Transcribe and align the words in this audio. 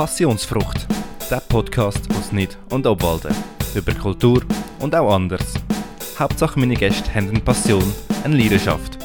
Passionsfrucht, 0.00 0.86
der 1.30 1.40
Podcast 1.40 2.10
aus 2.12 2.32
Nid 2.32 2.56
und 2.70 2.86
Obwalden. 2.86 3.34
Über 3.74 3.92
Kultur 3.92 4.42
und 4.78 4.94
auch 4.94 5.14
anders. 5.14 5.52
Hauptsache 6.18 6.58
meine 6.58 6.74
Gäste 6.74 7.14
haben 7.14 7.28
eine 7.28 7.40
Passion, 7.40 7.84
eine 8.24 8.34
Leidenschaft. 8.34 8.96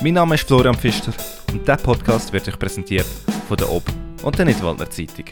Mein 0.00 0.14
Name 0.14 0.36
ist 0.36 0.46
Florian 0.46 0.76
Pfister 0.76 1.12
und 1.50 1.66
der 1.66 1.74
Podcast 1.74 2.32
wird 2.32 2.46
euch 2.46 2.56
präsentiert 2.56 3.08
von 3.48 3.56
der 3.56 3.68
Ob- 3.68 3.90
und 4.22 4.38
der 4.38 4.44
Nidwaldner 4.44 4.88
Zeitung. 4.88 5.24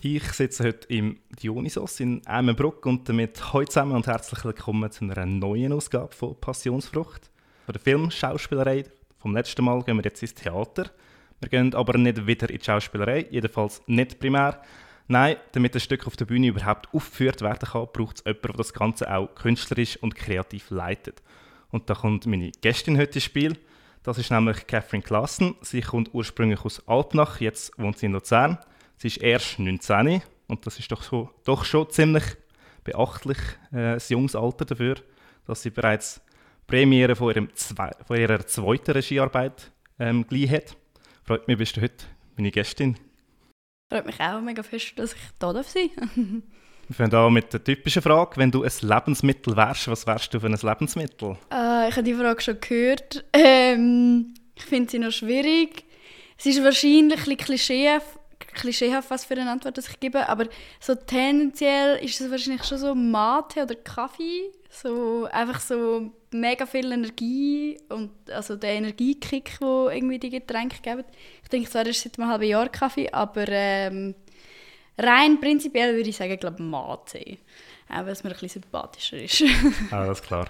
Ich 0.00 0.24
sitze 0.32 0.64
heute 0.64 0.88
im 0.88 1.20
Dionysos 1.40 2.00
in 2.00 2.26
Eimenbruck 2.26 2.84
und 2.86 3.08
damit 3.08 3.52
heute 3.52 3.70
zusammen 3.70 3.92
und 3.92 4.08
herzlich 4.08 4.44
willkommen 4.44 4.90
zu 4.90 5.04
einer 5.04 5.26
neuen 5.26 5.74
Ausgabe 5.74 6.12
von 6.12 6.34
Passionsfrucht. 6.40 7.30
Von 7.66 7.72
der 7.74 7.80
Filmschauspielerei 7.80 8.86
vom 9.18 9.36
letzten 9.36 9.64
Mal 9.64 9.80
gehen 9.84 9.96
wir 9.96 10.02
jetzt 10.02 10.22
ins 10.22 10.34
Theater. 10.34 10.90
Wir 11.40 11.48
gehen 11.48 11.74
aber 11.74 11.96
nicht 11.98 12.26
wieder 12.26 12.50
in 12.50 12.58
die 12.58 12.64
Schauspielerei, 12.64 13.26
jedenfalls 13.30 13.82
nicht 13.86 14.18
primär. 14.18 14.60
Nein, 15.08 15.36
damit 15.52 15.74
ein 15.74 15.80
Stück 15.80 16.06
auf 16.06 16.16
der 16.16 16.26
Bühne 16.26 16.48
überhaupt 16.48 16.92
aufgeführt 16.94 17.40
werden 17.40 17.68
kann, 17.68 17.88
braucht 17.92 18.18
es 18.18 18.24
jemanden, 18.24 18.46
der 18.48 18.56
das 18.58 18.72
Ganze 18.72 19.12
auch 19.12 19.34
künstlerisch 19.34 19.96
und 19.96 20.14
kreativ 20.14 20.70
leitet. 20.70 21.22
Und 21.70 21.88
da 21.88 21.94
kommt 21.94 22.26
meine 22.26 22.52
Gästin 22.60 22.98
heute 22.98 23.14
ins 23.14 23.24
Spiel. 23.24 23.56
Das 24.02 24.18
ist 24.18 24.30
nämlich 24.30 24.66
Catherine 24.66 25.02
Klassen. 25.02 25.56
Sie 25.62 25.80
kommt 25.80 26.10
ursprünglich 26.14 26.64
aus 26.64 26.86
Alpnach, 26.86 27.40
jetzt 27.40 27.76
wohnt 27.78 27.98
sie 27.98 28.06
in 28.06 28.12
Luzern. 28.12 28.58
Sie 28.96 29.08
ist 29.08 29.18
erst 29.18 29.58
19 29.58 30.22
und 30.46 30.66
das 30.66 30.78
ist 30.78 30.92
doch, 30.92 31.02
so, 31.02 31.30
doch 31.44 31.64
schon 31.64 31.90
ziemlich 31.90 32.24
beachtlich, 32.84 33.38
äh, 33.72 33.94
ein 33.94 34.00
junges 34.08 34.36
Alter 34.36 34.64
dafür, 34.64 34.96
dass 35.46 35.62
sie 35.62 35.70
bereits 35.70 36.20
Premiere 36.66 37.16
von, 37.16 37.30
ihrem 37.30 37.54
Zwei 37.54 37.90
von 38.06 38.16
ihrer 38.16 38.46
zweiten 38.46 38.92
Regiearbeit 38.92 39.72
ähm, 39.98 40.26
gleich 40.26 40.50
hat. 40.50 40.76
Freut 41.30 41.46
mich, 41.46 41.58
bist 41.58 41.76
du 41.76 41.80
heute 41.80 42.06
meine 42.36 42.50
Gästin. 42.50 42.96
Freut 43.88 44.04
mich 44.04 44.18
auch 44.18 44.40
mega 44.40 44.64
fest, 44.64 44.94
dass 44.96 45.12
ich 45.12 45.20
da 45.38 45.52
darf 45.52 45.68
sein 45.68 45.90
Wir 46.88 46.96
fangen 46.96 47.14
an 47.14 47.32
mit 47.32 47.52
der 47.52 47.62
typischen 47.62 48.02
Frage. 48.02 48.36
Wenn 48.36 48.50
du 48.50 48.64
ein 48.64 48.72
Lebensmittel 48.80 49.56
wärst, 49.56 49.86
was 49.86 50.08
wärst 50.08 50.34
du 50.34 50.40
für 50.40 50.48
ein 50.48 50.58
Lebensmittel? 50.60 51.36
äh, 51.52 51.88
Ich 51.88 51.94
habe 51.94 52.02
die 52.02 52.14
Frage 52.14 52.40
schon 52.40 52.60
gehört. 52.60 53.24
Ähm, 53.32 54.34
ich 54.56 54.64
finde 54.64 54.90
sie 54.90 54.98
noch 54.98 55.12
schwierig. 55.12 55.84
Es 56.36 56.46
ist 56.46 56.64
wahrscheinlich 56.64 57.24
ein 57.24 57.36
klischeehaft, 57.36 58.18
klischeehaft, 58.54 59.08
was 59.08 59.24
für 59.24 59.34
eine 59.34 59.52
Antwort 59.52 59.78
ich 59.78 60.00
gebe, 60.00 60.28
aber 60.28 60.48
so 60.80 60.96
tendenziell 60.96 62.04
ist 62.04 62.20
es 62.20 62.28
wahrscheinlich 62.28 62.64
schon 62.64 62.78
so 62.78 62.92
Mate 62.96 63.62
oder 63.62 63.76
Kaffee. 63.76 64.50
So 64.72 65.28
einfach 65.32 65.60
so 65.60 66.12
mega 66.30 66.64
viel 66.64 66.92
Energie 66.92 67.76
und 67.88 68.10
also 68.30 68.54
der 68.54 68.70
Energiekick, 68.74 69.58
den 69.58 69.88
irgendwie 69.90 70.18
die 70.20 70.30
Getränke 70.30 70.80
geben. 70.80 71.04
Ich 71.42 71.48
denke 71.48 71.68
zwar 71.68 71.84
erst 71.84 72.02
seit 72.02 72.18
einem 72.18 72.28
halben 72.28 72.44
Jahr 72.44 72.68
Kaffee, 72.68 73.10
aber 73.10 73.48
ähm, 73.48 74.14
rein 74.96 75.40
prinzipiell 75.40 75.96
würde 75.96 76.08
ich 76.08 76.16
sagen, 76.16 76.38
glaube 76.38 76.62
Mate. 76.62 77.38
Auch 77.88 77.96
weil 77.96 78.08
es 78.10 78.22
mir 78.22 78.30
ein 78.30 78.34
bisschen 78.34 78.62
sympathischer 78.62 79.20
ist. 79.20 79.42
Alles 79.90 80.22
klar. 80.22 80.48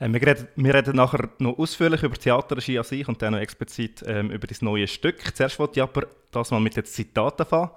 Äh, 0.00 0.08
wir, 0.08 0.26
reden, 0.26 0.48
wir 0.56 0.74
reden 0.74 0.96
nachher 0.96 1.28
noch 1.38 1.58
ausführlich 1.58 2.02
über 2.02 2.16
Theaterregie 2.16 2.78
an 2.78 2.84
sich 2.84 3.06
und 3.06 3.20
dann 3.20 3.34
noch 3.34 3.40
explizit 3.40 4.02
ähm, 4.06 4.30
über 4.30 4.46
das 4.46 4.62
neue 4.62 4.86
Stück. 4.86 5.36
Zuerst 5.36 5.58
wollte 5.58 5.80
ich 5.80 5.82
aber 5.82 6.06
das 6.30 6.50
mal 6.50 6.60
mit 6.60 6.74
den 6.76 6.86
Zitaten 6.86 7.42
anfangen. 7.42 7.70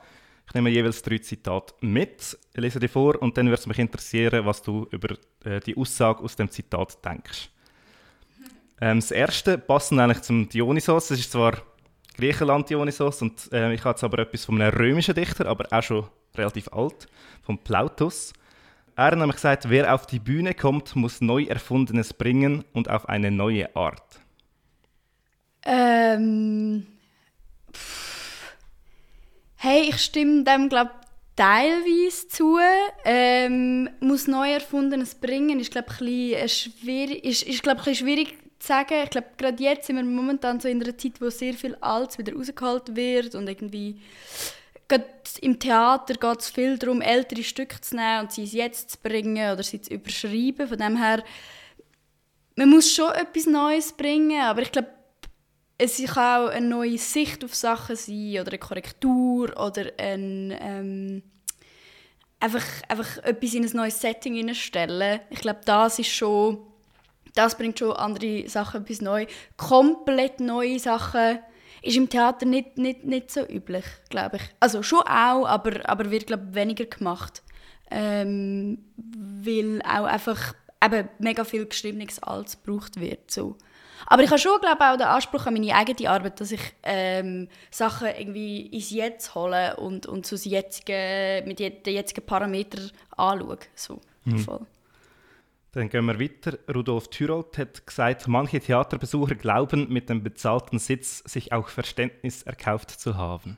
Ich 0.52 0.56
nehme 0.56 0.70
jeweils 0.70 1.02
drei 1.02 1.18
Zitate 1.20 1.74
mit, 1.80 2.38
lese 2.56 2.78
die 2.78 2.90
vor 2.90 3.22
und 3.22 3.38
dann 3.38 3.46
würde 3.46 3.62
es 3.62 3.68
mich 3.68 3.80
interessieren, 3.80 4.46
was 4.46 4.62
du 4.62 4.86
über 4.92 5.16
äh, 5.46 5.62
die 5.62 5.78
Aussage 5.78 6.22
aus 6.22 6.36
dem 6.36 6.52
Zitat 6.52 6.98
denkst. 7.06 7.50
Ähm, 8.82 8.98
das 8.98 9.12
erste 9.12 9.58
passt 9.58 9.94
eigentlich 9.94 10.24
zum 10.24 10.50
Dionysos. 10.50 11.10
Es 11.10 11.22
ist 11.22 11.32
zwar 11.32 11.54
Griechenland 12.18 12.70
Dionysos 12.70 13.22
und 13.22 13.50
äh, 13.54 13.74
ich 13.74 13.80
habe 13.80 13.92
jetzt 13.92 14.04
aber 14.04 14.20
etwas 14.20 14.44
von 14.44 14.62
einem 14.62 14.78
römischen 14.78 15.16
Dichter, 15.16 15.46
aber 15.46 15.68
auch 15.72 15.84
schon 15.84 16.10
relativ 16.36 16.68
alt, 16.74 17.08
von 17.44 17.58
Plautus. 17.58 18.34
Er 18.98 19.06
hat 19.06 19.18
nämlich 19.18 19.38
gesagt, 19.38 19.70
wer 19.70 19.96
auf 19.96 20.06
die 20.06 20.20
Bühne 20.20 20.54
kommt, 20.54 20.98
muss 20.98 21.22
neu 21.22 21.46
Erfundenes 21.46 22.14
bringen 22.14 22.66
und 22.74 22.90
auf 22.90 23.08
eine 23.08 23.32
neue 23.32 23.74
Art. 23.74 24.20
Ähm. 25.64 26.88
pff. 27.74 28.01
Hey, 29.64 29.90
ich 29.90 30.00
stimme 30.00 30.44
dem, 30.44 30.70
glaube 30.70 30.90
teilweise 31.36 32.28
zu. 32.30 32.58
Ähm, 33.06 33.88
muss 34.00 34.26
neu 34.26 34.54
Erfundenes 34.54 35.14
bringen, 35.14 35.60
ist, 35.60 35.70
glaube 35.70 35.90
ich, 36.00 36.52
schwierig, 36.52 37.24
ist, 37.24 37.44
ist, 37.44 37.62
glaub, 37.62 37.86
ein 37.86 37.94
schwierig 37.94 38.40
zu 38.58 38.68
sagen. 38.70 38.96
Ich 39.04 39.12
glaube, 39.12 39.28
gerade 39.38 39.62
jetzt 39.62 39.86
sind 39.86 39.98
wir 39.98 40.04
momentan 40.04 40.60
so 40.60 40.68
in 40.68 40.82
einer 40.82 40.98
Zeit, 40.98 41.22
wo 41.22 41.30
sehr 41.30 41.54
viel 41.54 41.76
Altes 41.76 42.18
wieder 42.18 42.34
rausgeholt 42.34 42.96
wird 42.96 43.36
und 43.36 43.48
irgendwie 43.48 44.02
im 45.42 45.60
Theater 45.60 46.16
geht 46.16 46.40
es 46.40 46.50
viel 46.50 46.80
darum, 46.80 47.00
ältere 47.00 47.44
Stücke 47.44 47.80
zu 47.82 47.98
nehmen 47.98 48.22
und 48.22 48.32
sie 48.32 48.46
jetzt 48.46 48.90
zu 48.90 48.98
bringen 48.98 49.54
oder 49.54 49.62
sie 49.62 49.80
zu 49.80 49.94
überschreiben. 49.94 50.68
Von 50.68 50.80
dem 50.80 50.98
her, 50.98 51.24
man 52.56 52.68
muss 52.68 52.92
schon 52.92 53.12
etwas 53.12 53.46
Neues 53.46 53.94
bringen, 53.94 54.42
aber 54.42 54.64
ich 54.64 54.72
glaube, 54.72 54.90
es 55.84 55.98
kann 56.14 56.44
auch 56.44 56.50
eine 56.50 56.68
neue 56.68 56.98
Sicht 57.00 57.44
auf 57.44 57.56
Sachen 57.56 57.96
sein 57.96 58.38
oder 58.40 58.50
eine 58.50 58.60
Korrektur 58.60 59.50
oder 59.60 59.92
ein, 59.98 60.56
ähm, 60.62 61.24
einfach, 62.40 62.64
einfach 62.88 63.18
etwas 63.24 63.54
in 63.56 63.66
ein 63.66 63.72
neues 63.76 64.00
Setting 64.00 64.36
hineinstellen. 64.36 65.22
Ich 65.32 65.40
glaube, 65.40 65.62
das 65.66 65.98
ist 65.98 66.12
schon, 66.12 66.60
das 67.34 67.58
bringt 67.58 67.80
schon 67.80 67.94
andere 67.94 68.48
Sachen 68.48 68.84
etwas 68.84 69.02
neu. 69.02 69.26
Komplett 69.58 70.40
neue 70.40 70.78
Sachen 70.78 71.40
ist 71.82 71.98
im 71.98 72.08
Theater 72.08 72.46
nicht, 72.46 72.78
nicht, 72.78 73.04
nicht 73.06 73.32
so 73.32 73.42
üblich, 73.42 73.86
glaube 74.10 74.38
ich. 74.38 74.44
Also 74.60 74.84
schon 74.84 75.02
auch, 75.02 75.46
aber, 75.46 75.90
aber 75.90 76.12
wird, 76.12 76.28
glaube 76.28 76.54
weniger 76.54 76.86
gemacht. 76.86 77.42
Ähm, 77.90 78.86
weil 78.98 79.82
auch 79.82 80.06
einfach 80.06 80.54
eben 80.84 81.10
mega 81.18 81.44
viel 81.44 81.66
geschriebenes 81.66 82.22
Altes 82.22 82.62
gebraucht 82.62 83.00
wird. 83.00 83.32
So. 83.32 83.58
Aber 84.08 84.24
ich 84.24 84.30
habe 84.30 84.40
schon, 84.40 84.60
glaube 84.60 84.80
auch 84.82 84.98
den 84.98 85.08
Anspruch 85.08 85.46
an 85.46 85.54
meine 85.54 85.76
eigene 85.76 86.10
Arbeit, 86.10 86.40
dass 86.40 86.52
ich 86.52 86.62
ähm, 86.84 87.48
Sachen 87.70 88.08
irgendwie 88.18 88.68
ins 88.68 88.92
Jetzt 88.92 89.36
hole 89.36 89.76
und, 89.78 90.06
und 90.06 90.26
so 90.26 90.36
das 90.36 90.46
jetzige, 90.46 91.44
mit 91.46 91.60
den 91.60 91.74
jetzigen 91.86 92.26
Parametern 92.26 92.92
anschaue. 93.16 93.60
So, 93.76 94.00
voll. 94.46 94.66
Dann 95.74 95.88
gehen 95.88 96.06
wir 96.06 96.20
weiter. 96.20 96.58
Rudolf 96.74 97.08
Thürold 97.08 97.58
hat 97.58 97.88
gesagt, 97.88 98.28
manche 98.28 98.60
Theaterbesucher 98.60 99.36
glauben, 99.36 99.88
mit 99.88 100.10
dem 100.10 100.22
bezahlten 100.22 100.80
Sitz 100.80 101.20
sich 101.20 101.54
auch 101.54 101.70
Verständnis 101.70 102.44
erkauft 102.44 102.92
zu 102.92 103.16
haben. 103.16 103.58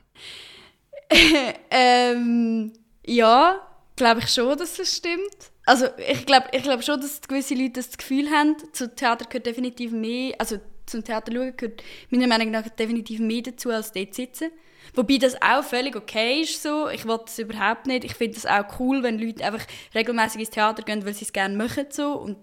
ähm, 1.70 2.72
ja, 3.04 3.60
glaube 3.96 4.20
ich 4.20 4.28
schon, 4.28 4.56
dass 4.56 4.76
das 4.76 4.96
stimmt. 4.96 5.52
Also 5.66 5.86
ich 5.96 6.26
glaube 6.26 6.48
ich 6.52 6.62
glaub 6.62 6.82
schon, 6.82 7.00
dass 7.00 7.20
gewisse 7.22 7.54
Leute 7.54 7.74
das 7.74 7.96
Gefühl 7.96 8.30
haben, 8.30 8.56
zum 8.72 8.94
Theater 8.94 9.24
gehört 9.26 9.46
definitiv 9.46 9.92
mehr, 9.92 10.34
also 10.38 10.58
zum 10.86 11.02
Theater 11.02 11.32
schauen 11.32 11.56
gehört 11.56 11.82
meiner 12.10 12.26
Meinung 12.26 12.50
nach 12.50 12.68
definitiv 12.68 13.20
mehr 13.20 13.42
dazu, 13.42 13.70
als 13.70 13.92
dort 13.92 14.14
sitzen. 14.14 14.50
Wobei 14.94 15.16
das 15.16 15.40
auch 15.40 15.64
völlig 15.64 15.96
okay 15.96 16.42
ist 16.42 16.62
so. 16.62 16.88
Ich 16.88 17.06
will 17.06 17.18
das 17.24 17.38
überhaupt 17.38 17.86
nicht. 17.86 18.04
Ich 18.04 18.14
finde 18.14 18.36
es 18.36 18.44
auch 18.44 18.78
cool, 18.78 19.02
wenn 19.02 19.18
Leute 19.18 19.44
einfach 19.44 19.66
regelmäßig 19.94 20.40
ins 20.40 20.50
Theater 20.50 20.82
gehen, 20.82 21.06
weil 21.06 21.14
sie 21.14 21.24
es 21.24 21.32
gerne 21.32 21.56
machen 21.56 21.86
so. 21.90 22.12
Und 22.12 22.36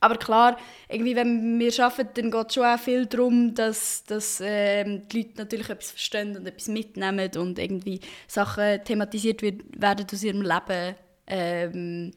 aber 0.00 0.16
klar, 0.16 0.58
irgendwie, 0.88 1.16
wenn 1.16 1.58
wir 1.58 1.84
arbeiten, 1.84 2.10
dann 2.14 2.30
geht 2.30 2.48
es 2.48 2.54
schon 2.54 2.64
auch 2.64 2.78
viel 2.78 3.06
darum, 3.06 3.54
dass, 3.54 4.04
dass 4.04 4.40
ähm, 4.44 5.08
die 5.08 5.18
Leute 5.18 5.38
natürlich 5.38 5.70
etwas 5.70 5.90
verstehen 5.90 6.36
und 6.36 6.46
etwas 6.46 6.68
mitnehmen 6.68 7.30
und 7.36 7.58
irgendwie 7.58 8.00
Sachen 8.26 8.84
thematisiert 8.84 9.42
wird, 9.42 9.62
werden 9.80 10.06
aus 10.10 10.22
ihrem 10.22 10.42
Leben. 10.42 10.94
Ähm, 11.26 12.12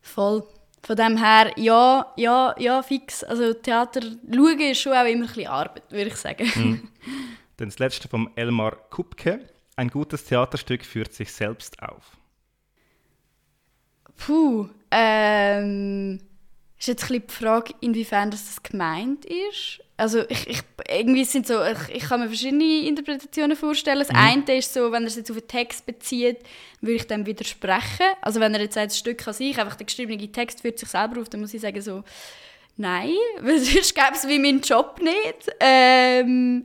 voll. 0.00 0.44
Von 0.82 0.96
dem 0.96 1.16
her, 1.16 1.52
ja, 1.56 2.12
ja, 2.16 2.54
ja, 2.58 2.82
fix. 2.82 3.24
Also 3.24 3.52
Theater 3.52 4.00
schauen 4.02 4.60
ist 4.60 4.80
schon 4.80 4.92
auch 4.92 5.04
immer 5.04 5.24
ein 5.24 5.26
bisschen 5.26 5.46
Arbeit, 5.48 5.90
würde 5.90 6.08
ich 6.08 6.16
sagen. 6.16 6.50
Mhm. 6.54 6.88
Dann 7.56 7.68
das 7.68 7.78
letzte 7.78 8.08
vom 8.08 8.30
Elmar 8.36 8.76
Kupke. 8.90 9.40
Ein 9.76 9.88
gutes 9.88 10.24
Theaterstück 10.24 10.84
führt 10.84 11.12
sich 11.12 11.32
selbst 11.32 11.82
auf. 11.82 12.16
Puh, 14.16 14.68
ähm, 14.90 16.20
ist 16.78 16.86
jetzt 16.86 17.04
ein 17.04 17.08
bisschen 17.08 17.26
die 17.26 17.34
Frage, 17.34 17.74
inwiefern 17.80 18.30
das 18.30 18.62
gemeint 18.62 19.24
ist. 19.24 19.80
Also 19.96 20.20
ich, 20.28 20.46
ich, 20.46 20.60
irgendwie 20.88 21.24
sind 21.24 21.46
so, 21.46 21.60
ich, 21.64 21.96
ich 21.96 22.02
kann 22.04 22.20
mir 22.20 22.28
verschiedene 22.28 22.86
Interpretationen 22.86 23.56
vorstellen. 23.56 23.98
Das 23.98 24.10
mhm. 24.10 24.16
eine 24.16 24.58
ist 24.58 24.72
so, 24.72 24.92
wenn 24.92 25.02
er 25.02 25.08
es 25.08 25.16
jetzt 25.16 25.30
auf 25.30 25.36
einen 25.36 25.48
Text 25.48 25.86
bezieht, 25.86 26.38
würde 26.80 26.94
ich 26.94 27.06
dem 27.08 27.26
widersprechen. 27.26 28.06
Also 28.20 28.38
wenn 28.38 28.54
er 28.54 28.60
jetzt 28.60 28.74
sagt, 28.74 28.92
das 28.92 28.98
Stück 28.98 29.26
an 29.26 29.34
sich, 29.34 29.58
einfach 29.58 29.74
der 29.74 29.86
geschriebene 29.86 30.30
Text 30.30 30.60
führt 30.60 30.78
sich 30.78 30.88
selber 30.88 31.20
auf, 31.20 31.28
dann 31.28 31.40
muss 31.40 31.52
ich 31.52 31.60
sagen 31.60 31.80
so, 31.80 32.04
nein, 32.76 33.14
weil 33.40 33.58
sonst 33.58 33.94
gäbe 33.94 34.12
es 34.12 34.28
wie 34.28 34.38
meinen 34.38 34.60
Job 34.60 35.00
nicht. 35.02 35.50
Ähm, 35.58 36.64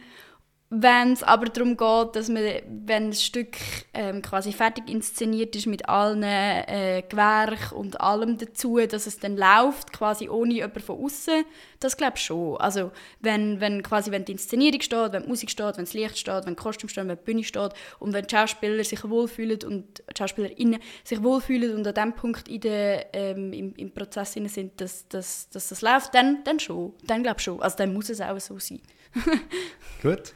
wenn 0.75 1.13
es 1.13 1.21
aber 1.21 1.45
darum 1.45 1.77
geht, 1.77 2.15
dass 2.15 2.29
man, 2.29 2.43
wenn 2.67 3.11
das 3.11 3.23
Stück 3.23 3.57
ähm, 3.93 4.23
quasi 4.23 4.51
fertig 4.51 4.89
inszeniert 4.89 5.55
ist 5.55 5.67
mit 5.67 5.87
allen 5.87 6.23
äh, 6.23 7.03
Gewerken 7.07 7.75
und 7.75 8.01
allem 8.01 8.39
dazu, 8.39 8.79
dass 8.79 9.05
es 9.05 9.19
dann 9.19 9.37
läuft, 9.37 9.93
quasi 9.93 10.29
ohne 10.29 10.55
jemanden 10.55 10.79
von 10.79 11.03
außen, 11.03 11.45
das 11.79 11.95
glaube 11.95 12.13
ich 12.15 12.23
schon. 12.23 12.57
Also 12.57 12.91
wenn, 13.19 13.59
wenn 13.59 13.83
quasi 13.83 14.09
wenn 14.09 14.25
die 14.25 14.31
Inszenierung 14.31 14.81
steht, 14.81 15.13
wenn 15.13 15.23
die 15.23 15.29
Musik 15.29 15.51
steht, 15.51 15.77
wenn 15.77 15.85
das 15.85 15.93
Licht 15.93 16.17
steht, 16.17 16.47
wenn 16.47 16.55
Kostüm 16.55 16.89
steht, 16.89 17.07
wenn 17.07 17.17
die 17.17 17.23
Bühne 17.23 17.43
steht 17.43 17.73
und 17.99 18.13
wenn 18.13 18.25
die 18.25 18.35
Schauspieler 18.35 18.83
sich 18.83 19.07
wohlfühlen 19.07 19.59
und 19.63 19.99
die 19.99 20.17
SchauspielerInnen 20.17 20.79
sich 21.03 21.21
wohlfühlen 21.21 21.75
und 21.75 21.85
an 21.85 21.93
dem 21.93 22.13
Punkt 22.13 22.47
in 22.47 22.61
der, 22.61 23.13
ähm, 23.13 23.53
im, 23.53 23.75
im 23.75 23.91
Prozess 23.91 24.33
sind, 24.33 24.81
dass, 24.81 25.07
dass, 25.07 25.49
dass 25.49 25.69
das 25.69 25.81
läuft, 25.83 26.15
dann, 26.15 26.43
dann 26.45 26.59
schon. 26.59 26.93
Dann 27.03 27.21
glaube 27.21 27.37
ich 27.37 27.43
schon. 27.43 27.61
Also 27.61 27.77
dann 27.77 27.93
muss 27.93 28.09
es 28.09 28.21
auch 28.21 28.39
so 28.39 28.57
sein. 28.57 28.81
Gut. 30.01 30.33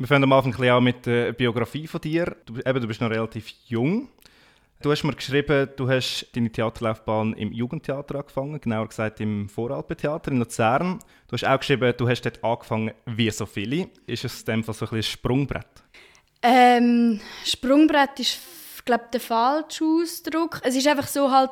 Wir 0.00 0.06
fangen 0.06 0.24
am 0.24 0.32
Anfang 0.32 0.58
ein 0.58 0.82
mit 0.82 1.04
der 1.04 1.34
Biografie 1.34 1.86
von 1.86 2.00
dir. 2.00 2.34
Du, 2.46 2.56
eben, 2.56 2.80
du 2.80 2.88
bist 2.88 3.02
noch 3.02 3.10
relativ 3.10 3.52
jung. 3.66 4.08
Du 4.80 4.90
hast 4.90 5.04
mir 5.04 5.12
geschrieben, 5.12 5.68
du 5.76 5.90
hast 5.90 6.26
deine 6.34 6.50
Theaterlaufbahn 6.50 7.34
im 7.34 7.52
Jugendtheater 7.52 8.14
angefangen, 8.14 8.58
genauer 8.58 8.88
gesagt 8.88 9.20
im 9.20 9.46
Voralpentheater 9.50 10.30
in 10.32 10.38
Luzern. 10.38 11.00
Du 11.28 11.34
hast 11.34 11.44
auch 11.44 11.58
geschrieben, 11.58 11.92
du 11.98 12.08
hast 12.08 12.22
dort 12.22 12.42
angefangen 12.42 12.92
wie 13.04 13.30
so 13.30 13.44
viele. 13.44 13.90
Ist 14.06 14.24
es 14.24 14.40
in 14.40 14.46
dem 14.46 14.64
Fall 14.64 14.74
so 14.74 14.86
ein, 14.86 14.96
ein 14.96 15.02
Sprungbrett? 15.02 15.84
Ähm, 16.40 17.20
Sprungbrett 17.44 18.20
ist, 18.20 18.40
glaube 18.86 19.04
ich, 19.04 19.10
der 19.10 19.20
falsche 19.20 19.84
Ausdruck. 19.84 20.62
Es 20.64 20.76
ist 20.76 20.88
einfach 20.88 21.08
so 21.08 21.30
halt, 21.30 21.50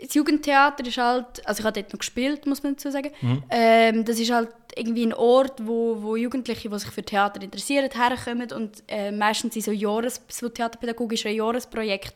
das 0.00 0.14
Jugendtheater 0.14 0.86
ist 0.86 0.96
halt, 0.96 1.46
also 1.46 1.60
ich 1.60 1.66
habe 1.66 1.80
dort 1.80 1.92
noch 1.92 1.98
gespielt, 1.98 2.46
muss 2.46 2.62
man 2.62 2.74
dazu 2.74 2.90
sagen. 2.90 3.10
Mhm. 3.20 3.42
Ähm, 3.50 4.04
das 4.04 4.20
ist 4.20 4.30
halt 4.30 4.50
irgendwie 4.76 5.04
ein 5.04 5.12
Ort, 5.12 5.66
wo, 5.66 6.00
wo 6.00 6.14
Jugendliche, 6.14 6.68
die 6.68 6.78
sich 6.78 6.90
für 6.90 7.02
Theater 7.02 7.42
interessieren, 7.42 7.90
herkommen 7.90 8.52
und 8.52 8.84
äh, 8.86 9.10
meistens 9.10 9.56
in 9.56 9.62
so, 9.62 9.72
Jahres, 9.72 10.22
so 10.28 10.48
theaterpädagogischen 10.48 11.32
Jahresprojekt 11.34 12.14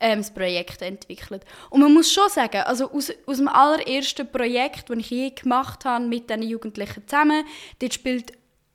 ähm, 0.00 0.18
das 0.18 0.32
Projekt 0.32 0.82
entwickeln. 0.82 1.40
Und 1.70 1.80
man 1.80 1.92
muss 1.92 2.12
schon 2.12 2.28
sagen, 2.28 2.62
also 2.66 2.90
aus, 2.90 3.12
aus 3.26 3.38
dem 3.38 3.48
allerersten 3.48 4.30
Projekt, 4.30 4.90
das 4.90 4.98
ich 4.98 5.10
je 5.10 5.30
gemacht 5.30 5.84
habe 5.84 6.04
mit 6.04 6.30
diesen 6.30 6.42
Jugendlichen 6.42 7.06
zusammen, 7.06 7.44
dort 7.80 7.94
spielt 7.94 8.32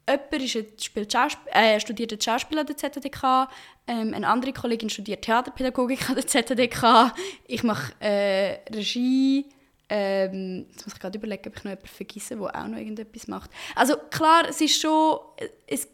jemand 0.10 0.56
ist, 0.56 0.84
spielt 0.84 1.16
äh, 1.52 1.80
studiert 1.80 2.24
Schauspiel 2.24 2.60
an 2.60 2.66
der 2.66 2.78
ZDK, 2.78 3.48
ähm, 3.88 4.14
eine 4.14 4.28
andere 4.28 4.54
Kollegin 4.54 4.90
studiert 4.90 5.24
Theaterpädagogik 5.24 6.10
an 6.10 6.16
der 6.16 6.28
ZDK, 6.28 7.14
ich 7.48 7.64
mache 7.64 7.94
äh, 8.00 8.60
Regie, 8.74 9.46
ähm, 9.90 10.66
jetzt 10.70 10.86
muss 10.86 10.94
ich 10.94 11.00
gerade 11.00 11.18
überlegen, 11.18 11.48
ob 11.48 11.56
ich 11.56 11.64
noch 11.64 11.72
jemanden 11.72 11.88
vergesse, 11.88 12.36
der 12.36 12.46
auch 12.46 12.68
noch 12.68 12.78
irgendetwas 12.78 13.28
macht. 13.28 13.50
Also 13.76 13.96
klar, 14.10 14.44
es 14.50 14.62
ist 14.62 14.80
schon, 14.80 15.20
es 15.68 15.88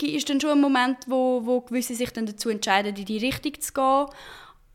ist 0.00 0.30
dann 0.30 0.40
schon 0.40 0.50
ein 0.50 0.60
Moment, 0.60 0.98
wo, 1.06 1.44
wo 1.44 1.60
gewisse 1.60 1.94
sich 1.94 2.10
dann 2.10 2.26
dazu 2.26 2.48
entscheiden, 2.48 2.94
in 2.94 3.04
die 3.04 3.18
Richtung 3.18 3.60
zu 3.60 3.72
gehen, 3.72 4.06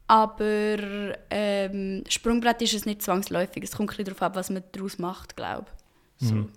aber 0.07 1.15
ähm, 1.29 2.03
Sprungbrett 2.09 2.61
ist 2.61 2.73
es 2.73 2.85
nicht 2.85 3.01
zwangsläufig, 3.01 3.63
es 3.63 3.71
kommt 3.71 3.91
ein 3.91 3.95
bisschen 3.95 4.05
darauf 4.05 4.21
ab, 4.21 4.35
was 4.35 4.49
man 4.49 4.63
daraus 4.73 4.99
macht, 4.99 5.37
glaube 5.37 5.67
ich. 6.19 6.27
So. 6.27 6.35
Mhm. 6.35 6.51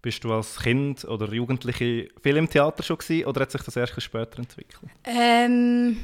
Bist 0.00 0.22
du 0.22 0.32
als 0.32 0.58
Kind 0.60 1.04
oder 1.04 1.32
Jugendliche 1.32 2.08
viel 2.22 2.36
im 2.36 2.48
Theater 2.48 2.82
schon 2.82 2.98
gewesen, 2.98 3.26
oder 3.26 3.42
hat 3.42 3.50
sich 3.50 3.62
das 3.62 3.76
erst 3.76 4.00
später 4.00 4.38
entwickelt? 4.38 4.90
Ähm, 5.04 5.98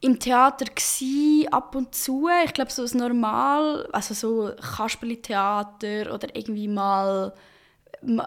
Im 0.00 0.18
Theater 0.18 0.64
gsi 0.74 1.46
ab 1.50 1.74
und 1.74 1.94
zu. 1.94 2.28
Ich 2.44 2.54
glaube 2.54 2.70
so 2.70 2.82
das 2.82 2.94
normal, 2.94 3.86
also 3.92 4.14
so 4.14 4.50
Kasperli-Theater 4.76 6.12
oder 6.12 6.34
irgendwie 6.34 6.68
mal 6.68 7.34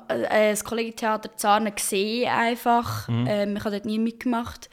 äh, 0.08 0.52
das 0.52 0.64
Kollegientheater 0.64 1.36
Zarnen 1.36 1.74
gesehen 1.74 2.30
einfach. 2.30 3.08
Mhm. 3.08 3.26
Ähm, 3.28 3.58
ich 3.58 3.64
habe 3.64 3.76
dort 3.76 3.86
nie 3.86 4.00
mitgemacht. 4.00 4.70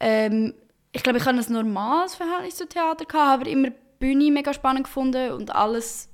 Ähm, 0.00 0.54
ich 0.92 1.02
glaube, 1.02 1.18
ich 1.18 1.24
hatte 1.24 1.38
ein 1.38 1.52
normales 1.52 2.14
Verhältnis 2.14 2.56
zu 2.56 2.68
Theater, 2.68 3.04
gehabt, 3.04 3.40
aber 3.40 3.50
immer 3.50 3.70
die 3.70 3.76
Bühne 3.98 4.30
mega 4.30 4.52
spannend 4.54 4.84
gefunden 4.84 5.32
und 5.32 5.54
alles 5.54 6.08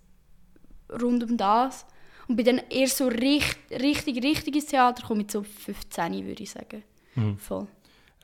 rund 0.90 1.22
um 1.24 1.36
das. 1.36 1.86
Und 2.28 2.36
bin 2.36 2.46
dann 2.46 2.62
erst 2.70 2.96
so 2.96 3.08
richtig, 3.08 3.56
richtig, 3.70 4.22
richtig 4.22 4.56
ins 4.56 4.66
Theater 4.66 5.02
gekommen, 5.02 5.18
mit 5.18 5.30
so 5.30 5.42
15, 5.42 6.26
würde 6.26 6.42
ich 6.42 6.50
sagen. 6.50 6.82
Mhm. 7.14 7.38
Voll. 7.38 7.66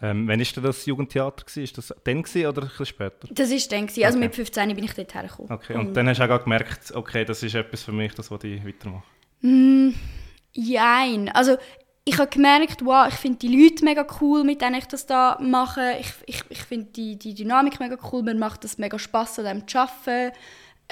Ähm, 0.02 0.26
wann 0.26 0.40
war 0.40 0.62
das 0.62 0.86
Jugendtheater? 0.86 1.44
War 1.44 1.64
das 1.74 1.94
dann 2.04 2.22
gewesen, 2.22 2.46
oder 2.46 2.62
ein 2.62 2.68
bisschen 2.68 2.86
später? 2.86 3.28
Das 3.30 3.50
war 3.50 3.58
dann. 3.70 3.86
Gewesen. 3.86 4.04
Also 4.04 4.18
okay. 4.18 4.26
mit 4.26 4.34
15 4.34 4.74
bin 4.74 4.84
ich 4.84 4.94
dort 4.94 5.14
hergekommen. 5.14 5.52
Okay, 5.52 5.74
und, 5.74 5.88
und 5.88 5.94
dann 5.94 6.08
hast 6.08 6.18
du 6.18 6.34
auch 6.34 6.42
gemerkt, 6.42 6.92
okay, 6.94 7.24
das 7.24 7.42
ist 7.42 7.54
etwas 7.54 7.82
für 7.82 7.92
mich, 7.92 8.14
das 8.14 8.30
will 8.30 8.38
ich 8.44 8.64
weitermachen? 8.64 9.02
Mm, 9.42 9.90
jein. 10.52 11.28
Also 11.30 11.58
ich 12.04 12.18
habe 12.18 12.30
gemerkt, 12.30 12.84
wow, 12.84 13.06
ich 13.08 13.14
finde 13.14 13.38
die 13.38 13.48
Leute 13.48 13.84
mega 13.84 14.06
cool, 14.20 14.42
mit 14.42 14.62
denen 14.62 14.76
ich 14.76 14.86
das 14.86 15.04
da 15.04 15.38
mache. 15.40 15.98
Ich, 16.00 16.12
ich, 16.26 16.42
ich 16.48 16.62
finde 16.62 16.86
die, 16.92 17.18
die 17.18 17.34
Dynamik 17.34 17.78
mega 17.78 17.98
cool. 18.10 18.22
Mir 18.22 18.34
macht 18.34 18.64
es 18.64 18.78
mega 18.78 18.98
Spass, 18.98 19.38
an 19.38 19.44
dem 19.44 19.68
zu 19.68 19.78
arbeiten. 19.78 20.34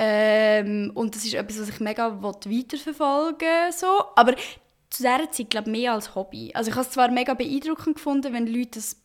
Ähm, 0.00 0.92
und 0.94 1.16
das 1.16 1.24
ist 1.24 1.34
etwas, 1.34 1.60
was 1.60 1.68
ich 1.68 1.80
mega 1.80 2.22
weiterverfolgen 2.22 3.72
so. 3.72 4.04
Aber 4.14 4.34
zu 4.90 5.02
dieser 5.02 5.30
Zeit, 5.30 5.50
glaube 5.50 5.70
mehr 5.70 5.92
als 5.92 6.14
Hobby. 6.14 6.52
Also 6.54 6.70
ich 6.70 6.76
habe 6.76 6.86
es 6.86 6.92
zwar 6.92 7.10
mega 7.10 7.34
beeindruckend 7.34 7.96
gefunden, 7.96 8.32
wenn 8.32 8.46
Leute 8.46 8.78
das 8.78 8.96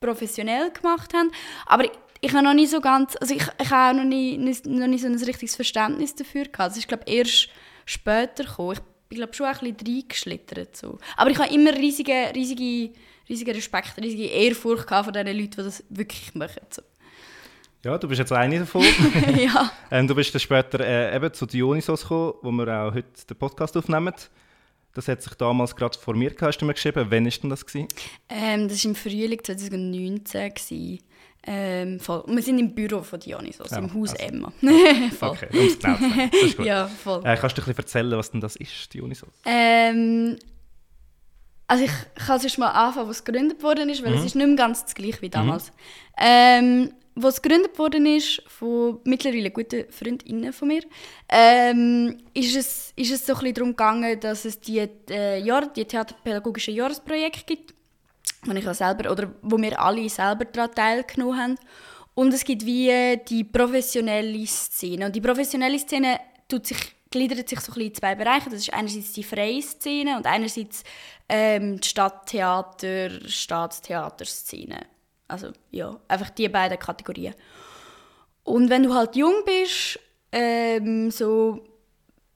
professionell 0.00 0.72
gemacht 0.72 1.14
haben, 1.14 1.30
aber 1.66 1.84
ich, 2.20 2.32
habe 2.34 2.44
noch 2.44 2.54
nicht 2.54 2.70
so 2.70 2.80
ganz, 2.80 3.16
also 3.20 3.34
ich, 3.34 3.44
ich 3.60 3.70
habe 3.70 3.98
noch 3.98 4.04
nicht, 4.04 4.66
noch 4.66 4.86
nicht 4.88 5.02
so 5.02 5.06
ein 5.06 5.14
richtiges 5.14 5.56
Verständnis 5.56 6.14
dafür 6.14 6.44
gehabt. 6.44 6.72
Das 6.72 6.76
ist, 6.76 6.88
glaube 6.88 7.04
erst 7.06 7.48
später 7.86 8.44
gekommen. 8.44 8.72
Ich 8.72 9.08
bin, 9.08 9.18
glaube 9.18 9.34
schon 9.34 9.46
ein 9.46 9.58
bisschen 9.58 9.76
reingeschlittert. 9.86 10.76
So. 10.76 10.98
Aber 11.16 11.30
ich 11.30 11.38
habe 11.38 11.54
immer 11.54 11.72
riesige, 11.72 12.32
riesige, 12.34 12.92
riesige 13.28 13.54
Respekt, 13.54 13.96
riesige 13.98 14.26
Ehrfurcht 14.26 14.88
vor 14.88 15.12
den 15.12 15.26
Leuten, 15.26 15.50
die 15.50 15.56
das 15.56 15.84
wirklich 15.88 16.34
machen. 16.34 16.62
So. 16.70 16.82
Ja, 17.84 17.98
du 17.98 18.06
bist 18.06 18.20
jetzt 18.20 18.32
eine 18.32 18.60
davon. 18.60 18.84
ja. 19.36 19.72
ähm, 19.90 20.06
du 20.06 20.14
bist 20.14 20.32
dann 20.32 20.40
später 20.40 20.78
äh, 20.80 21.16
eben 21.16 21.32
zu 21.34 21.46
Dionysos 21.46 22.02
gekommen, 22.02 22.34
wo 22.42 22.52
wir 22.52 22.68
auch 22.68 22.94
heute 22.94 23.26
den 23.28 23.36
Podcast 23.36 23.76
aufnehmen. 23.76 24.14
Das 24.94 25.08
hat 25.08 25.20
sich 25.20 25.34
damals 25.34 25.74
gerade 25.74 25.98
vor 25.98 26.14
mir 26.14 26.32
hast 26.40 26.58
du 26.58 26.64
mir 26.64 26.74
geschrieben. 26.74 27.06
Wann 27.08 27.24
war 27.24 27.30
denn 27.30 27.50
das? 27.50 27.64
Ähm, 28.28 28.68
das 28.68 28.84
war 28.84 28.90
im 28.90 28.94
Frühling 28.94 29.42
2019. 29.42 31.00
Ähm, 31.44 31.98
voll. 31.98 32.22
Wir 32.28 32.42
sind 32.42 32.60
im 32.60 32.72
Büro 32.72 33.02
von 33.02 33.18
Dionysos, 33.18 33.70
ja, 33.72 33.78
im 33.78 33.92
Haus 33.92 34.12
also. 34.12 34.24
Emma. 34.26 34.52
okay, 35.20 35.48
um 35.52 35.66
es 35.66 35.76
genau. 35.76 35.98
Das 36.30 36.56
ja, 36.64 36.86
voll. 36.86 37.20
Äh, 37.24 37.36
kannst 37.36 37.58
du 37.58 37.62
ein 37.62 37.64
bisschen 37.64 37.78
erzählen, 37.78 38.16
was 38.16 38.30
denn 38.30 38.40
das 38.40 38.54
ist, 38.54 38.94
Dionysos? 38.94 39.28
Ähm, 39.44 40.36
also 41.66 41.84
ich 41.84 41.90
kann 42.14 42.36
es 42.36 42.58
mal 42.58 42.70
anfangen, 42.70 43.08
was 43.08 43.24
gegründet 43.24 43.60
worden 43.60 43.88
ist, 43.88 44.04
weil 44.04 44.12
mhm. 44.12 44.18
es 44.18 44.26
ist 44.26 44.36
nicht 44.36 44.46
mehr 44.46 44.54
ganz 44.54 44.84
das 44.84 44.94
gleiche 44.94 45.20
wie 45.20 45.30
damals. 45.30 45.70
Mhm. 45.70 45.74
Ähm, 46.18 46.92
was 47.14 47.42
gegründet 47.42 47.78
worden 47.78 48.06
ist 48.06 48.42
von 48.46 49.00
mittlerweile 49.04 49.50
guten 49.50 49.84
Freundinnen 49.90 50.52
von 50.52 50.68
mir, 50.68 50.82
ähm, 51.28 52.18
ist, 52.32 52.56
es, 52.56 52.92
ist 52.96 53.12
es 53.12 53.26
so 53.26 53.34
ein 53.34 53.52
darum 53.52 53.70
gegangen, 53.70 54.18
dass 54.18 54.44
es 54.44 54.60
die, 54.60 54.88
äh, 55.10 55.38
Jahr, 55.40 55.66
die 55.66 55.84
theaterpädagogischen 55.84 56.74
Jahresprojekte 56.74 57.44
gibt, 57.44 57.74
wo 58.44 58.52
ich 58.52 58.64
selber 58.76 59.10
oder 59.10 59.32
wo 59.42 59.58
wir 59.58 59.78
alle 59.78 60.08
selber 60.08 60.46
daran 60.46 60.74
teilgenommen 60.74 61.38
haben. 61.38 61.58
Und 62.14 62.32
es 62.34 62.44
gibt 62.44 62.64
wie 62.66 63.18
die 63.28 63.44
professionelle 63.44 64.46
Szene. 64.46 65.06
Und 65.06 65.16
die 65.16 65.20
professionelle 65.20 65.78
Szene 65.78 66.18
tut 66.48 66.66
sich, 66.66 66.94
gliedert 67.10 67.48
sich 67.48 67.60
so 67.60 67.72
ein 67.72 67.80
in 67.80 67.94
zwei 67.94 68.14
Bereiche. 68.14 68.50
Das 68.50 68.60
ist 68.60 68.72
einerseits 68.72 69.12
die 69.12 69.22
freie 69.22 69.62
Szene 69.62 70.16
und 70.16 70.26
einerseits 70.26 70.82
ähm, 71.28 71.80
die 71.80 71.88
Stadttheater, 71.88 73.10
Staatstheaterszene. 73.26 74.91
Also 75.32 75.48
ja, 75.70 75.98
einfach 76.08 76.30
die 76.30 76.48
beiden 76.48 76.78
Kategorien. 76.78 77.34
Und 78.44 78.70
wenn 78.70 78.82
du 78.82 78.94
halt 78.94 79.16
jung 79.16 79.34
bist, 79.44 79.98
ähm, 80.32 81.10
so 81.10 81.64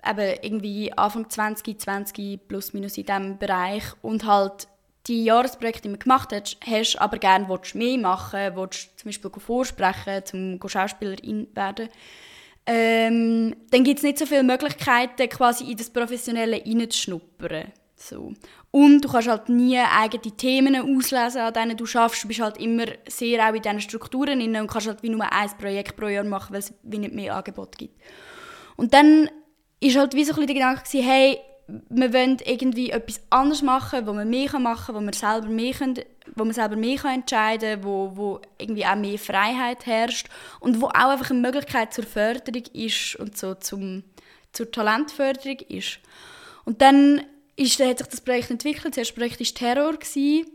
eben 0.04 0.38
irgendwie 0.42 0.92
Anfang 0.92 1.28
20, 1.28 1.80
20 1.80 2.48
plus 2.48 2.72
minus 2.72 2.96
in 2.96 3.06
diesem 3.06 3.38
Bereich 3.38 3.84
und 4.02 4.24
halt 4.24 4.68
die 5.06 5.24
Jahresprojekte, 5.24 5.88
du 5.88 5.98
gemacht 5.98 6.32
hast, 6.32 6.58
hast 6.66 6.96
aber 6.96 7.18
gerne 7.18 7.48
willst 7.48 7.74
mehr 7.74 7.98
machen 7.98 8.52
willst, 8.54 8.98
zum 8.98 9.08
Beispiel 9.08 9.30
vorsprechen, 9.38 10.24
zum 10.24 10.60
Schauspielerin 10.68 11.48
werden, 11.54 11.88
ähm, 12.66 13.54
dann 13.70 13.84
gibt 13.84 13.98
es 13.98 14.02
nicht 14.02 14.18
so 14.18 14.26
viele 14.26 14.42
Möglichkeiten, 14.42 15.28
quasi 15.28 15.70
in 15.70 15.76
das 15.76 15.90
Professionelle 15.90 16.60
reinzuschnuppern. 16.64 17.72
So. 17.96 18.34
Und 18.70 19.00
du 19.00 19.08
kannst 19.08 19.28
halt 19.28 19.48
nie 19.48 19.78
eigene 19.78 20.36
Themen 20.36 20.76
auslesen, 20.76 21.40
an 21.40 21.54
denen 21.54 21.76
du 21.76 21.86
schaffst. 21.86 22.22
Du 22.22 22.28
bist 22.28 22.40
halt 22.40 22.58
immer 22.58 22.84
sehr 23.08 23.48
auch 23.48 23.54
in 23.54 23.62
diesen 23.62 23.80
Strukturen 23.80 24.38
drin 24.38 24.54
und 24.56 24.66
kannst 24.66 24.86
halt 24.86 25.02
wie 25.02 25.08
nur 25.08 25.32
ein 25.32 25.50
Projekt 25.58 25.96
pro 25.96 26.06
Jahr 26.06 26.24
machen, 26.24 26.52
weil 26.52 26.60
es 26.60 26.74
wie 26.82 26.98
nicht 26.98 27.14
mehr 27.14 27.34
Angebot 27.34 27.78
gibt. 27.78 27.98
Und 28.76 28.92
dann 28.92 29.30
ist 29.80 29.96
halt 29.96 30.14
wie 30.14 30.24
so 30.24 30.34
ein 30.34 30.46
der 30.46 30.54
Gedanke 30.54 30.82
gewesen, 30.82 31.06
hey, 31.06 31.40
wir 31.88 32.12
wollen 32.12 32.36
irgendwie 32.44 32.90
etwas 32.90 33.20
anderes 33.30 33.62
machen, 33.62 34.06
wo 34.06 34.12
man 34.12 34.28
mehr 34.28 34.56
machen 34.58 34.86
kann, 34.86 34.94
wo 34.94 35.00
man 35.00 35.12
selber 35.12 35.48
mehr, 35.48 35.72
können, 35.72 35.98
wo 36.36 36.44
man 36.44 36.52
selber 36.52 36.76
mehr 36.76 36.96
kann 36.96 37.14
entscheiden 37.14 37.80
kann, 37.80 37.84
wo, 37.84 38.12
wo 38.14 38.40
irgendwie 38.58 38.86
auch 38.86 38.94
mehr 38.94 39.18
Freiheit 39.18 39.86
herrscht 39.86 40.28
und 40.60 40.80
wo 40.80 40.86
auch 40.86 41.10
einfach 41.10 41.30
eine 41.30 41.40
Möglichkeit 41.40 41.92
zur 41.92 42.04
Förderung 42.04 42.62
ist 42.72 43.16
und 43.16 43.36
so 43.36 43.54
zum, 43.54 44.04
zur 44.52 44.70
Talentförderung 44.70 45.58
ist. 45.68 45.98
Und 46.64 46.82
dann 46.82 47.22
ist, 47.56 47.80
hat 47.80 47.98
sich 47.98 48.06
das 48.06 48.20
Projekt 48.20 48.50
entwickelt. 48.50 48.92
Das 48.94 48.98
erste 48.98 49.14
Projekt 49.14 49.40
war 49.40 49.46
Terror. 49.46 49.92
Gewesen. 49.94 50.50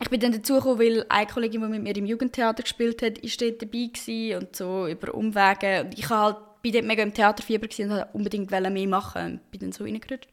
Ich 0.00 0.10
bin 0.10 0.20
dann 0.20 0.32
dazugekommen, 0.32 0.78
weil 0.78 1.04
eine 1.08 1.26
Kollegin, 1.26 1.60
die 1.60 1.68
mit 1.68 1.82
mir 1.82 1.96
im 1.96 2.06
Jugendtheater 2.06 2.62
gespielt 2.62 3.02
hat, 3.02 3.18
ist 3.18 3.40
dort 3.40 3.60
dabei 3.60 3.90
gewesen 3.92 4.38
und 4.38 4.54
so 4.54 4.86
über 4.86 5.12
Umwege. 5.12 5.84
Und 5.84 5.98
ich 5.98 6.08
halt, 6.08 6.36
bin 6.62 6.72
dort 6.72 6.84
mega 6.84 7.02
im 7.02 7.14
Theaterfieber 7.14 7.66
und 7.66 7.90
wollte 7.90 8.08
unbedingt 8.12 8.50
mehr 8.50 8.88
machen 8.88 9.24
und 9.24 9.50
bin 9.50 9.60
dann 9.60 9.72
so 9.72 9.84
reingerutscht. 9.84 10.28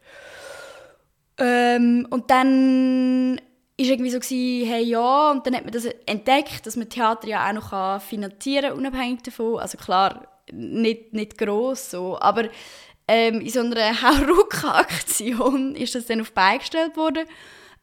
Ähm, 1.37 2.07
und 2.09 2.29
dann 2.29 3.41
ist 3.77 3.89
irgendwie 3.89 4.11
so 4.11 4.19
gewesen, 4.19 4.69
hey 4.69 4.83
ja, 4.83 5.31
und 5.31 5.45
dann 5.45 5.55
hat 5.55 5.63
man 5.63 5.73
das 5.73 5.85
entdeckt, 6.05 6.65
dass 6.65 6.77
man 6.77 6.87
Theater 6.87 7.27
ja 7.27 7.49
auch 7.49 7.53
noch 7.53 8.01
finanzieren 8.01 8.69
kann, 8.69 8.77
unabhängig 8.77 9.23
davon. 9.23 9.59
Also 9.59 9.77
klar, 9.77 10.27
nicht, 10.51 11.13
nicht 11.13 11.37
gross 11.37 11.91
so, 11.91 12.19
aber 12.19 12.49
ähm, 13.07 13.41
in 13.41 13.49
so 13.49 13.59
einer 13.59 14.01
Hauruck-Aktion 14.01 15.75
ist 15.75 15.95
das 15.95 16.05
dann 16.05 16.21
auf 16.21 16.31
beigestellt 16.31 16.97
worden. 16.97 17.25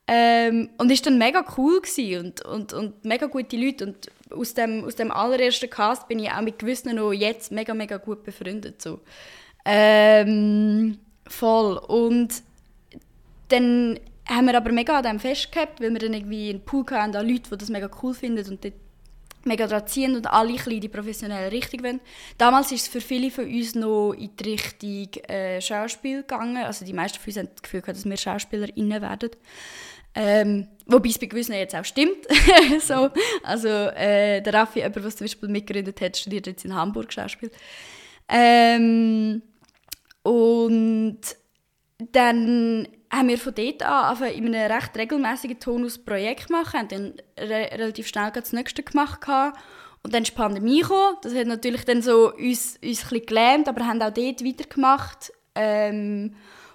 Ähm, 0.08 0.70
und 0.78 0.90
ist 0.90 1.06
dann 1.06 1.16
mega 1.16 1.44
cool 1.56 1.80
und, 2.18 2.44
und, 2.44 2.72
und 2.72 3.04
mega 3.04 3.26
gute 3.26 3.56
Leute. 3.56 3.86
Und 3.86 4.10
aus 4.30 4.54
dem, 4.54 4.84
aus 4.84 4.96
dem 4.96 5.12
allerersten 5.12 5.70
Cast 5.70 6.08
bin 6.08 6.18
ich 6.18 6.30
auch 6.30 6.40
mit 6.40 6.58
gewissen 6.58 6.96
noch 6.96 7.12
jetzt 7.12 7.52
mega, 7.52 7.72
mega 7.72 7.98
gut 7.98 8.24
befreundet. 8.24 8.82
So. 8.82 9.00
Ähm, 9.64 10.98
voll. 11.28 11.76
Und 11.78 12.42
dann 13.48 14.00
haben 14.28 14.46
wir 14.46 14.56
aber 14.56 14.72
mega 14.72 14.98
an 14.98 15.04
dem 15.04 15.20
festgehabt, 15.20 15.80
weil 15.80 15.92
wir 15.92 16.00
dann 16.00 16.14
irgendwie 16.14 16.50
einen 16.50 16.64
Pool 16.64 16.84
hatten 16.90 17.14
an 17.14 17.28
Leuten, 17.28 17.48
die 17.50 17.58
das 17.58 17.68
mega 17.68 17.88
cool 18.02 18.14
finden 18.14 18.48
und 18.50 18.64
dort 18.64 18.74
mega 19.44 19.66
daran 19.66 19.86
ziehen 19.86 20.16
und 20.16 20.26
alle 20.26 20.54
in 20.66 20.80
die 20.80 20.88
professionelle 20.88 21.50
Richtung 21.50 21.82
wollen. 21.82 22.00
Damals 22.38 22.72
ist 22.72 22.82
es 22.82 22.88
für 22.88 23.00
viele 23.00 23.30
von 23.30 23.44
uns 23.44 23.74
noch 23.74 24.12
in 24.12 24.30
die 24.36 24.50
Richtung 24.50 25.24
äh, 25.28 25.60
Schauspiel 25.60 26.22
gegangen. 26.22 26.58
Also 26.58 26.84
die 26.84 26.92
meisten 26.92 27.18
von 27.18 27.26
uns 27.28 27.36
haben 27.38 27.48
das 27.54 27.62
Gefühl 27.62 27.80
gehabt, 27.80 27.98
dass 27.98 28.04
wir 28.04 28.16
SchauspielerInnen 28.16 29.02
werden. 29.02 29.30
Ähm, 30.14 30.68
wobei 30.86 31.08
es 31.08 31.18
bei 31.18 31.26
gewissen 31.26 31.54
jetzt 31.54 31.74
auch 31.74 31.84
stimmt. 31.84 32.26
so, 32.80 33.08
also 33.42 33.68
äh, 33.68 34.42
der 34.42 34.54
Raffi, 34.54 34.80
jemand, 34.80 34.96
der 34.96 35.10
zum 35.10 35.24
Beispiel 35.24 35.48
mitgegründet 35.48 36.00
hat, 36.00 36.16
studiert 36.16 36.46
jetzt 36.46 36.64
in 36.64 36.74
Hamburg 36.74 37.12
Schauspiel. 37.12 37.50
Ähm, 38.28 39.42
und 40.22 41.20
dann 41.98 42.88
haben 43.12 43.28
wir 43.28 43.38
von 43.38 43.54
dort 43.54 43.82
an 43.82 44.22
in 44.22 44.54
einem 44.54 44.72
recht 44.72 44.96
regelmäßigen 44.96 45.60
Tonus 45.60 45.98
Projekt 45.98 46.48
gemacht, 46.48 46.74
haben 46.74 46.88
dann 46.88 47.14
re 47.38 47.68
relativ 47.72 48.08
schnell 48.08 48.30
das 48.32 48.52
nächste 48.52 48.82
gemacht 48.82 49.20
gehabt. 49.20 49.58
und 50.02 50.14
dann 50.14 50.22
ist 50.22 50.32
die 50.32 50.36
Pandemie 50.36 50.80
gekommen. 50.80 51.16
Das 51.22 51.34
hat 51.34 51.46
natürlich 51.46 51.84
dann 51.84 52.02
so 52.02 52.32
uns, 52.32 52.78
uns 52.82 53.02
bisschen 53.02 53.26
gelähmt, 53.26 53.68
aber 53.68 53.86
haben 53.86 54.02
auch 54.02 54.12
dort 54.12 54.44
weitergemacht. 54.44 55.32
Ähm, 55.54 56.34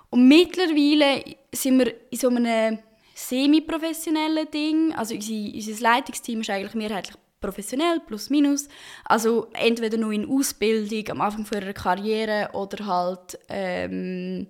und 0.10 0.28
mittlerweile 0.28 1.24
sind 1.52 1.80
wir 1.80 1.94
in 2.12 2.18
so 2.18 2.30
einem 2.30 2.80
semi-professionellen 3.16 4.50
Ding. 4.52 4.94
Also 4.94 5.16
unser, 5.16 5.34
unser 5.34 5.84
Leitungsteam 5.84 6.42
ist 6.42 6.50
eigentlich 6.50 6.76
mehrheitlich 6.76 7.18
professionell, 7.42 8.00
plus 8.00 8.30
minus. 8.30 8.68
Also 9.04 9.48
entweder 9.54 9.98
nur 9.98 10.12
in 10.12 10.30
Ausbildung 10.30 11.10
am 11.10 11.22
Anfang 11.22 11.46
ihrer 11.52 11.74
Karriere 11.74 12.50
oder 12.54 12.86
halt 12.86 13.40
ähm, 13.50 14.48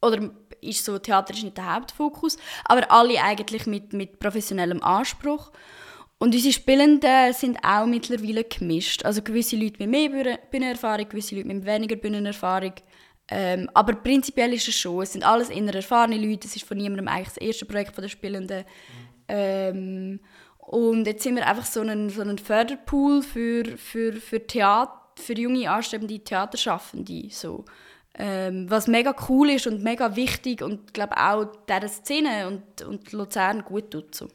oder 0.00 0.30
ist 0.68 0.84
so 0.84 0.98
Theater 0.98 1.34
ist 1.34 1.42
nicht 1.42 1.56
der 1.56 1.74
Hauptfokus, 1.74 2.36
aber 2.64 2.90
alle 2.90 3.22
eigentlich 3.22 3.66
mit, 3.66 3.92
mit 3.92 4.18
professionellem 4.18 4.82
Anspruch. 4.82 5.50
Und 6.18 6.34
unsere 6.34 6.54
Spielenden 6.54 7.32
sind 7.32 7.58
auch 7.62 7.86
mittlerweile 7.86 8.44
gemischt. 8.44 9.04
Also 9.04 9.20
gewisse 9.20 9.56
Leute 9.56 9.84
mit 9.84 9.90
mehr 9.90 10.38
Bühnenerfahrung, 10.50 11.08
gewisse 11.08 11.34
Leute 11.34 11.48
mit 11.48 11.66
weniger 11.66 11.96
Bühnenerfahrung. 11.96 12.72
Ähm, 13.28 13.70
aber 13.74 13.94
prinzipiell 13.94 14.52
ist 14.52 14.68
es 14.68 14.74
schon, 14.74 15.02
es 15.02 15.12
sind 15.12 15.24
alles 15.24 15.48
inner 15.48 15.74
erfahrene 15.74 16.18
Leute, 16.18 16.46
es 16.46 16.56
ist 16.56 16.66
von 16.66 16.76
niemandem 16.76 17.08
eigentlich 17.08 17.28
das 17.28 17.36
erste 17.38 17.64
Projekt 17.64 17.96
der 17.96 18.08
Spielenden. 18.08 18.64
Ähm, 19.28 20.20
und 20.58 21.06
jetzt 21.06 21.22
sind 21.22 21.36
wir 21.36 21.46
einfach 21.46 21.64
so 21.64 21.80
ein, 21.80 22.10
so 22.10 22.22
ein 22.22 22.38
Förderpool 22.38 23.22
für, 23.22 23.64
für, 23.76 24.12
für, 24.14 24.46
Theater, 24.46 25.00
für 25.16 25.34
junge, 25.34 25.70
anstrebende 25.70 26.18
Theaterschaffende. 26.18 27.28
So. 27.30 27.64
Ähm, 28.16 28.70
was 28.70 28.86
mega 28.86 29.14
cool 29.28 29.50
ist 29.50 29.66
und 29.66 29.82
mega 29.82 30.14
wichtig 30.14 30.62
und 30.62 30.94
glaube 30.94 31.16
auch 31.16 31.46
dieser 31.68 31.88
Szene 31.88 32.46
und, 32.46 32.82
und 32.82 33.12
Luzern 33.12 33.64
gut 33.64 33.90
tut. 33.90 34.14
So. 34.14 34.28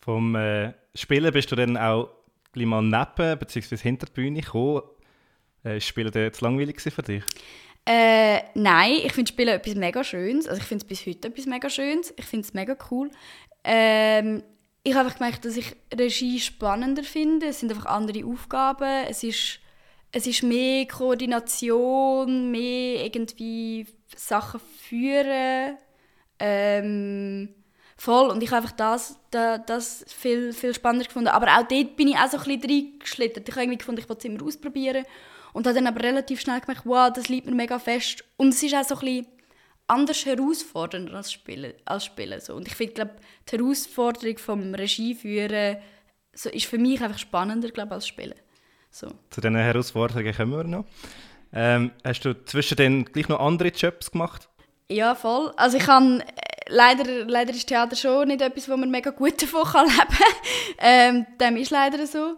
Vom 0.00 0.34
äh, 0.34 0.72
Spielen 0.94 1.32
bist 1.32 1.50
du 1.52 1.56
dann 1.56 1.76
auch 1.76 2.10
gleich 2.52 2.66
mal 2.66 2.82
neben 2.82 3.38
bzw. 3.38 3.76
hinter 3.76 4.06
die 4.06 4.12
Bühne 4.12 4.40
gekommen. 4.40 4.82
Äh, 5.64 5.76
ist 5.76 5.86
Spielen 5.86 6.12
jetzt 6.12 6.40
langweilig 6.40 6.80
für 6.80 7.02
dich? 7.02 7.22
Äh, 7.84 8.40
nein, 8.54 8.94
ich 9.04 9.12
finde 9.12 9.30
Spielen 9.30 9.54
etwas 9.54 9.76
mega 9.76 10.02
Schönes. 10.02 10.48
Also 10.48 10.60
ich 10.60 10.66
finde 10.66 10.82
es 10.82 10.88
bis 10.88 11.06
heute 11.06 11.28
etwas 11.28 11.46
mega 11.46 11.70
Schönes. 11.70 12.12
Ich 12.16 12.24
finde 12.24 12.46
es 12.46 12.54
mega 12.54 12.76
cool. 12.90 13.10
Ähm, 13.62 14.42
ich 14.82 14.94
habe 14.94 15.06
einfach 15.06 15.18
gemerkt, 15.18 15.44
dass 15.44 15.56
ich 15.56 15.76
Regie 15.94 16.40
spannender 16.40 17.04
finde. 17.04 17.46
Es 17.46 17.60
sind 17.60 17.70
einfach 17.70 17.86
andere 17.86 18.24
Aufgaben. 18.24 19.04
Es 19.08 19.22
ist 19.22 19.60
es 20.16 20.26
ist 20.26 20.42
mehr 20.42 20.86
Koordination, 20.86 22.50
mehr 22.50 23.04
irgendwie 23.04 23.86
Sachen 24.16 24.60
führen. 24.60 25.76
Ähm, 26.38 27.50
voll. 27.98 28.30
Und 28.30 28.42
ich 28.42 28.50
habe 28.50 28.62
einfach 28.62 28.76
das, 28.76 29.20
das, 29.30 29.60
das 29.66 30.04
viel, 30.08 30.54
viel 30.54 30.72
spannender 30.72 31.04
gefunden. 31.04 31.28
Aber 31.28 31.48
auch 31.48 31.68
dort 31.68 31.96
bin 31.96 32.08
ich 32.08 32.16
auch 32.16 32.30
so 32.30 32.38
ein 32.38 32.44
bisschen 32.44 32.62
reingeschlittert. 32.62 33.46
Ich 33.46 33.54
habe 33.54 33.64
irgendwie 33.64 33.76
gefunden, 33.76 34.00
ich 34.00 34.08
wollte 34.08 34.26
es 34.26 34.34
immer 34.34 34.42
ausprobieren. 34.42 35.04
Und 35.52 35.66
habe 35.66 35.74
dann 35.74 35.86
aber 35.86 36.02
relativ 36.02 36.40
schnell 36.40 36.60
gemerkt, 36.62 36.86
wow, 36.86 37.12
das 37.12 37.28
liegt 37.28 37.44
mir 37.44 37.54
mega 37.54 37.78
fest. 37.78 38.24
Und 38.38 38.54
es 38.54 38.62
ist 38.62 38.74
auch 38.74 38.84
so 38.84 38.94
ein 38.94 39.00
bisschen 39.00 39.26
anders 39.86 40.24
herausfordernd 40.24 41.12
als 41.12 41.30
Spielen. 41.30 41.74
Als 41.84 42.06
Spielen 42.06 42.40
so. 42.40 42.54
Und 42.54 42.68
ich 42.68 42.74
finde, 42.74 42.94
glaube 42.94 43.16
die 43.50 43.58
Herausforderung 43.58 44.38
vom 44.38 44.74
Regieführen 44.74 45.76
so, 46.32 46.48
ist 46.48 46.64
für 46.64 46.78
mich 46.78 47.02
einfach 47.02 47.18
spannender, 47.18 47.68
glaube 47.70 47.94
als 47.94 48.06
Spielen. 48.06 48.34
So. 48.96 49.08
Zu 49.28 49.42
diesen 49.42 49.56
Herausforderungen 49.56 50.34
kommen 50.34 50.52
wir 50.52 50.64
noch. 50.64 50.86
Ähm, 51.52 51.90
hast 52.02 52.24
du 52.24 52.32
zwischendem 52.46 53.04
gleich 53.04 53.28
noch 53.28 53.40
andere 53.40 53.68
Jobs 53.68 54.10
gemacht? 54.10 54.48
Ja, 54.88 55.14
voll. 55.14 55.52
Also 55.58 55.76
ich 55.76 55.86
habe 55.86 56.20
äh, 56.20 56.24
leider, 56.68 57.04
leider 57.26 57.50
ist 57.50 57.66
Theater 57.66 57.94
schon 57.94 58.28
nicht 58.28 58.40
etwas, 58.40 58.70
wo 58.70 58.76
man 58.78 58.90
mega 58.90 59.10
gut 59.10 59.42
davon 59.42 59.64
kann 59.64 59.84
leben 59.84 59.98
kann. 59.98 60.26
ähm, 60.78 61.26
dem 61.38 61.58
ist 61.58 61.70
leider 61.72 62.06
so. 62.06 62.36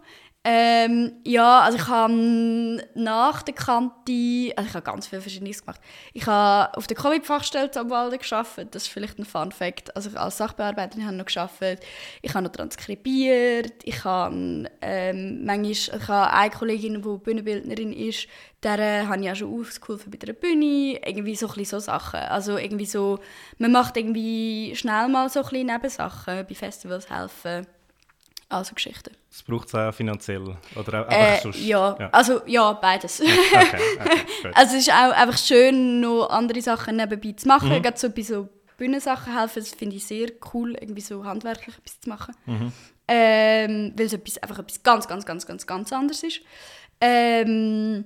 Ähm, 0.51 1.11
ja, 1.25 1.59
also 1.59 1.77
ich 1.77 1.87
habe 1.87 2.83
nach 2.95 3.43
der 3.43 3.53
Kante, 3.53 4.51
also 4.55 4.67
ich 4.67 4.73
habe 4.73 4.81
ganz 4.81 5.05
viel 5.05 5.21
Verschiedenes 5.21 5.61
gemacht. 5.61 5.79
Ich 6.11 6.25
habe 6.25 6.75
auf 6.75 6.87
der 6.87 6.97
Covid-Fachstelle 6.97 7.69
am 7.75 7.91
Walde 7.91 8.17
gearbeitet, 8.17 8.73
das 8.73 8.83
ist 8.83 8.87
vielleicht 8.87 9.19
ein 9.19 9.25
Fun 9.25 9.51
Fact. 9.51 9.95
Also 9.95 10.09
als 10.17 10.37
Sachbearbeiterin 10.37 11.05
habe 11.05 11.13
ich 11.13 11.19
noch 11.19 11.25
gearbeitet. 11.27 11.85
Ich 12.23 12.33
habe 12.33 12.45
noch 12.45 12.51
transkribiert. 12.51 13.73
Ich 13.83 14.03
habe 14.03 14.67
ähm, 14.81 15.45
manchmal, 15.45 15.71
ich 15.71 16.07
habe 16.07 16.33
eine 16.33 16.49
Kollegin, 16.49 16.99
die 16.99 17.17
Bühnenbildnerin 17.19 17.93
ist, 17.93 18.27
der 18.63 19.07
habe 19.07 19.21
ich 19.21 19.29
auch 19.29 19.35
schon 19.35 19.61
ausgeholfen 19.61 20.09
bei 20.09 20.17
der 20.17 20.33
Bühne. 20.33 20.99
Irgendwie 21.05 21.35
so 21.35 21.47
ein 21.47 21.63
so 21.63 21.77
Sachen. 21.77 22.21
Also 22.21 22.57
irgendwie 22.57 22.87
so, 22.87 23.19
man 23.59 23.71
macht 23.71 23.97
irgendwie 23.97 24.75
schnell 24.75 25.09
mal 25.09 25.29
so 25.29 25.41
ein 25.41 25.45
bisschen 25.45 25.67
Nebensachen, 25.67 26.47
bei 26.47 26.55
Festivals 26.55 27.07
helfen. 27.07 27.67
Also 28.49 28.73
Geschichten. 28.73 29.15
Es 29.29 29.43
braucht 29.43 29.67
es 29.67 29.75
auch 29.75 29.93
finanziell? 29.93 30.57
Oder 30.75 31.07
auch 31.07 31.11
äh, 31.11 31.39
sonst? 31.39 31.59
Ja. 31.59 31.95
ja. 31.99 32.09
also 32.09 32.41
ja, 32.47 32.73
beides. 32.73 33.21
Okay, 33.21 33.31
okay, 33.53 34.51
also 34.55 34.75
es 34.75 34.87
ist 34.87 34.91
auch 34.91 35.11
einfach 35.11 35.37
schön, 35.37 36.01
noch 36.01 36.29
andere 36.29 36.59
Sachen 36.59 36.95
nebenbei 36.95 37.33
zu 37.33 37.47
machen. 37.47 37.69
Mhm. 37.69 37.83
Gerade 37.83 37.97
so 37.97 38.09
bei 38.09 38.23
so 38.23 38.49
Bühnensachen 38.75 39.37
helfen, 39.37 39.59
das 39.59 39.69
finde 39.71 39.97
ich 39.97 40.05
sehr 40.05 40.31
cool, 40.53 40.73
irgendwie 40.73 41.01
so 41.01 41.23
handwerklich 41.23 41.77
etwas 41.77 42.01
zu 42.01 42.09
machen. 42.09 42.35
Mhm. 42.47 42.73
Ähm, 43.07 43.93
weil 43.95 44.05
es 44.07 44.13
etwas, 44.13 44.39
einfach 44.39 44.59
etwas 44.59 44.81
ganz, 44.81 45.07
ganz, 45.07 45.25
ganz, 45.27 45.45
ganz, 45.45 45.67
ganz 45.67 45.93
anderes 45.93 46.23
ist. 46.23 46.41
Ähm, 46.99 48.05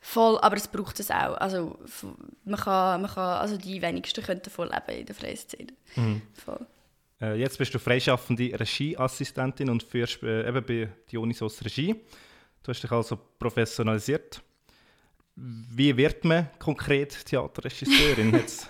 voll, 0.00 0.38
aber 0.40 0.56
es 0.56 0.66
braucht 0.66 0.98
es 0.98 1.12
auch. 1.12 1.36
Also 1.36 1.78
man 2.44 2.58
kann, 2.58 3.02
man 3.02 3.10
kann, 3.10 3.38
also 3.38 3.56
die 3.56 3.80
wenigsten 3.80 4.24
können 4.24 4.42
davon 4.42 4.68
leben 4.68 5.00
in 5.00 5.06
der 5.06 5.14
freien 5.14 5.36
Szene. 5.36 5.72
Mhm. 5.94 6.22
Voll. 6.44 6.66
Äh, 7.24 7.36
jetzt 7.36 7.58
bist 7.58 7.74
du 7.74 7.78
freischaffende 7.78 8.58
Regieassistentin 8.58 9.70
und 9.70 9.82
führst 9.82 10.22
äh, 10.22 10.48
eben 10.48 10.64
bei 10.64 10.88
Dionysos 11.10 11.64
Regie. 11.64 11.94
Du 12.62 12.68
hast 12.70 12.82
dich 12.82 12.90
also 12.90 13.18
professionalisiert. 13.38 14.42
Wie 15.36 15.96
wird 15.96 16.24
man 16.24 16.48
konkret 16.58 17.24
Theaterregisseurin 17.24 18.32
jetzt? 18.34 18.68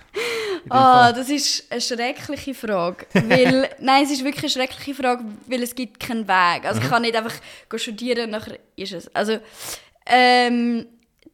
oh, 0.66 1.10
das 1.14 1.28
ist 1.28 1.70
eine 1.70 1.80
schreckliche 1.80 2.54
Frage. 2.54 3.06
Weil, 3.12 3.70
nein, 3.80 4.04
es 4.04 4.12
ist 4.12 4.24
wirklich 4.24 4.44
eine 4.44 4.66
schreckliche 4.66 4.94
Frage, 4.94 5.24
weil 5.46 5.62
es 5.62 5.74
gibt 5.74 6.00
keinen 6.00 6.26
Weg. 6.26 6.64
Also 6.64 6.80
ich 6.80 6.86
mhm. 6.86 6.90
kann 6.90 7.02
nicht 7.02 7.16
einfach 7.16 7.34
studieren, 7.76 8.30
nachher 8.30 8.58
ist 8.76 8.92
es. 8.92 9.14
Also, 9.14 9.38
ähm, 10.06 10.86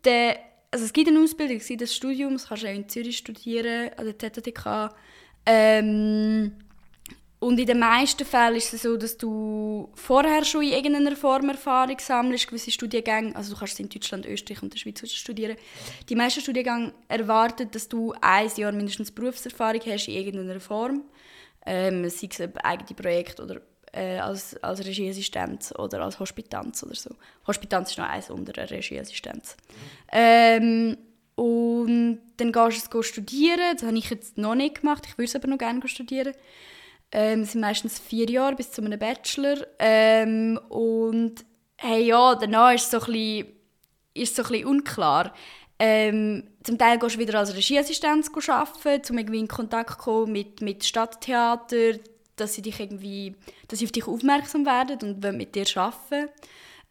der, 0.05 0.39
also 0.71 0.85
es 0.85 0.93
gibt 0.93 1.09
eine 1.09 1.21
Ausbildung, 1.21 1.59
es 1.59 1.67
gibt 1.67 1.83
ein 1.83 1.89
Studium, 1.89 2.33
das 2.33 2.49
kannst 2.49 2.63
du 2.63 2.69
auch 2.69 2.75
in 2.75 2.89
Zürich 2.89 3.19
studieren, 3.19 3.91
an 3.97 4.07
der 4.07 4.33
TTK. 4.33 4.95
Ähm, 5.47 6.53
und 7.41 7.59
in 7.59 7.67
den 7.67 7.79
meisten 7.79 8.27
Fällen 8.27 8.57
ist 8.57 8.75
es 8.75 8.83
so, 8.83 8.99
dass 8.99 9.17
du 9.17 9.89
vorher 9.95 10.45
schon 10.45 10.63
in 10.63 10.73
irgendeiner 10.73 11.17
Form 11.17 11.49
Erfahrung 11.49 11.99
sammelst, 11.99 12.47
gewisse 12.47 12.71
Studiengänge, 12.71 13.35
also 13.35 13.55
du 13.55 13.59
kannst 13.59 13.75
es 13.75 13.81
in 13.81 13.89
Deutschland, 13.89 14.27
Österreich 14.27 14.63
und 14.63 14.75
der 14.75 14.79
Schweiz 14.79 15.11
studieren. 15.11 15.57
Die 16.11 16.15
meisten 16.15 16.43
Studiengänge 16.43 16.93
erwarten, 17.09 17.71
dass 17.71 17.89
du 17.89 18.13
ein 18.21 18.51
Jahr 18.57 18.73
mindestens 18.73 19.11
Berufserfahrung 19.11 19.81
hast 19.87 20.09
in 20.09 20.15
irgendeiner 20.15 20.61
Form. 20.61 21.03
Ähm, 21.65 22.09
sei 22.11 22.29
es 22.31 22.41
ein 22.43 22.57
eigenes 22.59 22.93
Projekt 22.93 23.41
oder 23.41 23.63
äh, 23.93 24.19
als, 24.19 24.63
als 24.63 24.85
Regieassistenz 24.85 25.73
oder 25.79 26.03
als 26.03 26.21
Hospitanz 26.21 26.83
oder 26.83 26.95
so. 26.95 27.11
Hospitanz 27.47 27.93
ist 27.93 27.99
noch 27.99 28.09
eins 28.09 28.29
unter 28.29 28.53
der 28.53 28.71
Regieassistenz. 28.71 29.57
Ähm, 30.13 30.99
und 31.37 32.19
dann 32.37 32.53
gehst 32.53 32.93
du 32.93 33.03
studieren. 33.03 33.73
Das 33.73 33.83
habe 33.83 33.97
ich 33.97 34.11
jetzt 34.11 34.37
noch 34.37 34.55
nicht 34.55 34.83
gemacht. 34.83 35.05
Ich 35.07 35.17
würde 35.17 35.25
es 35.25 35.37
aber 35.37 35.49
noch 35.49 35.57
gerne 35.57 35.87
studieren. 35.89 36.35
Ähm, 37.13 37.45
sind 37.45 37.61
meistens 37.61 37.99
vier 37.99 38.29
Jahre 38.31 38.55
bis 38.55 38.71
zu 38.71 38.83
einem 38.83 38.99
Bachelor. 38.99 39.67
Ähm, 39.79 40.59
und 40.69 41.45
hey, 41.77 42.05
ja, 42.05 42.35
danach 42.35 42.75
ist 42.75 42.85
es 42.85 42.91
so 42.91 42.99
ein 43.01 43.13
bisschen, 43.13 43.47
ist 44.15 44.37
so 44.37 44.43
ein 44.43 44.49
bisschen 44.49 44.67
unklar. 44.67 45.35
Ähm, 45.79 46.45
zum 46.63 46.77
Teil 46.77 46.99
gehst 46.99 47.17
du 47.17 47.21
wieder 47.21 47.39
als 47.39 47.55
Regieassistenz 47.55 48.31
arbeiten, 48.49 49.13
um 49.13 49.19
irgendwie 49.19 49.41
in 49.41 49.49
Kontakt 49.49 49.93
zu 49.93 49.97
kommen 49.97 50.33
mit, 50.33 50.61
mit 50.61 50.85
Stadttheater, 50.85 51.95
dass 52.37 52.55
sie 52.55 52.63
dich 52.63 52.79
irgendwie, 52.79 53.35
dass 53.67 53.79
sie 53.79 53.87
auf 53.87 53.93
dich 53.93 54.07
aufmerksam 54.07 54.67
werden 54.67 54.99
und 55.03 55.37
mit 55.37 55.55
dir 55.55 55.65
arbeiten. 55.77 56.29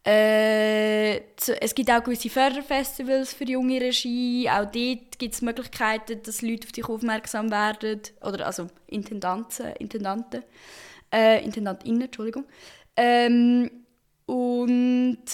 Äh, 0.04 1.18
es 1.60 1.74
gibt 1.74 1.90
auch 1.90 2.02
gewisse 2.02 2.30
Förderfestivals 2.30 3.34
für 3.34 3.44
junge 3.44 3.80
Regie. 3.80 4.48
Auch 4.48 4.64
dort 4.64 5.18
gibt 5.18 5.34
es 5.34 5.42
Möglichkeiten, 5.42 6.22
dass 6.22 6.40
Leute 6.42 6.66
auf 6.66 6.72
dich 6.72 6.88
aufmerksam 6.88 7.50
werden. 7.50 8.00
Oder 8.22 8.46
also 8.46 8.68
Intendanten, 8.86 9.66
Intendanten. 9.78 10.42
Äh, 11.12 11.44
Intendantinnen, 11.44 12.02
Entschuldigung. 12.02 12.44
Ähm, 12.96 13.70
und 14.26 15.24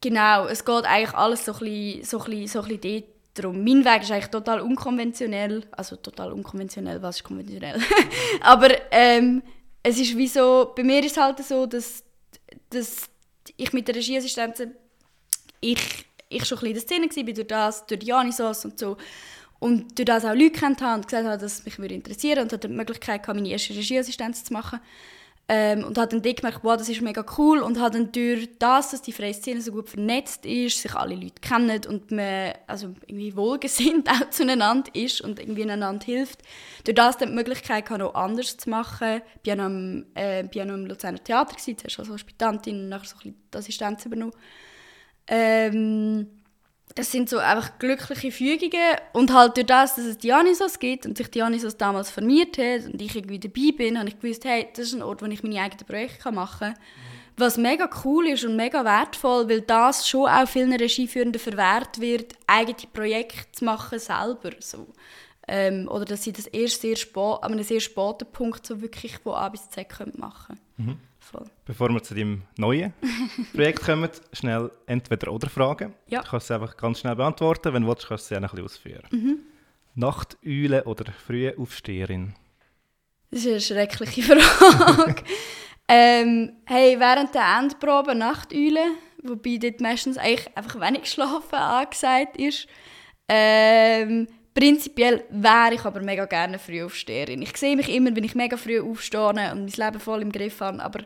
genau, 0.00 0.46
es 0.46 0.64
geht 0.64 0.84
eigentlich 0.84 1.14
alles 1.14 1.44
so 1.44 1.52
ein 1.54 1.58
bisschen, 1.58 2.04
so 2.04 2.18
ein 2.18 2.30
bisschen, 2.30 2.46
so 2.48 2.60
ein 2.60 2.78
bisschen 2.78 3.02
dort 3.02 3.16
darum. 3.34 3.64
Mein 3.64 3.84
Weg 3.84 4.02
ist 4.02 4.12
eigentlich 4.12 4.26
total 4.28 4.60
unkonventionell. 4.60 5.64
Also 5.72 5.96
total 5.96 6.32
unkonventionell, 6.32 7.02
was 7.02 7.16
ist 7.16 7.24
konventionell? 7.24 7.80
Aber 8.40 8.68
ähm, 8.92 9.42
es 9.82 9.98
ist 9.98 10.16
wie 10.16 10.28
so, 10.28 10.72
bei 10.76 10.84
mir 10.84 11.00
ist 11.00 11.12
es 11.12 11.16
halt 11.16 11.38
so, 11.44 11.66
dass, 11.66 12.04
dass 12.70 13.08
ich 13.56 13.72
mit 13.72 13.88
der 13.88 13.94
Regieassistenz 13.94 14.62
ich, 15.60 16.06
ich 16.28 16.44
schon 16.44 16.58
ein 16.58 16.72
bisschen 16.72 17.02
in 17.02 17.08
der 17.08 17.10
Szene 17.10 17.26
war, 17.26 17.34
durch 17.34 17.46
das, 17.46 17.86
durch 17.86 18.02
Janisos 18.02 18.64
und 18.64 18.78
so. 18.78 18.96
Und 19.58 19.98
durch 19.98 20.06
das 20.06 20.24
auch 20.24 20.34
Leute 20.34 20.50
kennt 20.50 20.82
und 20.82 21.08
gesagt 21.08 21.26
habe, 21.26 21.38
dass 21.38 21.64
mich 21.64 21.78
interessieren 21.78 22.36
würde 22.36 22.42
und 22.42 22.52
hatte 22.52 22.68
die 22.68 22.74
Möglichkeit, 22.74 23.26
meine 23.26 23.48
erste 23.48 23.74
Regieassistenz 23.74 24.44
zu 24.44 24.52
machen. 24.52 24.80
Ähm, 25.48 25.84
und 25.84 25.96
habe 25.96 26.08
dann 26.08 26.22
gemerkt, 26.22 26.64
wow, 26.64 26.76
das 26.76 26.88
ist 26.88 27.00
mega 27.02 27.24
cool 27.38 27.60
und 27.60 27.78
habe 27.78 27.98
dann 27.98 28.10
durch 28.10 28.48
das, 28.58 28.90
dass 28.90 29.02
die 29.02 29.12
freie 29.12 29.32
Szene 29.32 29.60
so 29.60 29.70
gut 29.70 29.88
vernetzt 29.88 30.44
ist, 30.44 30.82
sich 30.82 30.92
alle 30.96 31.14
Leute 31.14 31.40
kennen 31.40 31.80
und 31.86 32.10
man 32.10 32.52
also 32.66 32.94
irgendwie 33.06 33.36
wohlgesinnt 33.36 34.08
auch 34.10 34.28
zueinander 34.30 34.90
ist 34.92 35.20
und 35.20 35.38
irgendwie 35.38 35.62
einander 35.62 36.04
hilft, 36.04 36.42
durch 36.82 36.96
das 36.96 37.18
dann 37.18 37.28
die 37.28 37.36
Möglichkeit 37.36 37.88
hatte, 37.90 38.06
auch 38.06 38.14
anders 38.16 38.56
zu 38.56 38.68
machen. 38.68 39.22
Ich 39.44 39.56
war 39.56 39.68
noch, 39.68 40.04
äh, 40.16 40.42
noch 40.42 40.74
im 40.74 40.86
Luzerner 40.86 41.22
Theater, 41.22 41.56
zuerst 41.56 42.00
als 42.00 42.10
Hospitantin 42.10 42.88
nachher 42.88 43.06
so 43.06 43.14
ein 43.14 43.18
bisschen 43.18 43.36
die 43.52 43.58
Assistenz 43.58 44.04
übernommen. 44.04 44.34
Ähm, 45.28 46.26
das 46.96 47.12
sind 47.12 47.28
so 47.28 47.38
einfach 47.38 47.78
glückliche 47.78 48.32
Fügungen 48.32 48.96
und 49.12 49.32
halt 49.32 49.56
durch 49.56 49.66
das, 49.66 49.96
dass 49.96 50.06
es 50.06 50.18
Dionysos 50.18 50.78
gibt 50.78 51.04
und 51.04 51.16
sich 51.18 51.30
Dionysos 51.30 51.76
damals 51.76 52.10
vermehrt 52.10 52.56
hat 52.56 52.86
und 52.86 53.00
ich 53.00 53.14
irgendwie 53.14 53.38
dabei 53.38 53.76
bin, 53.76 53.98
habe 53.98 54.08
ich 54.08 54.18
gewusst, 54.18 54.46
hey, 54.46 54.66
das 54.74 54.86
ist 54.86 54.94
ein 54.94 55.02
Ort, 55.02 55.20
wo 55.20 55.26
ich 55.26 55.42
meine 55.42 55.60
eigenen 55.60 55.86
Projekte 55.86 56.32
machen 56.32 56.74
kann. 56.74 56.78
Was 57.36 57.58
mega 57.58 57.88
cool 58.02 58.28
ist 58.28 58.46
und 58.46 58.56
mega 58.56 58.82
wertvoll, 58.82 59.46
weil 59.46 59.60
das 59.60 60.08
schon 60.08 60.26
auch 60.26 60.48
vielen 60.48 60.72
Regieführenden 60.72 61.38
verwehrt 61.38 62.00
wird, 62.00 62.34
eigene 62.46 62.88
Projekte 62.94 63.52
zu 63.52 63.66
machen 63.66 63.98
selber. 63.98 64.52
So. 64.60 64.86
Ähm, 65.46 65.88
oder 65.88 66.06
dass 66.06 66.24
sie 66.24 66.32
das 66.32 66.46
erst 66.46 66.80
sehr 66.80 66.96
spät, 66.96 67.42
an 67.42 67.52
einem 67.52 67.62
sehr 67.62 67.80
späten 67.80 68.26
Punkt 68.32 68.66
so 68.66 68.80
wirklich 68.80 69.18
von 69.18 69.34
A 69.34 69.50
bis 69.50 69.68
Z 69.68 69.86
machen 70.16 70.56
können. 70.76 70.88
Mhm. 70.88 70.98
Voll. 71.30 71.46
Bevor 71.64 71.88
wir 71.90 72.02
zu 72.04 72.14
deinem 72.14 72.42
neuen 72.56 72.92
Projekt 73.52 73.82
kommen, 73.82 74.08
schnell 74.32 74.70
entweder 74.86 75.32
oder 75.32 75.48
Fragen. 75.50 75.92
Ja. 76.06 76.22
Du 76.22 76.28
kannst 76.30 76.46
sie 76.46 76.54
einfach 76.54 76.76
ganz 76.76 77.00
schnell 77.00 77.16
beantworten. 77.16 77.72
Wenn 77.72 77.82
du 77.82 77.88
willst, 77.88 78.06
kannst 78.06 78.30
du 78.30 78.34
sie 78.34 78.36
auch 78.36 78.42
ein 78.42 78.48
bisschen 78.48 78.64
ausführen. 78.64 79.02
Mhm. 79.10 79.38
Nachteule 79.96 80.84
oder 80.84 81.12
frühe 81.12 81.56
Aufsteherin? 81.58 82.34
Das 83.32 83.40
ist 83.44 83.72
eine 83.72 83.86
schreckliche 83.86 84.22
Frage. 84.36 85.24
ähm, 85.88 86.52
hey, 86.64 87.00
während 87.00 87.34
der 87.34 87.58
Endprobe 87.58 88.14
Nachteule, 88.14 88.84
wobei 89.24 89.56
dort 89.60 89.80
meistens 89.80 90.18
eigentlich 90.18 90.56
einfach 90.56 90.80
wenig 90.80 91.10
Schlafen 91.10 91.56
angesagt 91.56 92.36
ist, 92.36 92.68
ähm, 93.28 94.28
Prinzipiell 94.56 95.22
wäre 95.28 95.74
ich 95.74 95.84
aber 95.84 96.00
mega 96.00 96.24
gerne 96.24 96.58
Frühaufsteherin. 96.58 97.42
Ich 97.42 97.54
sehe 97.58 97.76
mich 97.76 97.90
immer, 97.90 98.16
wenn 98.16 98.24
ich 98.24 98.34
mega 98.34 98.56
früh 98.56 98.80
aufstehe 98.80 99.28
und 99.28 99.36
mein 99.36 99.66
Leben 99.66 100.00
voll 100.00 100.22
im 100.22 100.32
Griff 100.32 100.62
habe. 100.62 100.82
Aber, 100.82 101.00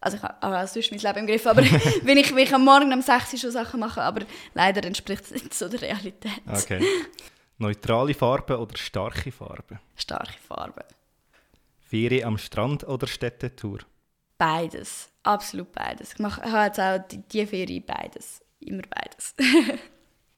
also 0.00 0.16
ich 0.16 0.22
habe 0.22 0.34
auch 0.42 0.66
sonst 0.66 0.90
mein 0.90 1.00
Leben 1.00 1.18
im 1.18 1.26
Griff, 1.26 1.46
aber 1.46 1.62
wenn, 2.02 2.16
ich, 2.16 2.34
wenn 2.34 2.44
ich 2.44 2.54
am 2.54 2.64
Morgen 2.64 2.90
um 2.94 3.02
6 3.02 3.34
Uhr 3.34 3.38
schon 3.38 3.50
Sachen 3.50 3.80
mache, 3.80 4.00
aber 4.00 4.24
leider 4.54 4.82
entspricht 4.86 5.24
es 5.24 5.32
nicht 5.32 5.52
so 5.52 5.68
der 5.68 5.82
Realität. 5.82 6.40
Okay. 6.50 6.82
Neutrale 7.58 8.14
Farben 8.14 8.56
oder 8.56 8.74
starke 8.78 9.30
Farben? 9.30 9.78
Starke 9.96 10.38
Farben. 10.48 10.84
Ferien 11.80 12.24
am 12.24 12.38
Strand 12.38 12.84
oder 12.88 13.06
Städtetour? 13.06 13.80
Beides. 14.38 15.10
Absolut 15.22 15.72
beides. 15.72 16.14
Ich 16.14 16.18
mache, 16.20 16.40
habe 16.50 16.66
jetzt 16.68 16.80
auch 16.80 17.06
die, 17.06 17.18
die 17.18 17.44
Ferien 17.44 17.84
beides. 17.84 18.40
Immer 18.60 18.84
beides. 18.88 19.34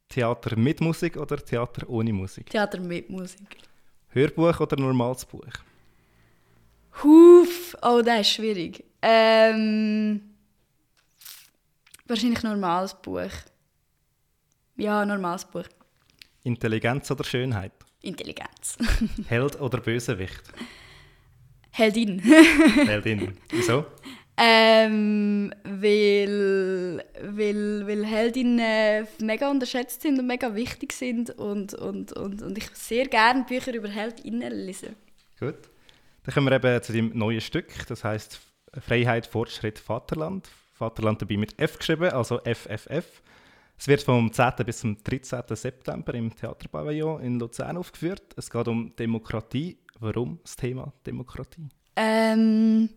Theater 0.09 0.57
mit 0.57 0.81
Musik 0.81 1.17
oder 1.17 1.37
Theater 1.37 1.89
ohne 1.89 2.13
Musik? 2.13 2.51
Theater 2.51 2.81
mit 2.81 3.11
Musik. 3.11 3.59
Hörbuch 4.11 4.61
oder 4.61 4.77
normales 4.77 5.25
Buch? 5.25 5.53
Huf, 7.03 7.77
oh, 7.83 8.01
das 8.03 8.21
ist 8.21 8.31
schwierig. 8.31 8.85
Ähm, 9.03 10.21
wahrscheinlich 12.07 12.43
normales 12.43 12.95
Buch. 12.95 13.31
Ja, 14.77 15.05
normales 15.05 15.45
Buch. 15.45 15.67
Intelligenz 16.45 17.11
oder 17.11 17.25
Schönheit? 17.25 17.73
Intelligenz. 18.03 18.79
Held 19.29 19.61
oder 19.61 19.81
Bösewicht? 19.81 20.43
Heldin. 21.73 22.21
Heldin. 22.21 23.37
Wieso? 23.51 23.85
Ähm, 24.39 25.51
weil, 25.65 27.03
weil, 27.23 27.87
weil 27.87 28.05
Heldinnen 28.05 29.07
mega 29.23 29.51
unterschätzt 29.51 30.03
sind 30.03 30.19
und 30.19 30.27
mega 30.27 30.55
wichtig 30.55 30.93
sind 30.93 31.31
und, 31.31 31.73
und, 31.73 32.13
und, 32.13 32.43
und 32.43 32.59
ich 32.59 32.69
sehr 32.75 33.07
gerne 33.07 33.45
Bücher 33.45 33.73
über 33.73 33.89
Heldinnen 33.89 34.53
lese. 34.53 34.95
Gut. 35.41 35.57
Dann 36.25 36.35
kommen 36.35 36.49
wir 36.49 36.57
eben 36.57 36.83
zu 36.83 36.93
dem 36.93 37.17
neuen 37.17 37.41
Stück, 37.41 37.87
das 37.89 38.05
heißt 38.05 38.41
Freiheit, 38.81 39.27
Fortschritt, 39.27 39.79
Vaterland. 39.79 40.49
Vaterland 40.73 41.23
dabei 41.23 41.39
mit 41.39 41.59
F 41.59 41.79
geschrieben, 41.79 42.11
also 42.11 42.39
FFF. 42.41 43.23
Es 43.79 43.89
wird 43.89 44.03
vom 44.03 44.33
10. 44.33 44.53
bis 44.67 44.81
zum 44.81 45.03
13. 45.03 45.43
September 45.51 46.13
im 46.15 46.35
Theaterpavillon 46.35 47.23
in 47.23 47.39
Luzern 47.39 47.77
aufgeführt. 47.77 48.35
Es 48.37 48.51
geht 48.51 48.69
um 48.69 48.95
Demokratie. 48.97 49.79
Warum 49.99 50.41
das 50.43 50.57
Thema 50.57 50.93
Demokratie? 51.07 51.69
Ähm 51.97 52.91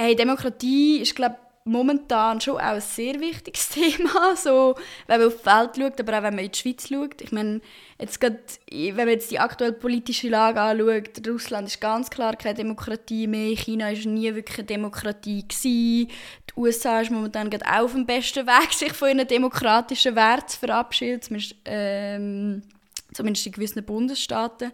Hey, 0.00 0.14
Demokratie 0.14 0.98
ist, 1.00 1.16
glaube 1.16 1.38
momentan 1.64 2.40
schon 2.40 2.54
auch 2.54 2.60
ein 2.60 2.80
sehr 2.80 3.20
wichtiges 3.20 3.68
Thema, 3.70 4.36
so, 4.36 4.76
wenn 5.08 5.20
man 5.20 5.28
auf 5.28 5.40
die 5.40 5.46
Welt 5.46 5.70
schaut, 5.76 6.00
aber 6.00 6.18
auch 6.18 6.22
wenn 6.22 6.36
man 6.36 6.44
in 6.44 6.52
die 6.52 6.58
Schweiz 6.58 6.88
schaut. 6.88 7.20
Ich 7.20 7.32
meine, 7.32 7.60
jetzt 8.00 8.20
grad, 8.20 8.38
wenn 8.70 8.94
man 8.94 9.08
jetzt 9.08 9.32
die 9.32 9.40
aktuelle 9.40 9.72
politische 9.72 10.28
Lage 10.28 10.60
anschaut, 10.60 11.26
Russland 11.26 11.66
ist 11.66 11.80
ganz 11.80 12.10
klar 12.10 12.36
keine 12.36 12.54
Demokratie 12.54 13.26
mehr, 13.26 13.56
China 13.56 13.90
ist 13.90 14.06
nie 14.06 14.32
wirklich 14.32 14.58
eine 14.58 14.66
Demokratie 14.66 15.46
gewesen. 15.46 16.08
Die 16.48 16.56
USA 16.56 17.00
ist 17.00 17.10
momentan 17.10 17.52
auch 17.52 17.82
auf 17.82 17.92
dem 17.92 18.06
besten 18.06 18.46
Weg, 18.46 18.72
sich 18.72 18.92
von 18.92 19.08
ihren 19.08 19.26
demokratischen 19.26 20.14
Werten 20.14 20.48
zu 20.48 20.58
verabschieden, 20.60 21.22
zumindest, 21.22 21.56
ähm, 21.64 22.62
zumindest 23.12 23.46
in 23.46 23.52
gewissen 23.52 23.84
Bundesstaaten. 23.84 24.70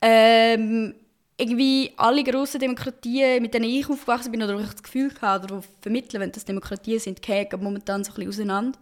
Ähm, 0.00 0.94
irgendwie 1.38 1.92
alle 1.96 2.24
grossen 2.24 2.60
Demokratien, 2.60 3.40
mit 3.40 3.54
denen 3.54 3.66
ich 3.66 3.88
aufgewachsen 3.88 4.32
bin 4.32 4.42
oder 4.42 4.58
ich 4.58 4.70
das 4.70 4.82
Gefühl 4.82 5.12
hatte, 5.20 5.52
oder 5.54 5.62
vermitteln, 5.80 6.20
wenn 6.20 6.32
das 6.32 6.44
Demokratien 6.44 6.98
sind, 6.98 7.22
gehen 7.22 7.46
momentan 7.60 8.02
so 8.02 8.10
ein 8.10 8.14
bisschen 8.16 8.28
auseinander. 8.28 8.78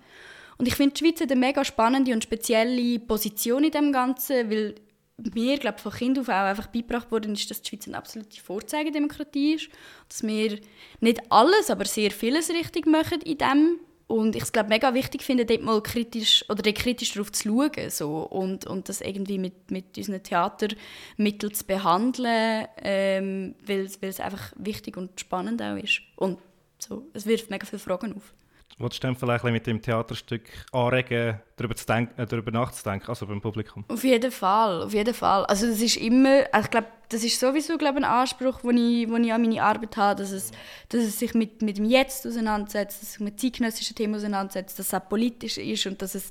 Und 0.57 0.67
ich 0.67 0.75
finde, 0.75 0.95
die 0.95 1.05
Schweiz 1.05 1.21
hat 1.21 1.31
eine 1.31 1.39
mega 1.39 1.65
spannende 1.65 2.13
und 2.13 2.25
spezielle 2.25 2.99
Position 2.99 3.63
in 3.63 3.71
dem 3.71 3.93
Ganzen, 3.93 4.51
weil 4.51 4.75
mir, 5.19 5.59
glaube 5.59 5.79
von 5.79 5.93
Kind 5.93 6.19
auf 6.19 6.29
auch 6.29 6.33
einfach 6.33 6.69
beigebracht 6.69 7.11
worden 7.11 7.35
ist, 7.35 7.51
dass 7.51 7.61
die 7.61 7.69
Schweiz 7.69 7.87
eine 7.87 7.99
absolute 7.99 8.41
Vorzeigedemokratie 8.41 9.55
ist. 9.55 9.69
Dass 10.09 10.23
wir 10.23 10.59
nicht 11.01 11.21
alles, 11.31 11.71
aber 11.71 11.85
sehr 11.85 12.11
vieles 12.11 12.51
richtig 12.51 12.87
machen 12.87 13.21
in 13.23 13.39
dem 13.39 13.81
und 14.09 14.37
ich 14.37 14.53
glaube 14.53 14.69
mega 14.69 14.95
wichtig 14.95 15.23
finde, 15.23 15.45
dort 15.45 15.63
mal 15.63 15.83
kritisch 15.83 16.45
oder 16.49 16.63
kritisch 16.73 17.13
darauf 17.13 17.33
zu 17.33 17.49
schauen 17.49 17.91
so, 17.91 18.19
und, 18.19 18.65
und 18.67 18.89
das 18.89 19.01
irgendwie 19.01 19.39
mit, 19.39 19.71
mit 19.71 19.97
unseren 19.99 20.23
Theatermitteln 20.23 21.53
zu 21.53 21.65
behandeln, 21.65 22.67
ähm, 22.79 23.55
weil 23.67 23.89
es 24.01 24.21
einfach 24.21 24.53
wichtig 24.57 24.97
und 24.97 25.19
spannend 25.19 25.61
auch 25.61 25.77
ist. 25.77 26.03
Und 26.15 26.39
so, 26.79 27.07
es 27.15 27.27
wirft 27.27 27.51
mega 27.51 27.67
viele 27.67 27.81
Fragen 27.81 28.15
auf. 28.15 28.33
Wolltest 28.79 29.03
du 29.03 29.07
dann 29.07 29.17
vielleicht 29.17 29.43
mit 29.45 29.67
dem 29.67 29.81
Theaterstück 29.81 30.43
anregen, 30.71 31.41
darüber, 31.57 31.75
zu 31.75 31.87
denken, 31.87 32.21
äh, 32.21 32.27
darüber 32.27 32.51
nachzudenken, 32.51 33.09
also 33.09 33.27
beim 33.27 33.41
Publikum? 33.41 33.87
Auf 33.89 34.05
jeden 34.05 34.31
Fall, 34.31 34.83
auf 34.83 34.93
jeden 34.93 35.15
Fall. 35.15 35.47
Also 35.47 35.67
das 35.67 35.81
ist 35.81 35.97
immer, 35.97 36.45
also 36.53 36.67
ich 36.67 36.71
glaube, 36.71 36.89
das 37.09 37.25
ist 37.25 37.41
sowieso 37.41 37.79
glaube 37.79 37.99
ein 37.99 38.05
Anspruch, 38.05 38.61
den 38.61 38.77
ich, 38.77 39.09
wo 39.09 39.17
ich 39.17 39.33
an 39.33 39.41
meine 39.41 39.63
Arbeit 39.63 39.97
habe, 39.97 40.21
dass 40.21 40.31
es, 40.31 40.51
dass 40.91 41.05
es 41.05 41.19
sich 41.19 41.33
mit, 41.33 41.63
mit 41.63 41.79
dem 41.79 41.87
Jetzt 41.87 42.27
auseinandersetzt, 42.27 43.01
dass 43.01 43.09
es 43.09 43.13
sich 43.15 43.21
mit 43.21 43.41
zeitgenössischen 43.41 43.97
Themen 43.97 44.15
auseinandersetzt, 44.15 44.79
dass 44.79 44.89
es 44.89 44.95
auch 44.95 45.09
politisch 45.09 45.57
ist 45.57 45.87
und 45.87 46.03
dass 46.03 46.15
es 46.15 46.31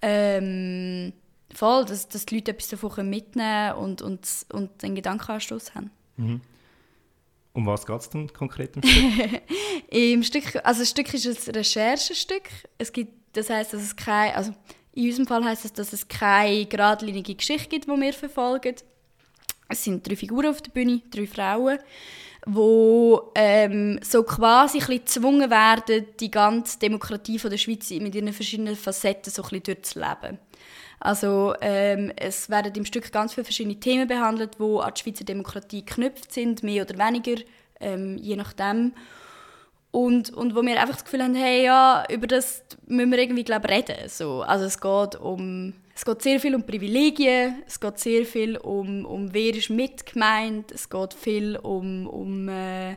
ähm, 0.00 1.12
voll, 1.52 1.84
dass, 1.84 2.08
dass 2.08 2.24
die 2.24 2.36
Leute 2.36 2.52
etwas 2.52 2.68
davon 2.68 3.10
mitnehmen 3.10 3.74
und, 3.74 4.00
und, 4.00 4.26
und 4.54 4.82
einen 4.82 4.94
Gedankenanstoß 4.94 5.74
haben. 5.74 5.90
Mhm. 6.16 6.40
Um 7.54 7.66
was 7.66 7.86
geht 7.86 8.00
es 8.00 8.10
denn 8.10 8.32
konkret 8.32 8.76
im 8.76 8.82
Stück? 8.82 9.42
Im 9.90 10.22
Stück? 10.24 10.60
Also 10.64 10.80
das 10.80 10.90
Stück 10.90 11.14
ist 11.14 11.48
ein 11.48 11.54
Recherchestück. 11.54 12.42
Es 12.78 12.92
gibt, 12.92 13.12
das 13.32 13.48
heißt, 13.48 13.72
dass 13.72 13.80
es 13.80 13.94
kein, 13.94 14.34
also 14.34 14.52
in 14.92 15.06
unserem 15.06 15.26
Fall 15.28 15.44
heißt 15.44 15.64
es, 15.64 15.72
dass 15.72 15.92
es 15.92 16.08
keine 16.08 16.66
geradlinige 16.66 17.34
Geschichte 17.34 17.68
gibt, 17.68 17.86
die 17.86 17.90
wir 17.90 18.12
verfolgen. 18.12 18.74
Es 19.68 19.84
sind 19.84 20.06
drei 20.06 20.16
Figuren 20.16 20.46
auf 20.46 20.62
der 20.62 20.72
Bühne, 20.72 21.00
drei 21.10 21.28
Frauen, 21.28 21.78
wo 22.44 23.32
ähm, 23.36 24.00
so 24.02 24.24
quasi 24.24 24.80
ein 24.80 24.86
gezwungen 24.86 25.48
werden, 25.48 26.06
die 26.18 26.30
ganze 26.32 26.80
Demokratie 26.80 27.38
von 27.38 27.50
der 27.50 27.58
Schweiz 27.58 27.88
mit 27.90 28.16
ihren 28.16 28.32
verschiedenen 28.32 28.76
Facetten 28.76 29.32
so 29.32 29.42
ein 29.42 29.48
bisschen 29.48 29.62
durchzuleben. 29.62 30.38
Also 31.04 31.54
ähm, 31.60 32.12
es 32.16 32.48
werden 32.48 32.72
im 32.76 32.86
Stück 32.86 33.12
ganz 33.12 33.34
viele 33.34 33.44
verschiedene 33.44 33.78
Themen 33.78 34.08
behandelt, 34.08 34.58
die 34.58 34.62
an 34.80 34.90
die 34.94 35.00
Schweizer 35.02 35.24
Demokratie 35.24 35.84
geknüpft 35.84 36.32
sind, 36.32 36.62
mehr 36.62 36.82
oder 36.82 36.96
weniger, 36.98 37.42
ähm, 37.78 38.16
je 38.16 38.36
nachdem. 38.36 38.94
Und, 39.90 40.30
und 40.30 40.56
wo 40.56 40.62
wir 40.62 40.80
einfach 40.80 40.94
das 40.94 41.04
Gefühl 41.04 41.22
haben, 41.22 41.34
hey, 41.34 41.66
ja, 41.66 42.04
über 42.10 42.26
das 42.26 42.64
müssen 42.86 43.10
wir 43.10 43.18
irgendwie 43.18 43.44
glaub, 43.44 43.68
reden. 43.68 44.08
So, 44.08 44.40
also 44.40 44.64
es 44.64 44.80
geht 44.80 45.16
um 45.16 45.74
es 45.94 46.06
geht 46.06 46.22
sehr 46.22 46.40
viel 46.40 46.54
um 46.54 46.64
Privilegien, 46.64 47.62
es 47.66 47.78
geht 47.78 47.98
sehr 47.98 48.24
viel 48.24 48.56
um, 48.56 49.04
um 49.04 49.32
wer 49.32 49.54
ist 49.54 49.70
mitgemeint, 49.70 50.72
es 50.72 50.88
geht 50.88 51.12
viel 51.12 51.56
um, 51.56 52.08
um 52.08 52.48
äh, 52.48 52.96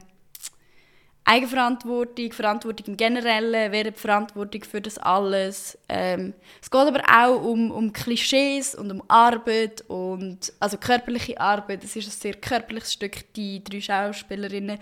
Eigenverantwortung, 1.27 2.31
Verantwortung 2.31 2.85
im 2.87 2.97
Generellen, 2.97 3.71
wer 3.73 3.85
hat 3.87 3.97
Verantwortung 3.97 4.63
für 4.63 4.79
das 4.79 4.97
alles. 4.97 5.77
Ähm, 5.89 6.33
es 6.61 6.71
geht 6.71 6.79
aber 6.79 7.01
auch 7.05 7.43
um, 7.43 7.69
um 7.69 7.91
Klischees 7.91 8.73
und 8.73 8.89
um 8.89 9.03
Arbeit 9.09 9.83
und 9.89 10.53
also 10.61 10.77
körperliche 10.77 11.37
Arbeit. 11.37 11.83
Es 11.83 11.97
ist 11.97 12.07
ein 12.07 12.11
sehr 12.11 12.33
körperliches 12.35 12.93
Stück. 12.93 13.33
Die 13.33 13.61
drei 13.61 13.81
Schauspielerinnen 13.81 14.79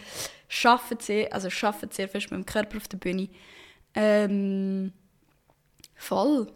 arbeiten 0.63 0.99
sehr, 0.99 1.33
also 1.33 1.49
arbeiten 1.65 1.89
sehr 1.91 2.07
fest 2.07 2.29
mit 2.29 2.39
dem 2.39 2.45
Körper 2.45 2.77
auf 2.77 2.87
der 2.89 2.97
Bühne. 2.97 3.27
Ähm, 3.95 4.93
voll. 5.95 6.47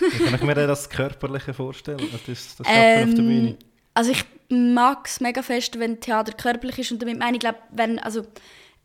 Wie 0.00 0.24
kann 0.24 0.34
ich 0.34 0.42
mir 0.42 0.54
das 0.54 0.90
Körperliche 0.90 1.54
vorstellen, 1.54 2.00
das, 2.26 2.56
das 2.56 2.66
ähm, 2.68 3.10
auf 3.10 3.14
der 3.14 3.22
Bühne? 3.22 3.56
Also 3.94 4.10
ich 4.10 4.24
mag 4.48 5.06
es 5.06 5.20
mega 5.20 5.40
fest, 5.42 5.78
wenn 5.78 6.00
Theater 6.00 6.32
körperlich 6.32 6.80
ist 6.80 6.90
und 6.90 7.00
damit 7.00 7.20
meine 7.20 7.36
ich, 7.36 7.40
glaube, 7.40 7.58
wenn, 7.70 8.00
also 8.00 8.26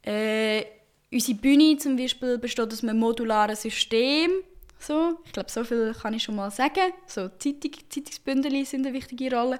äh, 0.03 0.63
unsere 1.11 1.37
Bühne 1.37 1.77
zum 1.77 1.95
Beispiel 1.95 2.37
besteht 2.37 2.71
aus 2.71 2.83
einem 2.83 2.99
modularen 2.99 3.55
System. 3.55 4.31
So, 4.79 5.19
ich 5.25 5.31
glaube, 5.31 5.51
so 5.51 5.63
viel 5.63 5.93
kann 5.93 6.13
ich 6.13 6.23
schon 6.23 6.35
mal 6.35 6.49
sagen. 6.49 6.93
So 7.05 7.29
Zeitung, 7.29 7.71
Zeitungsbündel 7.89 8.65
sind 8.65 8.85
eine 8.85 8.95
wichtige 8.95 9.35
Rolle. 9.35 9.59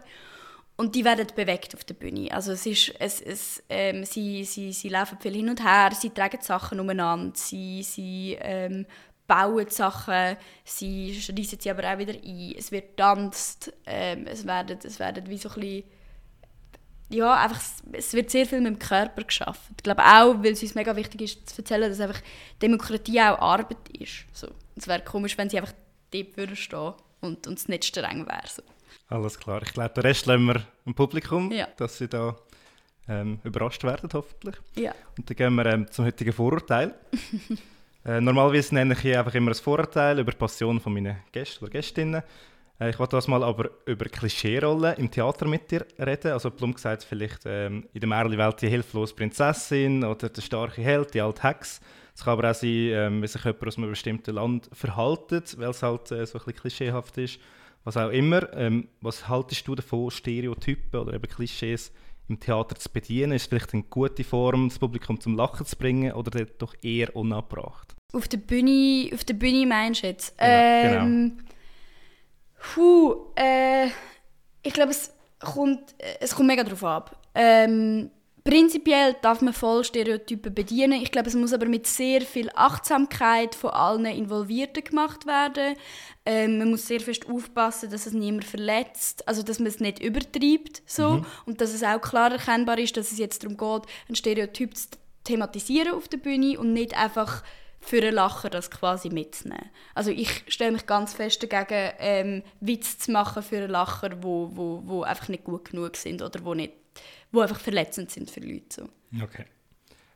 Und 0.77 0.95
die 0.95 1.05
werden 1.05 1.27
bewegt 1.35 1.75
auf 1.75 1.83
der 1.83 1.93
Bühne. 1.93 2.31
Also 2.31 2.53
es 2.53 2.65
ist, 2.65 2.93
es, 2.97 3.21
es, 3.21 3.63
ähm, 3.69 4.03
sie, 4.03 4.43
sie, 4.45 4.73
sie 4.73 4.89
laufen 4.89 5.19
viel 5.19 5.33
hin 5.33 5.49
und 5.49 5.63
her, 5.63 5.91
sie 5.93 6.09
tragen 6.09 6.41
Sachen 6.41 6.79
umeinander, 6.79 7.33
sie, 7.35 7.83
sie 7.83 8.35
ähm, 8.41 8.87
bauen 9.27 9.69
Sachen, 9.69 10.37
sie 10.63 11.21
reissen 11.37 11.59
sie 11.59 11.69
aber 11.69 11.83
auch 11.83 11.99
wieder 11.99 12.13
ein. 12.13 12.55
Es 12.57 12.71
wird 12.71 12.97
tanzt, 12.97 13.71
ähm, 13.85 14.25
es, 14.25 14.47
werden, 14.47 14.79
es 14.83 14.99
werden 14.99 15.29
wie 15.29 15.37
so 15.37 15.49
ein 15.49 15.59
bisschen 15.59 15.83
ja, 17.13 17.33
einfach, 17.33 17.61
es 17.93 18.13
wird 18.13 18.29
sehr 18.29 18.45
viel 18.45 18.61
mit 18.61 18.67
dem 18.67 18.79
Körper 18.79 19.23
geschafft. 19.23 19.61
Ich 19.77 19.83
glaube 19.83 20.01
auch, 20.03 20.43
weil 20.43 20.53
es 20.53 20.61
uns 20.61 20.75
mega 20.75 20.95
wichtig 20.95 21.21
ist 21.21 21.49
zu 21.49 21.61
erzählen, 21.61 21.89
dass 21.89 21.99
einfach 21.99 22.21
Demokratie 22.61 23.19
auch 23.21 23.39
Arbeit 23.39 23.89
ist. 23.97 24.25
So. 24.33 24.47
Es 24.75 24.87
wäre 24.87 25.01
komisch, 25.01 25.37
wenn 25.37 25.49
sie 25.49 25.59
einfach 25.59 25.73
dort 26.11 26.37
würden 26.37 26.55
stehen 26.55 26.93
und 27.21 27.47
uns 27.47 27.67
nicht 27.67 27.85
streng 27.85 28.25
wäre. 28.25 28.47
So. 28.47 28.63
Alles 29.09 29.37
klar. 29.37 29.61
Ich 29.63 29.73
glaube, 29.73 29.93
den 29.93 30.03
Rest 30.03 30.25
lassen 30.25 30.45
wir 30.45 30.65
im 30.85 30.93
Publikum, 30.93 31.51
ja. 31.51 31.67
dass 31.77 31.97
sie 31.97 32.07
da 32.07 32.35
ähm, 33.07 33.39
überrascht 33.43 33.83
werden, 33.83 34.09
hoffentlich. 34.13 34.55
Ja. 34.75 34.93
Und 35.17 35.29
dann 35.29 35.37
gehen 35.37 35.55
wir 35.55 35.65
ähm, 35.65 35.91
zum 35.91 36.05
heutigen 36.05 36.33
Vorurteil. 36.33 36.95
äh, 38.05 38.21
normalerweise 38.21 38.73
nenne 38.73 38.93
ich 38.93 39.01
hier 39.01 39.19
einfach 39.19 39.35
immer 39.35 39.51
ein 39.51 39.55
Vorurteil 39.55 40.19
über 40.19 40.31
die 40.31 40.37
Passion 40.37 40.79
von 40.79 40.93
meinen 40.93 41.17
Gästen 41.31 41.65
oder 41.65 41.71
Gästinnen. 41.71 42.23
Äh, 42.81 42.89
ich 42.89 42.99
wollte 42.99 43.15
das 43.15 43.27
mal 43.27 43.43
aber 43.43 43.69
über 43.85 44.05
Klischeerollen 44.05 44.97
im 44.97 45.11
Theater 45.11 45.47
mit 45.47 45.69
dir 45.69 45.85
reden. 45.99 46.31
Also 46.31 46.49
plump 46.49 46.75
gesagt 46.75 47.03
vielleicht 47.03 47.41
ähm, 47.45 47.87
in 47.93 47.99
der 47.99 48.09
Märchenwelt 48.09 48.61
die 48.61 48.69
hilflose 48.69 49.13
Prinzessin 49.13 50.03
oder 50.03 50.29
der 50.29 50.41
starke 50.41 50.81
Held, 50.81 51.13
die 51.13 51.21
alte 51.21 51.43
Hex. 51.43 51.79
Es 52.13 52.25
kann 52.25 52.33
aber 52.33 52.49
auch 52.49 52.55
sein, 52.55 52.69
ähm, 52.69 53.21
wie 53.21 53.27
sich 53.27 53.43
jemand 53.43 53.67
aus 53.67 53.77
einem 53.77 53.89
bestimmten 53.89 54.35
Land 54.35 54.69
verhaltet, 54.73 55.57
weil 55.57 55.69
es 55.69 55.83
halt 55.83 56.11
äh, 56.11 56.25
so 56.25 56.37
ein 56.37 56.45
bisschen 56.45 56.55
klischeehaft 56.55 57.17
ist. 57.17 57.39
Was 57.83 57.97
auch 57.97 58.09
immer. 58.09 58.51
Ähm, 58.53 58.89
was 58.99 59.27
haltest 59.27 59.67
du 59.67 59.75
davon, 59.75 60.11
Stereotypen 60.11 60.99
oder 60.99 61.13
eben 61.13 61.27
Klischees 61.27 61.91
im 62.27 62.39
Theater 62.39 62.75
zu 62.75 62.89
bedienen? 62.91 63.31
Ist 63.31 63.43
es 63.43 63.47
vielleicht 63.47 63.73
eine 63.73 63.83
gute 63.83 64.23
Form, 64.23 64.69
das 64.69 64.77
Publikum 64.77 65.19
zum 65.19 65.35
Lachen 65.35 65.65
zu 65.65 65.75
bringen 65.75 66.11
oder 66.11 66.45
doch 66.45 66.75
eher 66.83 67.15
unabbracht? 67.15 67.95
Auf 68.13 68.27
der 68.27 68.37
Bühne, 68.37 69.09
auf 69.13 69.23
der 69.23 69.33
Bühne 69.35 69.65
meinst 69.65 70.03
du 70.03 70.07
jetzt? 70.07 70.35
Ja, 70.39 70.99
genau. 70.99 71.31
Puh, 72.61 73.15
äh, 73.35 73.87
ich 74.63 74.73
glaube, 74.73 74.91
es 74.91 75.13
kommt, 75.39 75.95
es 76.19 76.35
kommt 76.35 76.47
mega 76.47 76.63
darauf 76.63 76.83
ab. 76.83 77.17
Ähm, 77.33 78.11
prinzipiell 78.43 79.15
darf 79.21 79.41
man 79.41 79.53
voll 79.53 79.83
Stereotypen 79.83 80.53
bedienen. 80.53 81.01
Ich 81.01 81.11
glaube, 81.11 81.29
es 81.29 81.35
muss 81.35 81.53
aber 81.53 81.65
mit 81.65 81.87
sehr 81.87 82.21
viel 82.21 82.49
Achtsamkeit 82.53 83.55
von 83.55 83.71
allen 83.71 84.05
Involvierten 84.05 84.83
gemacht 84.83 85.25
werden. 85.25 85.75
Ähm, 86.25 86.59
man 86.59 86.71
muss 86.71 86.87
sehr 86.87 86.99
fest 86.99 87.27
aufpassen, 87.27 87.89
dass 87.89 88.05
es 88.05 88.13
niemand 88.13 88.45
verletzt, 88.45 89.27
also 89.27 89.41
dass 89.41 89.59
man 89.59 89.67
es 89.67 89.79
nicht 89.79 89.99
übertreibt 89.99 90.83
so 90.85 91.09
mhm. 91.09 91.25
und 91.45 91.61
dass 91.61 91.73
es 91.73 91.83
auch 91.83 91.99
klar 91.99 92.31
erkennbar 92.31 92.77
ist, 92.77 92.95
dass 92.95 93.11
es 93.11 93.17
jetzt 93.17 93.43
darum 93.43 93.57
geht, 93.57 93.89
ein 94.07 94.15
Stereotyp 94.15 94.77
zu 94.77 94.89
thematisieren 95.23 95.93
auf 95.93 96.07
der 96.07 96.17
Bühne 96.17 96.59
und 96.59 96.73
nicht 96.73 96.97
einfach 96.97 97.43
für 97.81 97.97
einen 97.97 98.13
Lacher 98.13 98.49
das 98.49 98.69
quasi 98.69 99.09
mitzunehmen. 99.09 99.69
Also 99.95 100.11
ich 100.11 100.45
stelle 100.47 100.71
mich 100.71 100.85
ganz 100.85 101.13
fest 101.13 101.43
dagegen, 101.43 101.93
ähm, 101.99 102.43
Witze 102.59 102.97
zu 102.99 103.11
machen 103.11 103.43
für 103.43 103.57
einen 103.57 103.71
Lacher, 103.71 104.23
wo, 104.23 104.49
wo, 104.53 104.81
wo 104.85 105.01
einfach 105.03 105.27
nicht 105.27 105.43
gut 105.43 105.71
genug 105.71 105.97
sind 105.97 106.21
oder 106.21 106.45
wo, 106.45 106.53
nicht, 106.53 106.73
wo 107.31 107.41
einfach 107.41 107.59
verletzend 107.59 108.11
sind 108.11 108.29
für 108.29 108.39
Leute. 108.39 108.63
So. 108.69 109.23
Okay. 109.23 109.45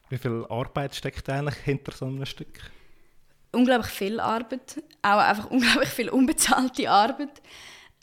Wie 0.09 0.17
viel 0.17 0.45
Arbeit 0.47 0.95
steckt 0.95 1.27
eigentlich 1.29 1.55
hinter 1.55 1.91
so 1.91 2.05
einem 2.05 2.25
Stück? 2.25 2.59
Unglaublich 3.51 3.91
viel 3.91 4.19
Arbeit. 4.19 4.81
Auch 5.01 5.17
einfach 5.17 5.45
unglaublich 5.49 5.89
viel 5.89 6.09
unbezahlte 6.09 6.89
Arbeit. 6.89 7.41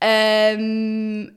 Ähm, 0.00 1.36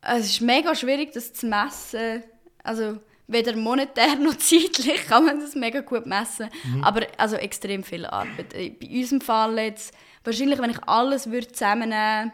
es 0.00 0.26
ist 0.26 0.40
mega 0.40 0.74
schwierig, 0.74 1.12
das 1.12 1.32
zu 1.32 1.46
messen. 1.46 2.24
Also 2.64 2.98
weder 3.26 3.56
monetär 3.56 4.16
noch 4.20 4.36
zeitlich 4.36 5.06
kann 5.06 5.26
man 5.26 5.40
das 5.40 5.54
mega 5.54 5.80
gut 5.80 6.06
messen. 6.06 6.48
Mhm. 6.64 6.84
Aber 6.84 7.06
also 7.18 7.36
extrem 7.36 7.82
viel 7.84 8.06
Arbeit. 8.06 8.54
Äh, 8.54 8.70
bei 8.70 8.88
unserem 8.88 9.20
Fall 9.20 9.58
jetzt, 9.58 9.94
wahrscheinlich, 10.24 10.58
wenn 10.58 10.70
ich 10.70 10.82
alles 10.84 11.30
würde 11.30 11.48
zusammennehmen 11.48 12.32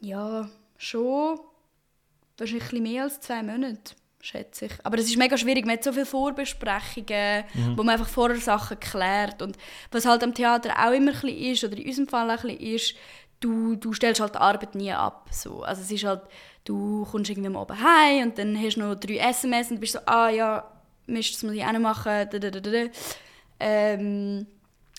ja, 0.00 0.48
schon 0.76 1.40
wahrscheinlich 2.38 2.72
ein 2.72 2.82
mehr 2.82 3.04
als 3.04 3.20
zwei 3.20 3.42
Monate, 3.42 3.94
schätze 4.20 4.66
ich. 4.66 4.72
Aber 4.84 4.98
es 4.98 5.06
ist 5.06 5.16
mega 5.16 5.36
schwierig, 5.36 5.64
man 5.64 5.76
hat 5.76 5.84
so 5.84 5.92
viele 5.92 6.06
Vorbesprechungen, 6.06 7.44
mhm. 7.54 7.78
wo 7.78 7.82
man 7.82 7.94
einfach 7.94 8.08
vorher 8.08 8.38
Sachen 8.38 8.78
klärt. 8.78 9.42
Und 9.42 9.56
was 9.90 10.04
halt 10.04 10.22
am 10.22 10.34
Theater 10.34 10.74
auch 10.78 10.92
immer 10.92 11.12
ein 11.12 11.28
ist, 11.28 11.64
oder 11.64 11.76
in 11.76 11.86
unserem 11.86 12.08
Fall 12.08 12.30
auch 12.30 12.44
ein 12.44 12.50
ist, 12.50 12.94
du, 13.40 13.76
du 13.76 13.92
stellst 13.92 14.20
halt 14.20 14.34
die 14.34 14.38
Arbeit 14.38 14.74
nie 14.74 14.92
ab. 14.92 15.28
So. 15.30 15.62
Also 15.62 15.82
es 15.82 15.90
ist 15.90 16.04
halt, 16.04 16.22
du 16.66 17.06
kommst 17.10 17.30
irgendwie 17.30 17.48
am 17.48 17.56
Abend 17.56 17.80
heim 17.82 18.28
und 18.28 18.38
dann 18.38 18.60
hast 18.60 18.76
du 18.76 18.80
noch 18.80 18.94
drei 18.96 19.16
SMS 19.16 19.70
und 19.70 19.80
bist 19.80 19.94
so, 19.94 20.00
ah 20.04 20.28
ja, 20.28 20.70
Mist, 21.06 21.34
das 21.34 21.42
muss 21.42 21.52
ich 21.52 21.64
auch 21.64 21.72
noch 21.72 21.80
machen. 21.80 22.28
Ähm, 23.58 24.46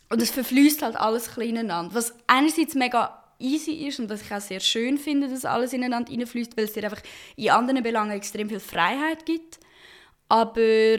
und 0.09 0.21
es 0.21 0.31
verfließt 0.31 0.81
halt 0.81 0.95
alles 0.95 1.37
ein 1.37 1.49
ineinander. 1.49 1.93
Was 1.93 2.15
einerseits 2.27 2.75
mega 2.75 3.23
easy 3.39 3.87
ist 3.87 3.99
und 3.99 4.09
was 4.09 4.21
ich 4.21 4.33
auch 4.33 4.41
sehr 4.41 4.59
schön 4.59 4.97
finde, 4.97 5.27
dass 5.27 5.45
alles 5.45 5.73
ineinander 5.73 6.11
reinfließt, 6.11 6.57
weil 6.57 6.65
es 6.65 6.73
dir 6.73 6.85
einfach 6.85 7.03
in 7.35 7.49
anderen 7.49 7.83
Belangen 7.83 8.11
extrem 8.11 8.49
viel 8.49 8.59
Freiheit 8.59 9.25
gibt. 9.25 9.59
Aber 10.29 10.97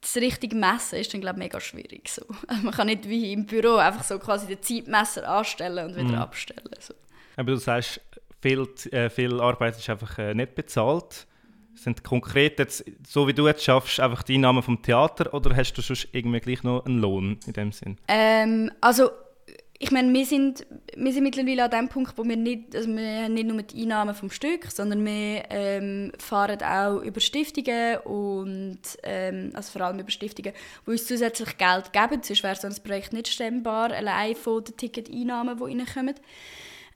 das 0.00 0.16
richtige 0.16 0.54
Messen 0.54 0.98
ist 0.98 1.12
dann 1.12 1.20
glaube 1.20 1.38
mega 1.38 1.60
schwierig. 1.60 2.08
So. 2.08 2.22
Also 2.46 2.62
man 2.62 2.74
kann 2.74 2.86
nicht 2.86 3.08
wie 3.08 3.32
im 3.32 3.46
Büro 3.46 3.76
einfach 3.76 4.04
so 4.04 4.18
quasi 4.18 4.46
den 4.46 4.62
Zeitmesser 4.62 5.28
anstellen 5.28 5.88
und 5.88 5.96
wieder 5.96 6.08
mhm. 6.08 6.14
abstellen. 6.14 6.70
So. 6.78 6.94
Aber 7.36 7.52
du 7.52 7.56
sagst, 7.56 8.00
viel, 8.40 8.68
äh, 8.92 9.10
viel 9.10 9.40
Arbeit 9.40 9.76
ist 9.76 9.88
einfach 9.90 10.18
äh, 10.18 10.34
nicht 10.34 10.54
bezahlt. 10.54 11.26
Sind 11.74 12.02
konkret 12.02 12.58
jetzt, 12.58 12.84
so 13.06 13.28
wie 13.28 13.34
du 13.34 13.46
jetzt 13.46 13.62
schaffst, 13.62 14.00
einfach 14.00 14.24
die 14.24 14.34
Einnahmen 14.34 14.62
vom 14.62 14.82
Theater 14.82 15.32
oder 15.32 15.54
hast 15.54 15.74
du 15.74 15.82
schon 15.82 15.96
irgendwie 16.12 16.40
gleich 16.40 16.64
noch 16.64 16.84
einen 16.84 16.98
Lohn 16.98 17.38
in 17.46 17.52
dem 17.52 17.70
Sinn? 17.70 17.98
Ähm, 18.08 18.70
also 18.80 19.10
ich 19.80 19.92
meine, 19.92 20.12
wir 20.12 20.26
sind, 20.26 20.66
wir 20.96 21.12
sind 21.12 21.22
mittlerweile 21.22 21.64
an 21.64 21.70
dem 21.70 21.88
Punkt, 21.88 22.18
wo 22.18 22.24
wir 22.24 22.36
nicht, 22.36 22.74
also 22.74 22.88
wir 22.88 23.22
haben 23.22 23.34
nicht 23.34 23.46
nur 23.46 23.62
die 23.62 23.82
Einnahmen 23.82 24.12
vom 24.12 24.28
Stück, 24.28 24.66
sondern 24.72 25.04
wir 25.06 25.44
ähm, 25.50 26.10
fahren 26.18 26.60
auch 26.62 27.00
über 27.00 27.20
Stiftungen 27.20 27.98
und 27.98 28.80
ähm, 29.04 29.52
also 29.54 29.70
vor 29.78 29.82
allem 29.82 30.00
über 30.00 30.10
Stiftungen, 30.10 30.52
die 30.84 30.90
uns 30.90 31.06
zusätzlich 31.06 31.56
Geld 31.58 31.92
geben. 31.92 32.22
Sonst 32.24 32.42
wäre 32.42 32.56
so 32.56 32.66
ein 32.66 32.74
Projekt 32.82 33.12
nicht 33.12 33.28
stemmbar, 33.28 33.92
allein 33.92 34.34
von 34.34 34.64
den 34.64 34.76
Ticketeinnahmen, 34.76 35.56
die 35.56 35.62
reinkommen. 35.62 36.14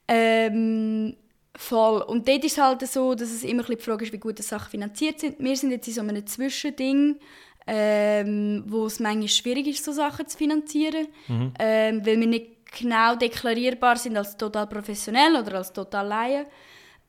Ähm, 0.09 1.15
voll. 1.55 2.01
Und 2.01 2.27
dort 2.27 2.43
ist 2.43 2.53
es 2.53 2.57
halt 2.57 2.87
so, 2.87 3.15
dass 3.15 3.31
es 3.31 3.43
immer 3.43 3.63
die 3.63 3.77
Frage 3.77 4.05
ist, 4.05 4.13
wie 4.13 4.19
gut 4.19 4.39
die 4.39 4.43
Sachen 4.43 4.69
finanziert 4.69 5.19
sind. 5.19 5.39
Wir 5.39 5.55
sind 5.55 5.71
jetzt 5.71 5.87
in 5.87 5.93
so 5.93 6.01
einem 6.01 6.25
Zwischending, 6.25 7.19
ähm, 7.67 8.63
wo 8.67 8.85
es 8.87 8.99
manchmal 8.99 9.27
schwierig 9.27 9.67
ist, 9.67 9.83
so 9.83 9.91
Sachen 9.91 10.27
zu 10.27 10.37
finanzieren, 10.37 11.07
mhm. 11.27 11.53
ähm, 11.59 12.05
weil 12.05 12.19
wir 12.19 12.27
nicht 12.27 12.47
genau 12.77 13.15
deklarierbar 13.15 13.97
sind 13.97 14.17
als 14.17 14.35
total 14.35 14.67
professionell 14.67 15.35
oder 15.35 15.57
als 15.57 15.71
total 15.71 16.07
Laie. 16.07 16.45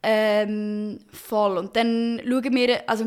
Ähm, 0.02 0.98
voll. 1.10 1.56
Und 1.56 1.74
dann 1.76 2.20
schauen 2.22 2.54
wir, 2.54 2.88
also 2.88 3.04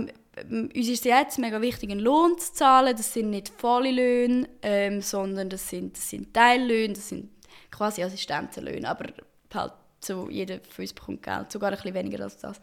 uns 0.50 0.88
ist 0.88 1.06
jetzt 1.06 1.39
mega 1.39 1.62
wichtig, 1.62 1.91
einen 1.91 2.00
Lohn 2.00 2.38
zu 2.38 2.54
zahlen. 2.54 2.95
Das 2.95 3.13
sind 3.13 3.30
nicht 3.30 3.50
volle 3.50 3.91
Löhne, 3.91 4.50
ähm, 4.62 5.02
sondern 5.02 5.50
das 5.50 5.69
sind, 5.69 5.95
das 5.95 6.10
sind 6.10 6.34
Teillöhne, 6.34 6.93
das 6.93 7.10
sind 7.10 7.30
quasi 7.71 8.04
Assistentenlöhne. 8.04 8.89
Aber 8.89 9.06
halt 9.54 9.73
so, 10.08 10.30
jeder 10.30 10.60
von 10.70 10.84
uns 10.84 10.93
bekommt 10.93 11.24
Geld, 11.24 11.52
sogar 11.52 11.70
ein 11.70 11.76
bisschen 11.76 11.93
weniger 11.93 12.24
als 12.24 12.38
das. 12.38 12.60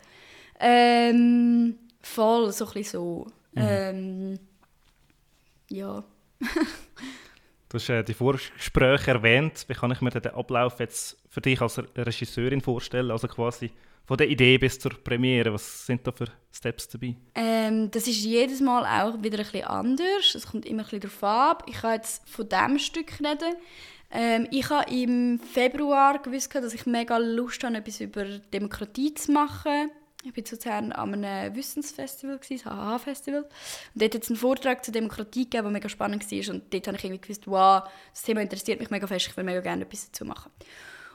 Ähm, 0.58 1.78
voll, 2.00 2.52
so 2.52 2.66
ein 2.66 2.72
bisschen 2.72 3.00
so. 3.00 3.26
Mhm. 3.52 3.62
Ähm, 3.62 4.38
ja. 5.70 6.04
Du 7.66 7.80
hast 7.80 7.88
äh, 7.88 8.04
die 8.04 8.14
Vorgespräche 8.14 9.10
erwähnt. 9.10 9.64
Wie 9.66 9.74
kann 9.74 9.90
ich 9.90 10.00
mir 10.00 10.10
den 10.10 10.32
Ablauf 10.32 10.78
jetzt 10.78 11.16
für 11.28 11.40
dich 11.40 11.60
als 11.60 11.76
Regisseurin 11.96 12.60
vorstellen? 12.60 13.10
Also 13.10 13.26
quasi 13.26 13.72
von 14.06 14.16
der 14.16 14.28
Idee 14.28 14.58
bis 14.58 14.78
zur 14.78 14.92
Premiere. 14.92 15.52
Was 15.52 15.84
sind 15.84 16.06
da 16.06 16.12
für 16.12 16.26
Steps 16.52 16.88
dabei? 16.88 17.16
Ähm, 17.34 17.90
das 17.90 18.06
ist 18.06 18.22
jedes 18.22 18.60
Mal 18.60 18.84
auch 18.84 19.20
wieder 19.24 19.38
ein 19.38 19.44
bisschen 19.44 19.64
anders. 19.64 20.36
Es 20.36 20.46
kommt 20.46 20.66
immer 20.66 20.82
ein 20.82 20.84
bisschen 20.84 21.00
darauf 21.00 21.24
ab. 21.24 21.64
Ich 21.66 21.74
kann 21.74 21.94
jetzt 21.94 22.28
von 22.28 22.48
diesem 22.48 22.78
Stück 22.78 23.12
reden. 23.18 23.56
Ähm, 24.14 24.46
ich 24.52 24.70
habe 24.70 24.90
im 24.94 25.40
Februar 25.40 26.22
gewusst, 26.22 26.54
dass 26.54 26.72
ich 26.72 26.86
mega 26.86 27.18
Lust 27.18 27.64
habe, 27.64 27.76
etwas 27.76 28.00
über 28.00 28.24
Demokratie 28.24 29.12
zu 29.12 29.32
machen. 29.32 29.90
Ich 30.22 30.34
war 30.34 30.44
zu 30.44 30.70
an 30.70 30.92
einem 30.92 31.54
Wissensfestival, 31.54 32.38
das 32.38 32.64
HH-Festival. 32.64 33.42
Und 33.42 33.50
dort 34.02 34.14
hat 34.14 34.22
es 34.22 34.30
einen 34.30 34.38
Vortrag 34.38 34.84
zur 34.84 34.94
Demokratie 34.94 35.44
gegeben, 35.44 35.64
der 35.64 35.72
mega 35.72 35.88
spannend 35.88 36.30
war. 36.30 36.54
Und 36.54 36.72
dort 36.72 36.86
habe 36.86 36.96
ich 36.96 37.04
irgendwie 37.04 37.20
gewusst, 37.20 37.46
wow, 37.46 37.82
das 38.12 38.22
Thema 38.22 38.40
interessiert 38.40 38.80
mich 38.80 38.88
mega 38.88 39.06
fest, 39.06 39.26
ich 39.26 39.36
will 39.36 39.44
mega 39.44 39.60
gerne 39.60 39.82
etwas 39.82 40.06
dazu 40.06 40.24
machen. 40.24 40.50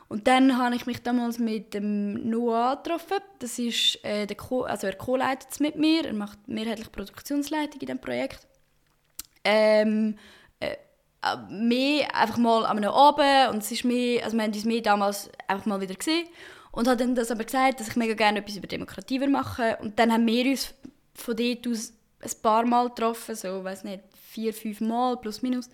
Und 0.10 0.28
dann 0.28 0.58
habe 0.58 0.76
ich 0.76 0.86
mich 0.86 1.02
damals 1.02 1.40
mit 1.40 1.74
dem 1.74 2.30
Noah 2.30 2.82
getroffen. 2.84 3.20
Das 3.40 3.58
ist, 3.58 4.04
äh, 4.04 4.26
der 4.26 4.36
Co 4.36 4.64
also 4.64 4.88
er 4.88 4.96
co-leitet 4.96 5.48
es 5.52 5.60
mit 5.60 5.76
mir. 5.76 6.04
Er 6.06 6.14
macht 6.14 6.48
mehrheitlich 6.48 6.92
Produktionsleitung 6.92 7.80
in 7.80 7.88
diesem 7.88 8.02
Projekt. 8.02 8.46
Ähm, 9.44 10.18
äh, 10.60 10.76
mehr 11.50 12.16
einfach 12.16 12.38
mal 12.38 12.66
an 12.66 12.78
einem 12.78 12.92
Abend 12.92 13.54
und 13.54 13.64
es 13.64 13.72
ist 13.72 13.84
mehr, 13.84 14.24
also 14.24 14.38
wir 14.38 14.44
haben 14.44 14.54
uns 14.54 14.66
mehr 14.66 14.82
damals 14.82 15.30
einfach 15.48 15.66
mal 15.66 15.82
wieder 15.82 15.96
gesehen 15.96 16.28
und 16.72 16.88
hat 16.88 17.02
dann 17.02 17.16
das 17.16 17.32
aber 17.32 17.44
gesagt, 17.44 17.80
dass 17.80 17.90
ich 17.90 17.96
mega 17.96 18.14
gerne 18.14 18.40
etwas 18.40 18.58
über 18.58 18.68
Demokratie 18.68 19.20
machen 19.28 19.76
Und 19.82 20.00
dann 20.00 20.14
haben 20.14 20.26
wir 20.26 20.46
uns 20.46 20.74
von 21.14 21.36
dort 21.36 21.68
aus 21.68 21.94
ein 22.22 22.42
paar 22.42 22.66
Mal 22.66 22.90
getroffen, 22.90 23.36
so, 23.36 23.64
weiß 23.64 23.84
nicht, 23.84 24.04
vier, 24.30 24.54
fünf 24.54 24.82
Mal, 24.82 25.18
plus 25.18 25.42
minus. 25.42 25.70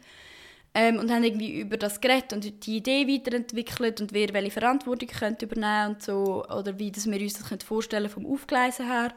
Ähm, 0.74 1.00
und 1.00 1.12
haben 1.12 1.24
irgendwie 1.24 1.62
über 1.62 1.78
das 1.78 2.02
geredet 2.02 2.34
und 2.34 2.66
die 2.66 2.78
Idee 2.78 3.08
weiterentwickelt 3.08 4.02
und 4.02 4.14
wer 4.14 4.34
welche 4.34 4.52
Verantwortung 4.52 5.08
könnte 5.08 5.46
übernehmen 5.46 5.96
und 5.96 6.04
so, 6.04 6.46
oder 6.46 6.78
wie 6.78 6.92
das 6.92 7.10
wir 7.10 7.20
uns 7.20 7.34
das 7.34 7.64
vorstellen 7.64 8.10
vom 8.10 8.26
Aufgleisen 8.26 8.86
her. 8.86 9.14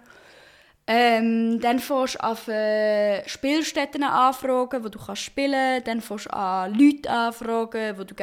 Ähm, 0.91 1.61
dann 1.61 1.81
fängst 1.81 2.15
du 2.15 2.21
an 2.21 2.37
äh, 2.49 3.29
Spielstätten 3.29 4.03
anfragen, 4.03 4.83
wo 4.83 4.89
du 4.89 4.99
kannst 4.99 5.21
spielen 5.21 5.85
Dann 5.85 6.01
fängst 6.01 6.27
du 6.27 6.33
an 6.33 6.73
Leute 6.73 7.11
anfragen, 7.11 7.99
wo 7.99 8.05
du 8.05 8.15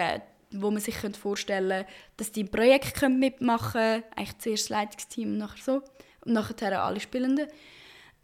wo 0.49 0.71
man 0.71 0.82
sich 0.82 0.95
vorstellen 1.15 1.69
könnte, 1.69 1.91
dass 2.17 2.32
die 2.32 2.41
im 2.41 2.49
Projekt 2.49 3.08
mitmachen 3.08 3.71
können. 3.71 4.04
Eigentlich 4.15 4.38
zuerst 4.39 4.63
das 4.63 4.69
Leitungsteam 4.69 5.38
nachher 5.38 5.63
so. 5.63 5.82
Und 6.25 6.34
nachher 6.34 6.84
alle 6.84 6.99
Spielenden. 6.99 7.47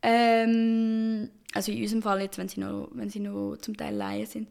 Ähm, 0.02 1.30
also 1.54 1.72
in 1.72 1.84
unserem 1.84 2.02
Fall 2.02 2.22
jetzt, 2.22 2.40
wenn 2.40 2.50
sie 2.50 2.62
noch, 2.62 2.90
wenn 2.94 3.12
sie 3.12 3.20
noch 3.20 3.58
zum 3.58 3.78
Teil 3.78 3.94
Laien 3.94 4.26
sind. 4.26 4.48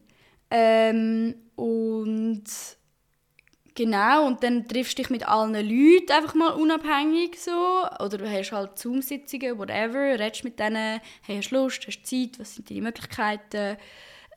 Ähm, 0.49 1.35
und 1.57 2.43
genau, 3.75 4.27
und 4.27 4.43
dann 4.43 4.67
triffst 4.67 4.97
du 4.97 5.01
dich 5.01 5.09
mit 5.09 5.27
allen 5.27 5.53
Leuten 5.53 6.11
einfach 6.11 6.35
mal 6.35 6.51
unabhängig 6.51 7.39
so. 7.39 7.85
Oder 7.99 8.17
du 8.17 8.29
hast 8.29 8.51
halt 8.51 8.77
Zoom-Sitzungen, 8.77 9.57
whatever, 9.57 10.19
redest 10.19 10.43
mit 10.43 10.59
denen, 10.59 10.99
hey, 11.23 11.37
hast 11.37 11.51
Lust, 11.51 11.87
hast 11.87 12.05
Zeit, 12.05 12.39
was 12.39 12.55
sind 12.55 12.69
deine 12.69 12.81
Möglichkeiten. 12.81 13.77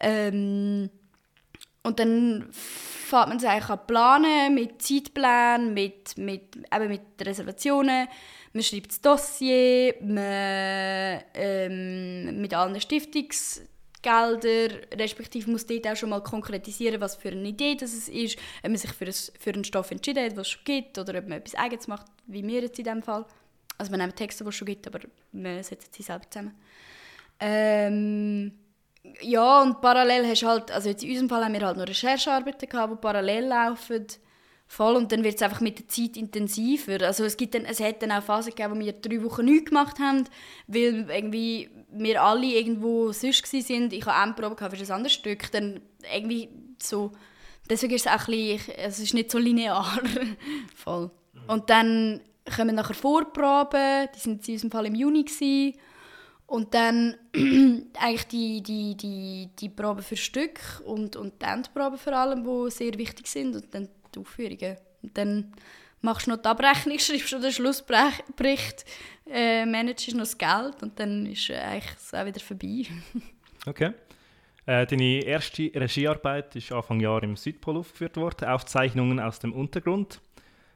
Ähm, 0.00 0.90
und 1.82 2.00
dann 2.00 2.48
fängt 2.50 3.28
man 3.28 3.38
sich 3.38 3.48
eigentlich 3.48 3.68
an 3.68 3.86
planen, 3.86 4.54
mit 4.54 4.80
Zeitplänen, 4.80 5.74
mit, 5.74 6.16
mit, 6.16 6.56
eben 6.74 6.88
mit 6.88 7.02
Reservationen. 7.20 8.08
Man 8.54 8.62
schreibt 8.62 8.90
das 8.90 9.00
Dossier, 9.02 9.94
man, 10.00 11.22
ähm, 11.34 12.40
mit 12.40 12.54
allen 12.54 12.80
Stiftungsgeldern, 14.04 14.80
respektive 14.98 15.50
muss 15.50 15.66
dort 15.66 15.86
auch 15.86 15.96
schon 15.96 16.10
mal 16.10 16.22
konkretisieren, 16.22 17.00
was 17.00 17.16
für 17.16 17.30
eine 17.30 17.48
Idee 17.48 17.74
das 17.74 17.92
ist, 18.08 18.38
ob 18.62 18.68
man 18.68 18.76
sich 18.76 18.92
für, 18.92 19.06
ein, 19.06 19.14
für 19.38 19.50
einen 19.50 19.64
Stoff 19.64 19.90
entschieden 19.90 20.24
hat, 20.24 20.36
was 20.36 20.48
es 20.48 20.52
schon 20.52 20.64
gibt, 20.64 20.98
oder 20.98 21.18
ob 21.18 21.28
man 21.28 21.38
etwas 21.38 21.54
Eigenes 21.54 21.88
macht, 21.88 22.06
wie 22.26 22.46
wir 22.46 22.62
jetzt 22.62 22.78
in 22.78 22.84
diesem 22.84 23.02
Fall. 23.02 23.24
Also 23.78 23.90
wir 23.90 23.98
nehmen 23.98 24.14
Texte, 24.14 24.44
die 24.44 24.50
es 24.50 24.56
schon 24.56 24.66
gibt, 24.66 24.86
aber 24.86 25.00
wir 25.32 25.62
setzen 25.64 25.90
sie 25.90 26.02
selber 26.02 26.30
zusammen. 26.30 26.54
Ähm, 27.40 28.52
ja, 29.20 29.62
und 29.62 29.80
parallel 29.80 30.26
hast 30.28 30.42
du 30.42 30.46
halt, 30.46 30.70
also 30.70 30.88
jetzt 30.88 31.02
in 31.02 31.10
unserem 31.10 31.28
Fall 31.28 31.44
haben 31.44 31.52
wir 31.52 31.66
halt 31.66 31.76
noch 31.76 31.86
Recherchearbeiten 31.86 32.68
gehabt, 32.68 32.92
die 32.92 32.96
parallel 32.96 33.46
laufen. 33.46 34.06
Voll, 34.74 34.96
und 34.96 35.12
dann 35.12 35.22
wird 35.22 35.36
es 35.36 35.42
einfach 35.42 35.60
mit 35.60 35.78
der 35.78 35.86
Zeit 35.86 36.16
intensiver. 36.16 37.00
Also 37.06 37.22
es, 37.22 37.36
gibt 37.36 37.54
dann, 37.54 37.64
es 37.64 37.78
hat 37.78 38.02
dann 38.02 38.10
auch 38.10 38.24
Phasen 38.24 38.50
gegeben, 38.50 38.74
wo 38.74 38.84
wir 38.84 38.92
drei 38.92 39.22
Wochen 39.22 39.44
nichts 39.44 39.70
gemacht 39.70 40.00
haben, 40.00 40.24
weil 40.66 41.08
irgendwie 41.08 41.70
wir 41.92 42.20
alle 42.20 42.44
irgendwo 42.46 43.12
sonst 43.12 43.52
waren. 43.52 43.92
Ich 43.92 44.04
habe 44.04 44.16
eine 44.16 44.32
Probe 44.32 44.56
für 44.56 44.82
ein 44.82 44.90
anderes 44.90 45.12
Stück. 45.12 45.52
Dann 45.52 45.80
irgendwie 46.12 46.48
so, 46.82 47.12
deswegen 47.70 47.94
ist 47.94 48.06
es 48.06 48.12
auch 48.12 48.26
ein 48.26 48.34
bisschen, 48.34 48.74
es 48.76 48.98
ist 48.98 49.14
nicht 49.14 49.30
so 49.30 49.38
linear. 49.38 49.96
Voll. 50.74 51.08
Und 51.46 51.70
dann 51.70 52.20
kommen 52.56 52.74
nachher 52.74 52.94
Vorproben, 52.94 54.08
die 54.12 54.18
sind 54.18 54.48
in 54.48 54.54
unserem 54.54 54.72
Fall 54.72 54.86
im 54.86 54.96
Juni. 54.96 55.22
Gewesen. 55.22 55.74
Und 56.48 56.74
dann 56.74 57.14
eigentlich 58.00 58.26
die, 58.26 58.60
die, 58.60 58.96
die, 58.96 59.50
die 59.56 59.68
Proben 59.68 60.02
für 60.02 60.16
Stück 60.16 60.58
und, 60.84 61.14
und 61.14 61.40
die 61.40 61.46
Endproben 61.46 61.96
vor 61.96 62.14
allem, 62.14 62.42
die 62.42 62.70
sehr 62.72 62.98
wichtig 62.98 63.28
sind 63.28 63.54
und 63.54 63.72
dann 63.72 63.88
die 64.14 64.20
Aufführungen. 64.20 64.76
Und 65.02 65.18
dann 65.18 65.52
machst 66.00 66.26
du 66.26 66.30
noch 66.30 66.42
die 66.42 66.48
Abrechnung, 66.48 66.98
schreibst 67.00 67.32
du 67.32 67.40
den 67.40 67.52
Schlussbericht, 67.52 68.84
äh, 69.30 69.66
managst 69.66 70.12
noch 70.12 70.20
das 70.20 70.38
Geld 70.38 70.82
und 70.82 70.98
dann 71.00 71.26
ist 71.26 71.50
äh, 71.50 71.56
eigentlich 71.56 71.96
auch 72.12 72.26
wieder 72.26 72.40
vorbei. 72.40 72.86
okay. 73.66 73.92
Äh, 74.66 74.86
deine 74.86 75.24
erste 75.24 75.70
Regiearbeit 75.74 76.56
ist 76.56 76.72
Anfang 76.72 77.00
Jahr 77.00 77.22
im 77.22 77.36
Südpol 77.36 77.78
aufgeführt 77.78 78.16
worden, 78.16 78.48
Aufzeichnungen 78.48 79.20
aus 79.20 79.38
dem 79.38 79.52
Untergrund. 79.52 80.20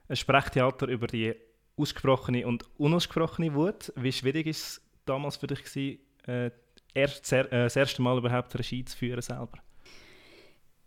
Ein 0.08 0.16
Sprechtheater 0.16 0.88
über 0.88 1.06
die 1.06 1.34
ausgesprochene 1.76 2.46
und 2.46 2.64
unausgesprochene 2.76 3.54
Wut. 3.54 3.92
Wie 3.96 4.12
schwierig 4.12 4.46
ist 4.46 4.62
es 4.62 4.82
damals 5.06 5.36
für 5.36 5.46
dich 5.46 5.64
gewesen, 5.64 6.00
äh, 6.26 6.50
erst, 6.92 7.32
äh, 7.32 7.48
das 7.48 7.76
erste 7.76 8.02
Mal 8.02 8.18
überhaupt 8.18 8.58
Regie 8.58 8.84
zu 8.84 8.96
führen 8.96 9.22
selber? 9.22 9.58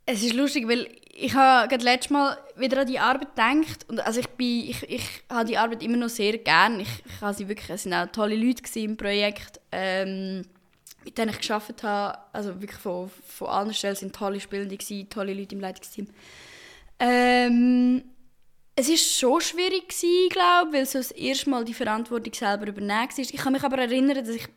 Es 0.05 0.23
ist 0.23 0.33
lustig, 0.33 0.67
weil 0.67 0.87
ich 1.13 1.33
habe 1.35 1.67
gerade 1.67 1.83
letztes 1.83 2.09
Mal 2.09 2.37
wieder 2.55 2.81
an 2.81 2.87
die 2.87 2.99
Arbeit 2.99 3.35
gedacht 3.35 3.85
und 3.87 3.99
also 3.99 4.19
ich 4.19 4.29
bin, 4.29 4.69
ich, 4.69 4.83
ich 4.89 5.03
habe 5.29 5.45
die 5.45 5.57
Arbeit 5.57 5.83
immer 5.83 5.97
noch 5.97 6.09
sehr 6.09 6.37
gern. 6.37 6.79
Ich, 6.79 6.89
ich 7.05 7.21
habe 7.21 7.33
sie 7.33 7.47
wirklich, 7.47 7.69
es 7.69 7.83
sind 7.83 7.93
auch 7.93 8.07
tolle 8.07 8.35
Leute 8.35 8.79
im 8.79 8.97
Projekt, 8.97 9.59
ähm, 9.71 10.43
mit 11.03 11.17
denen 11.17 11.31
ich 11.31 11.37
geschafft 11.37 11.83
habe. 11.83 12.17
Also 12.33 12.59
wirklich 12.61 12.79
von, 12.79 13.11
von 13.25 13.47
allen 13.47 13.73
Stellen 13.73 13.95
sind 13.95 14.15
tolle 14.15 14.39
Spielende 14.39 14.75
gewesen, 14.75 15.09
tolle 15.09 15.33
Leute 15.33 15.55
im 15.55 15.61
Leitungsteam. 15.61 16.07
Ähm, 16.99 18.03
es 18.75 18.89
war 18.89 18.97
schon 18.97 19.41
schwierig, 19.41 19.89
glaube 20.31 20.73
weil 20.73 20.85
so 20.85 20.99
das 20.99 21.11
erste 21.11 21.49
Mal 21.49 21.65
die 21.65 21.73
Verantwortung 21.73 22.33
selber 22.33 22.67
übernehmen 22.67 23.09
war. 23.09 23.19
Ich 23.19 23.33
kann 23.33 23.53
mich 23.53 23.63
aber 23.63 23.77
erinnern, 23.77 24.23
dass 24.23 24.29
ich 24.29 24.47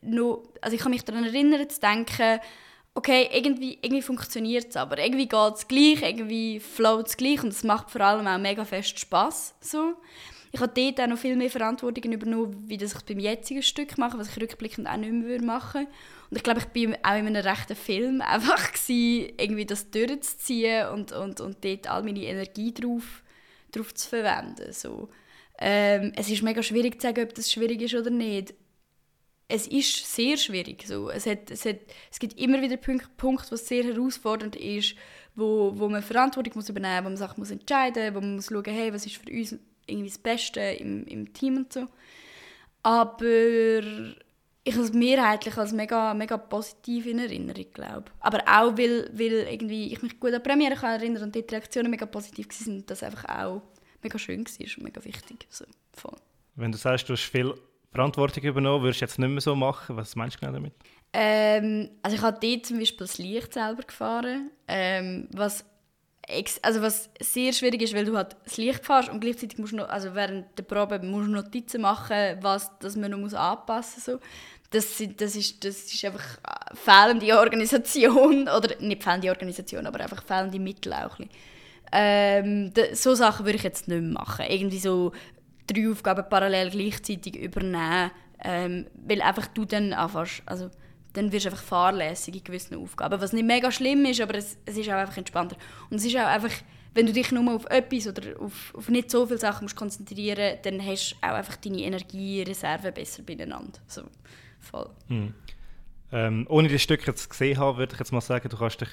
noch, 0.00 0.42
also 0.60 0.74
ich 0.74 0.82
kann 0.82 0.90
mich 0.90 1.04
daran 1.04 1.24
erinnern, 1.24 1.68
zu 1.68 1.80
denken, 1.80 2.40
okay, 2.98 3.28
irgendwie, 3.32 3.78
irgendwie 3.80 4.02
funktioniert 4.02 4.70
es, 4.70 4.76
aber 4.76 4.98
irgendwie 4.98 5.28
geht 5.28 5.54
es 5.54 5.68
gleich, 5.68 6.02
irgendwie 6.02 6.58
float 6.58 7.06
es 7.06 7.16
gleich 7.16 7.44
und 7.44 7.50
es 7.50 7.62
macht 7.62 7.90
vor 7.92 8.00
allem 8.00 8.26
auch 8.26 8.38
mega 8.38 8.64
fest 8.64 8.98
Spass. 8.98 9.54
So. 9.60 9.94
Ich 10.50 10.60
habe 10.60 10.72
dort 10.74 11.00
auch 11.00 11.06
noch 11.06 11.18
viel 11.18 11.36
mehr 11.36 11.50
Verantwortung 11.50 12.12
übernommen, 12.12 12.64
wie 12.66 12.76
das 12.76 12.94
ich 12.94 13.02
beim 13.02 13.20
jetzigen 13.20 13.62
Stück 13.62 13.98
mache, 13.98 14.18
was 14.18 14.30
ich 14.30 14.42
rückblickend 14.42 14.88
auch 14.88 14.96
nicht 14.96 15.12
mehr 15.12 15.40
machen 15.40 15.82
würde. 15.82 15.92
Und 16.30 16.36
ich 16.38 16.42
glaube, 16.42 16.60
ich 16.60 16.88
war 16.88 16.94
auch 17.04 17.18
in 17.18 17.26
einem 17.28 17.36
rechten 17.36 17.76
Film 17.76 18.20
einfach 18.26 18.72
gewesen, 18.72 19.32
irgendwie 19.38 19.66
das 19.66 19.90
durchzuziehen 19.90 20.88
und, 20.88 21.12
und, 21.12 21.40
und 21.40 21.64
dort 21.64 21.88
all 21.88 22.02
meine 22.02 22.24
Energie 22.24 22.74
drauf, 22.74 23.22
drauf 23.70 23.94
zu 23.94 24.08
verwenden. 24.08 24.72
So. 24.72 25.08
Ähm, 25.60 26.12
es 26.16 26.28
ist 26.28 26.42
mega 26.42 26.64
schwierig 26.64 27.00
zu 27.00 27.06
sagen, 27.06 27.22
ob 27.22 27.32
das 27.32 27.52
schwierig 27.52 27.80
ist 27.80 27.94
oder 27.94 28.10
nicht. 28.10 28.54
Es 29.48 29.66
ist 29.66 30.14
sehr 30.14 30.36
schwierig. 30.36 30.84
So. 30.86 31.08
Es, 31.08 31.26
hat, 31.26 31.50
es, 31.50 31.64
hat, 31.64 31.78
es 32.10 32.18
gibt 32.18 32.38
immer 32.38 32.60
wieder 32.60 32.76
Punkte, 32.76 33.08
Punkte, 33.16 33.52
was 33.52 33.66
sehr 33.66 33.82
herausfordernd 33.82 34.56
ist, 34.56 34.94
wo, 35.34 35.72
wo 35.74 35.88
man 35.88 36.02
Verantwortung 36.02 36.52
muss 36.56 36.68
übernehmen 36.68 36.96
muss, 36.96 37.04
wo 37.04 37.08
man 37.08 37.16
Sachen 37.16 37.40
muss 37.40 37.50
entscheiden 37.50 38.12
muss, 38.12 38.14
wo 38.14 38.20
man 38.20 38.34
muss 38.36 38.46
schauen, 38.46 38.64
hey, 38.66 38.92
was 38.92 39.06
ist 39.06 39.16
für 39.16 39.30
uns 39.30 39.56
irgendwie 39.86 40.10
das 40.10 40.18
Beste 40.18 40.60
im, 40.60 41.06
im 41.06 41.32
Team 41.32 41.56
und 41.56 41.72
so. 41.72 41.86
Aber 42.82 43.82
ich 44.64 44.74
habe 44.74 44.84
es 44.84 44.92
mehrheitlich 44.92 45.56
als 45.56 45.72
mega, 45.72 46.12
mega 46.14 46.36
positiv 46.36 47.06
in 47.06 47.18
Erinnerung, 47.18 47.66
glaube 47.72 48.04
Aber 48.20 48.40
auch, 48.46 48.76
weil, 48.76 49.10
weil 49.12 49.46
irgendwie 49.50 49.92
ich 49.92 50.02
mich 50.02 50.20
gut 50.20 50.32
an 50.32 50.42
die 50.42 50.48
Premiere 50.48 50.74
kann 50.74 51.00
erinnern 51.00 51.22
und 51.24 51.34
die 51.34 51.40
Reaktionen 51.40 51.90
mega 51.90 52.06
positiv 52.06 52.48
waren 52.48 52.76
und 52.76 52.90
das 52.90 53.02
einfach 53.02 53.24
auch 53.24 53.62
mega 54.02 54.18
schön 54.18 54.44
war 54.44 54.66
und 54.76 54.84
mega 54.84 55.04
wichtig. 55.04 55.46
So, 55.48 55.64
voll. 55.94 56.18
Wenn 56.54 56.72
du 56.72 56.78
sagst, 56.78 57.08
du 57.08 57.14
hast 57.14 57.22
viel 57.24 57.54
Verantwortung 57.90 58.44
übernommen, 58.44 58.82
würdest 58.82 59.00
du 59.00 59.04
jetzt 59.04 59.18
nicht 59.18 59.28
mehr 59.28 59.40
so 59.40 59.54
machen? 59.54 59.96
Was 59.96 60.14
meinst 60.16 60.36
du 60.36 60.40
genau 60.40 60.52
damit? 60.52 60.74
Ähm, 61.12 61.90
also 62.02 62.16
ich 62.16 62.22
habe 62.22 62.38
dort 62.40 62.66
zum 62.66 62.78
Beispiel 62.78 63.06
das 63.06 63.18
Licht 63.18 63.54
selber 63.54 63.82
gefahren, 63.82 64.50
ähm, 64.66 65.28
was 65.32 65.64
also 66.62 66.82
was 66.82 67.08
sehr 67.20 67.52
schwierig 67.54 67.80
ist, 67.80 67.94
weil 67.94 68.04
du 68.04 68.16
halt 68.16 68.36
das 68.44 68.58
Licht 68.58 68.84
fährst 68.84 69.08
und 69.08 69.20
gleichzeitig 69.20 69.58
musst 69.58 69.72
du 69.72 69.76
noch, 69.76 69.88
also 69.88 70.14
während 70.14 70.46
der 70.58 70.62
Probe 70.62 70.98
musst 70.98 71.28
du 71.28 71.32
Notizen 71.32 71.80
machen, 71.80 72.36
was 72.42 72.78
dass 72.80 72.96
man 72.96 73.10
noch 73.10 73.18
muss 73.18 73.34
anpassen 73.34 73.94
muss. 73.96 74.04
So. 74.04 74.20
Das, 74.70 75.02
das, 75.16 75.34
ist, 75.34 75.64
das 75.64 75.90
ist 75.90 76.04
einfach 76.04 76.38
fehlende 76.74 77.38
Organisation, 77.38 78.42
oder 78.56 78.78
nicht 78.80 79.02
fehlende 79.02 79.30
Organisation, 79.30 79.86
aber 79.86 80.00
einfach 80.00 80.22
fehlende 80.22 80.58
Mittel 80.58 80.92
auch. 80.92 81.18
Ähm, 81.90 82.72
so 82.92 83.14
Sachen 83.14 83.46
würde 83.46 83.56
ich 83.56 83.62
jetzt 83.62 83.88
nicht 83.88 83.98
mehr 84.02 84.12
machen. 84.12 84.44
Irgendwie 84.46 84.78
so 84.78 85.12
drei 85.68 85.90
Aufgaben 85.90 86.24
parallel 86.28 86.70
gleichzeitig 86.70 87.36
übernehmen, 87.36 88.10
ähm, 88.42 88.86
weil 89.06 89.22
einfach 89.22 89.46
du 89.48 89.64
dann 89.64 89.92
anfängst, 89.92 90.42
also 90.46 90.70
dann 91.12 91.32
wirst 91.32 91.46
du 91.46 91.50
einfach 91.50 91.62
fahrlässig 91.62 92.36
in 92.36 92.44
gewissen 92.44 92.76
Aufgaben. 92.76 93.20
Was 93.20 93.32
nicht 93.32 93.46
mega 93.46 93.70
schlimm 93.72 94.04
ist, 94.04 94.20
aber 94.20 94.36
es, 94.36 94.58
es 94.64 94.76
ist 94.76 94.88
auch 94.88 94.94
einfach 94.94 95.16
entspannter. 95.16 95.56
Und 95.90 95.96
es 95.96 96.04
ist 96.04 96.16
auch 96.16 96.26
einfach, 96.26 96.52
wenn 96.94 97.06
du 97.06 97.12
dich 97.12 97.32
nur 97.32 97.54
auf 97.54 97.66
etwas 97.66 98.06
oder 98.06 98.40
auf, 98.40 98.74
auf 98.76 98.88
nicht 98.88 99.10
so 99.10 99.26
viele 99.26 99.38
Sachen 99.38 99.64
musst 99.64 99.76
konzentrieren 99.76 100.58
dann 100.62 100.84
hast 100.84 101.12
du 101.12 101.26
auch 101.26 101.34
einfach 101.34 101.56
deine 101.56 101.82
Energiereserve 101.82 102.92
besser 102.92 103.22
beieinander. 103.22 103.78
So, 103.86 104.02
voll. 104.60 104.90
Hm. 105.08 105.34
Ähm, 106.10 106.46
ohne 106.48 106.68
die 106.68 106.78
Stücke 106.78 107.06
jetzt 107.06 107.28
gesehen 107.28 107.58
haben, 107.58 107.78
würde 107.78 107.92
ich 107.92 107.98
jetzt 107.98 108.12
mal 108.12 108.20
sagen, 108.20 108.48
du 108.48 108.56
kannst 108.56 108.80
dich 108.80 108.88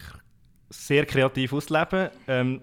sehr 0.69 1.05
kreativ 1.05 1.53
ausleben. 1.53 2.09
Ähm, 2.27 2.61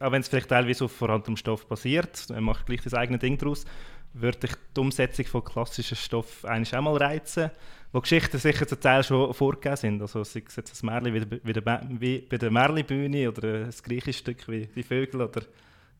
auch 0.00 0.12
wenn 0.12 0.20
es 0.20 0.28
vielleicht 0.28 0.48
teilweise 0.48 0.84
auf 0.84 0.92
vorhandenem 0.92 1.36
Stoff 1.36 1.66
basiert, 1.66 2.26
man 2.30 2.44
macht 2.44 2.66
gleich 2.66 2.82
das 2.82 2.94
eigene 2.94 3.18
Ding 3.18 3.38
daraus, 3.38 3.64
würde 4.12 4.38
dich 4.38 4.52
die 4.76 4.80
Umsetzung 4.80 5.26
von 5.26 5.44
klassischen 5.44 5.96
Stoff 5.96 6.44
eigentlich 6.44 6.74
auch 6.76 6.82
mal 6.82 6.96
reizen 6.96 7.50
wo 7.96 8.00
Geschichten 8.02 8.38
sicher 8.38 8.66
zum 8.66 8.78
Teil 8.78 9.02
schon 9.02 9.32
vorgegeben 9.32 9.76
sind. 9.76 10.02
Also 10.02 10.22
sei 10.22 10.42
es 10.46 10.56
jetzt 10.56 10.82
ein 10.82 10.86
Märchen 10.86 11.14
wie, 11.14 11.40
wie, 11.42 12.00
wie 12.00 12.18
bei 12.18 12.36
der 12.36 12.50
Märli-Bühne 12.50 13.28
oder 13.28 13.64
ein 13.64 13.74
griechisches 13.82 14.18
Stück 14.18 14.46
wie 14.48 14.66
«Die 14.66 14.82
Vögel» 14.82 15.22
oder 15.22 15.42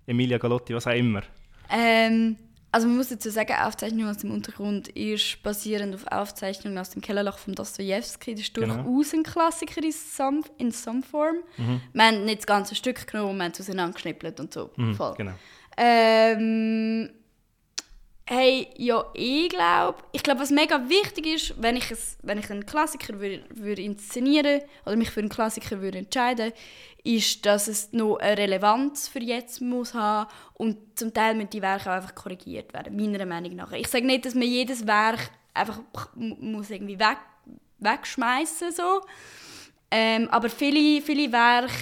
Emilia 0.06 0.36
Galotti, 0.38 0.74
was 0.74 0.86
auch 0.86 0.92
immer. 0.92 1.22
Ähm, 1.70 2.36
also 2.76 2.88
man 2.88 2.98
muss 2.98 3.08
dazu 3.08 3.30
sagen, 3.30 3.54
Aufzeichnung 3.54 4.06
aus 4.06 4.18
dem 4.18 4.30
Untergrund 4.30 4.88
ist 4.88 5.42
basierend 5.42 5.94
auf 5.94 6.06
Aufzeichnungen 6.08 6.76
aus 6.76 6.90
dem 6.90 7.00
Kellerloch 7.00 7.38
von 7.38 7.54
Dostoevsky. 7.54 8.32
Das 8.32 8.42
ist 8.42 8.52
genau. 8.52 8.82
durchaus 8.82 9.14
ein 9.14 9.22
Klassiker 9.22 9.82
in 9.82 9.92
some, 9.92 10.42
in 10.58 10.70
some 10.72 11.02
form. 11.02 11.36
Mhm. 11.56 11.80
Wir 11.94 12.04
haben 12.04 12.26
nicht 12.26 12.40
das 12.40 12.46
ganze 12.46 12.74
Stück 12.74 13.06
genommen, 13.06 13.38
wir 13.38 13.44
haben 13.44 13.52
es 13.52 13.60
auseinandergeschnippelt 13.62 14.40
und 14.40 14.52
so. 14.52 14.68
Mhm, 14.76 14.98
genau. 15.16 15.32
Ähm, 15.78 17.08
Hey, 18.28 18.66
ja, 18.76 19.04
ich 19.14 19.48
glaube, 19.50 20.02
ich 20.10 20.20
glaube, 20.24 20.40
was 20.40 20.50
mega 20.50 20.88
wichtig 20.88 21.26
ist, 21.26 21.62
wenn 21.62 21.76
ich, 21.76 21.92
es, 21.92 22.18
wenn 22.22 22.38
ich 22.38 22.50
einen 22.50 22.66
Klassiker 22.66 23.20
würde, 23.20 23.44
würde 23.54 23.82
inszenieren 23.82 24.62
oder 24.84 24.96
mich 24.96 25.10
für 25.12 25.20
einen 25.20 25.28
Klassiker 25.28 25.80
würde 25.80 25.98
entscheiden, 25.98 26.52
ist, 27.06 27.46
dass 27.46 27.68
es 27.68 27.92
noch 27.92 28.16
eine 28.16 28.36
Relevanz 28.36 29.08
für 29.08 29.20
jetzt 29.20 29.60
muss 29.60 29.94
haben 29.94 30.28
und 30.54 30.76
zum 30.98 31.14
Teil 31.14 31.34
müssen 31.34 31.50
die 31.50 31.62
Werke 31.62 31.90
auch 31.90 31.94
einfach 31.96 32.14
korrigiert 32.14 32.72
werden, 32.74 32.96
meiner 32.96 33.26
Meinung 33.26 33.54
nach. 33.54 33.72
Ich 33.72 33.88
sage 33.88 34.06
nicht, 34.06 34.26
dass 34.26 34.34
man 34.34 34.44
jedes 34.44 34.86
Werk 34.86 35.30
einfach 35.54 35.80
muss 36.14 36.70
irgendwie 36.70 36.98
weg, 36.98 37.18
wegschmeißen 37.78 38.72
so, 38.72 39.02
ähm, 39.90 40.28
aber 40.30 40.50
viele, 40.50 41.00
viele 41.00 41.30
Werke 41.30 41.72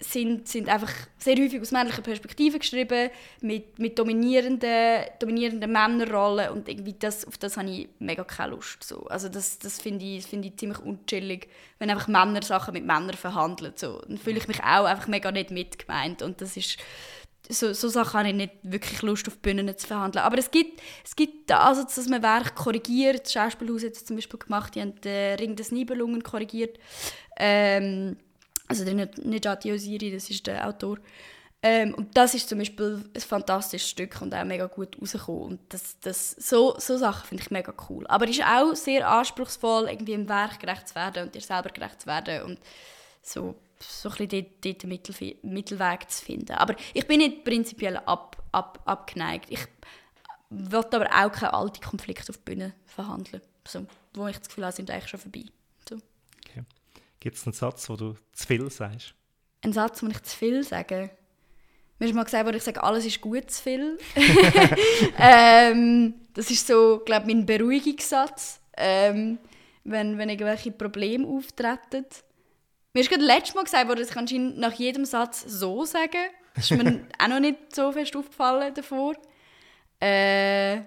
sind, 0.00 0.46
sind 0.46 0.68
einfach 0.68 0.92
sehr 1.18 1.36
häufig 1.36 1.60
aus 1.60 1.70
männlicher 1.70 2.02
Perspektive 2.02 2.58
geschrieben, 2.58 3.10
mit, 3.40 3.78
mit 3.78 3.98
dominierenden, 3.98 5.04
dominierenden 5.18 5.72
Männerrollen 5.72 6.50
und 6.50 6.68
irgendwie 6.68 6.94
das, 6.98 7.26
auf 7.26 7.38
das 7.38 7.56
habe 7.56 7.70
ich 7.70 7.88
mega 7.98 8.22
keine 8.24 8.52
Lust. 8.52 8.84
So. 8.84 9.06
Also 9.06 9.28
das, 9.28 9.58
das 9.58 9.80
finde 9.80 10.04
ich, 10.04 10.26
find 10.26 10.44
ich 10.44 10.56
ziemlich 10.56 10.80
unchillig, 10.80 11.48
wenn 11.78 11.90
einfach 11.90 12.08
Männer 12.08 12.42
Sachen 12.42 12.74
mit 12.74 12.84
Männern 12.84 13.14
verhandeln. 13.14 13.72
So. 13.76 14.02
Dann 14.06 14.18
fühle 14.18 14.38
ich 14.38 14.48
mich 14.48 14.62
auch 14.62 14.84
einfach 14.84 15.06
mega 15.06 15.32
nicht 15.32 15.50
mitgemeint 15.50 16.20
und 16.20 16.40
das 16.40 16.56
ist 16.56 16.78
so, 17.48 17.72
so 17.72 17.88
Sachen 17.88 18.18
habe 18.18 18.28
ich 18.28 18.34
nicht 18.34 18.52
wirklich 18.62 19.02
Lust 19.02 19.28
auf 19.28 19.38
Bühnen 19.38 19.76
zu 19.78 19.86
verhandeln. 19.86 20.24
Aber 20.24 20.36
es 20.36 20.50
gibt, 20.50 20.80
es 21.04 21.14
gibt 21.14 21.48
den 21.48 21.56
Ansatz, 21.56 21.94
dass 21.94 22.08
man 22.08 22.22
Werk 22.22 22.54
korrigiert. 22.56 23.24
Das 23.24 23.32
Schauspielhaus 23.32 23.84
hat 23.84 23.92
es 23.92 24.04
zum 24.04 24.16
Beispiel 24.16 24.38
gemacht, 24.38 24.74
die 24.74 24.80
haben 24.80 25.00
den 25.00 25.38
Ring 25.38 25.56
des 25.56 25.70
Nibelungen 25.70 26.22
korrigiert. 26.22 26.78
Ähm, 27.38 28.16
also 28.68 28.84
der 28.84 28.94
Nejati 28.94 29.72
Oziri, 29.72 30.10
das 30.10 30.28
ist 30.30 30.46
der 30.46 30.66
Autor. 30.66 30.98
Ähm, 31.62 31.94
und 31.94 32.16
das 32.16 32.34
ist 32.34 32.48
zum 32.48 32.58
Beispiel 32.58 33.02
ein 33.14 33.20
fantastisches 33.20 33.90
Stück 33.90 34.20
und 34.20 34.34
auch 34.34 34.44
mega 34.44 34.66
gut 34.66 35.00
rausgekommen. 35.00 35.42
Und 35.42 35.60
das, 35.70 35.98
das, 36.00 36.30
so, 36.32 36.76
so 36.78 36.96
Sachen 36.96 37.26
finde 37.26 37.42
ich 37.42 37.50
mega 37.50 37.72
cool. 37.88 38.06
Aber 38.06 38.26
es 38.26 38.38
ist 38.38 38.44
auch 38.44 38.74
sehr 38.74 39.08
anspruchsvoll, 39.08 39.88
irgendwie 39.88 40.12
im 40.12 40.28
Werk 40.28 40.60
gerecht 40.60 40.88
zu 40.88 40.94
werden 40.94 41.24
und 41.24 41.34
dir 41.34 41.40
selber 41.40 41.70
gerecht 41.70 42.02
zu 42.02 42.06
werden 42.06 42.42
und 42.42 42.58
so, 43.22 43.56
so 43.80 44.10
ein 44.10 44.28
bisschen 44.28 44.46
dort, 44.62 44.82
den 44.82 44.88
Mittel, 44.88 45.36
Mittelweg 45.42 46.10
zu 46.10 46.24
finden. 46.24 46.52
Aber 46.52 46.76
ich 46.94 47.06
bin 47.06 47.18
nicht 47.18 47.44
prinzipiell 47.44 47.96
ab, 47.96 48.42
ab, 48.52 48.80
abgeneigt. 48.84 49.50
Ich 49.50 49.66
will 50.50 50.78
aber 50.78 51.06
auch 51.06 51.32
keine 51.32 51.54
alten 51.54 51.80
Konflikte 51.80 52.30
auf 52.30 52.36
der 52.36 52.44
Bühne 52.44 52.74
verhandeln, 52.86 53.42
so, 53.66 53.86
wo 54.14 54.28
ich 54.28 54.38
das 54.38 54.48
Gefühl 54.48 54.64
habe, 54.64 54.76
sind 54.76 54.90
eigentlich 54.90 55.08
schon 55.08 55.20
vorbei. 55.20 55.44
Gibt 57.26 57.38
es 57.38 57.44
einen 57.44 57.54
Satz, 57.54 57.90
wo 57.90 57.96
du 57.96 58.14
zu 58.34 58.46
viel 58.46 58.70
sagst? 58.70 59.12
Ein 59.60 59.72
Satz, 59.72 60.00
wo 60.00 60.06
ich 60.06 60.22
zu 60.22 60.36
viel 60.36 60.62
sage? 60.62 61.10
Mir 61.98 62.06
ist 62.06 62.14
mal 62.14 62.22
gesagt, 62.22 62.46
wo 62.46 62.50
ich 62.52 62.62
sage, 62.62 62.80
alles 62.80 63.04
ist 63.04 63.20
gut 63.20 63.50
zu 63.50 63.64
viel. 63.64 63.98
ähm, 65.18 66.14
das 66.34 66.52
ist 66.52 66.68
so, 66.68 67.02
glaube 67.04 67.26
mein 67.26 67.44
Beruhigungssatz, 67.44 68.60
ähm, 68.76 69.40
wenn, 69.82 70.16
wenn 70.18 70.28
irgendwelche 70.28 70.70
Probleme 70.70 71.26
auftreten. 71.26 72.06
Mir 72.92 73.00
ist 73.00 73.10
gerade 73.10 73.24
letztes 73.24 73.56
Mal 73.56 73.64
gesagt, 73.64 73.88
wo 73.88 74.00
ich 74.00 74.16
anscheinend 74.16 74.58
nach 74.58 74.74
jedem 74.74 75.04
Satz 75.04 75.42
so 75.48 75.84
sagen. 75.84 76.30
Das 76.54 76.70
ist 76.70 76.80
mir 76.80 77.08
auch 77.18 77.26
noch 77.26 77.40
nicht 77.40 77.74
so 77.74 77.90
fest 77.90 78.14
aufgefallen 78.14 78.72
davor. 78.72 79.16
Äh, 79.98 80.82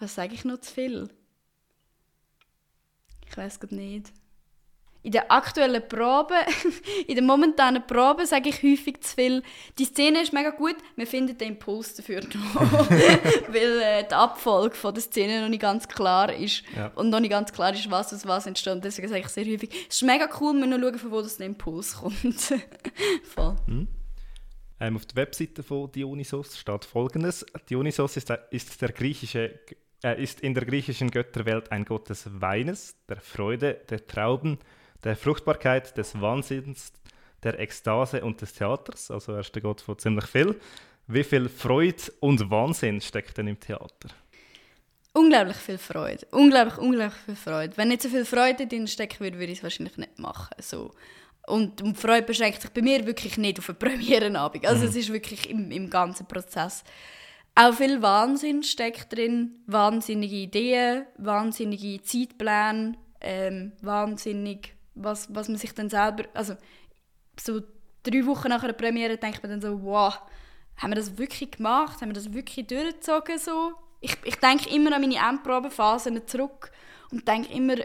was 0.00 0.12
sage 0.12 0.34
ich 0.34 0.44
noch 0.44 0.58
zu 0.58 0.74
viel? 0.74 1.08
Ich 3.30 3.36
weiß 3.36 3.60
gerade 3.60 3.76
nicht 3.76 4.12
in 5.02 5.12
der 5.12 5.30
aktuellen 5.30 5.82
Probe, 5.88 6.34
in 7.06 7.14
der 7.14 7.24
momentanen 7.24 7.86
Probe, 7.86 8.26
sage 8.26 8.48
ich 8.48 8.62
häufig 8.62 9.00
zu 9.00 9.14
viel. 9.14 9.42
Die 9.78 9.84
Szene 9.84 10.22
ist 10.22 10.32
mega 10.32 10.50
gut, 10.50 10.76
wir 10.96 11.06
finden 11.06 11.38
den 11.38 11.50
Impuls 11.50 11.94
dafür 11.94 12.20
noch. 12.22 12.90
Weil 13.48 13.80
äh, 13.80 14.08
die 14.08 14.14
Abfolge 14.14 14.74
von 14.74 14.92
der 14.92 15.02
Szene 15.02 15.40
noch 15.40 15.48
nicht 15.48 15.62
ganz 15.62 15.86
klar 15.86 16.32
ist. 16.32 16.62
Ja. 16.76 16.88
Und 16.94 17.10
noch 17.10 17.20
nicht 17.20 17.30
ganz 17.30 17.52
klar 17.52 17.72
ist, 17.72 17.90
was 17.90 18.12
aus 18.12 18.26
was 18.26 18.46
entsteht. 18.46 18.84
Deswegen 18.84 19.08
sage 19.08 19.20
ich 19.20 19.28
sehr 19.28 19.46
häufig, 19.46 19.70
es 19.88 19.96
ist 19.96 20.02
mega 20.02 20.28
cool, 20.40 20.54
wir 20.54 20.66
nur 20.66 20.80
schauen, 20.80 20.98
von 20.98 21.10
wo 21.12 21.22
das 21.22 21.36
der 21.36 21.46
Impuls 21.46 21.96
kommt. 21.96 22.14
Voll. 23.22 23.56
Hm. 23.66 23.88
Ähm, 24.80 24.96
auf 24.96 25.06
der 25.06 25.16
Webseite 25.16 25.62
von 25.62 25.90
Dionysos 25.90 26.58
steht 26.58 26.84
folgendes: 26.84 27.44
Dionysos 27.68 28.16
ist 28.16 28.30
ist 28.50 28.80
der 28.80 28.92
griechische 28.92 29.58
äh, 30.04 30.22
ist 30.22 30.40
in 30.40 30.54
der 30.54 30.64
griechischen 30.64 31.10
Götterwelt 31.10 31.72
ein 31.72 31.84
Gott 31.84 32.08
des 32.08 32.28
Weines, 32.40 32.96
der 33.08 33.20
Freude, 33.20 33.80
der 33.88 34.06
Trauben 34.06 34.58
der 35.04 35.16
Fruchtbarkeit, 35.16 35.96
des 35.96 36.20
Wahnsinns, 36.20 36.92
der 37.42 37.58
Ekstase 37.58 38.24
und 38.24 38.40
des 38.40 38.54
Theaters. 38.54 39.10
Also 39.10 39.32
er 39.32 39.40
ist 39.40 39.54
der 39.54 39.62
Gott 39.62 39.80
von 39.80 39.98
ziemlich 39.98 40.26
viel. 40.26 40.58
Wie 41.06 41.24
viel 41.24 41.48
Freude 41.48 42.02
und 42.20 42.50
Wahnsinn 42.50 43.00
steckt 43.00 43.38
denn 43.38 43.48
im 43.48 43.58
Theater? 43.58 44.08
Unglaublich 45.14 45.56
viel 45.56 45.78
Freude. 45.78 46.26
Unglaublich, 46.32 46.78
unglaublich 46.78 47.20
viel 47.24 47.36
Freude. 47.36 47.76
Wenn 47.76 47.88
nicht 47.88 48.02
so 48.02 48.08
viel 48.08 48.24
Freude 48.24 48.66
drin 48.66 48.86
stecken 48.86 49.20
würde, 49.20 49.38
würde 49.38 49.52
ich 49.52 49.58
es 49.58 49.64
wahrscheinlich 49.64 49.96
nicht 49.96 50.18
machen. 50.18 50.54
So. 50.60 50.92
Und 51.46 51.80
die 51.80 51.94
Freude 51.94 52.26
beschränkt 52.26 52.60
sich 52.60 52.70
bei 52.70 52.82
mir 52.82 53.06
wirklich 53.06 53.38
nicht 53.38 53.58
auf 53.58 53.68
eine 53.70 53.78
Premierenabend. 53.78 54.66
Also 54.66 54.82
mhm. 54.82 54.88
es 54.90 54.96
ist 54.96 55.12
wirklich 55.12 55.48
im, 55.48 55.70
im 55.70 55.88
ganzen 55.88 56.26
Prozess. 56.26 56.84
Auch 57.54 57.74
viel 57.74 58.02
Wahnsinn 58.02 58.62
steckt 58.62 59.12
drin. 59.12 59.62
Wahnsinnige 59.66 60.36
Ideen, 60.36 61.06
wahnsinnige 61.16 62.02
Zeitpläne, 62.02 62.94
ähm, 63.20 63.72
wahnsinnig, 63.80 64.74
was, 65.02 65.34
was 65.34 65.48
man 65.48 65.58
sich 65.58 65.74
dann 65.74 65.90
selber... 65.90 66.24
Also 66.34 66.56
so 67.40 67.60
drei 68.02 68.26
Wochen 68.26 68.48
nach 68.48 68.62
einer 68.62 68.72
Premiere 68.72 69.16
denkt 69.16 69.42
man 69.42 69.50
dann 69.50 69.60
so, 69.60 69.82
wow, 69.82 70.18
haben 70.76 70.90
wir 70.90 70.96
das 70.96 71.18
wirklich 71.18 71.50
gemacht? 71.50 72.00
Haben 72.00 72.10
wir 72.10 72.14
das 72.14 72.32
wirklich 72.32 72.66
durchgezogen 72.66 73.38
so? 73.38 73.72
Ich, 74.00 74.16
ich 74.24 74.36
denke 74.36 74.70
immer 74.70 74.94
an 74.94 75.02
meine 75.02 75.16
Endprobenphasen 75.16 76.26
zurück 76.26 76.70
und 77.10 77.26
denke 77.26 77.52
immer, 77.52 77.76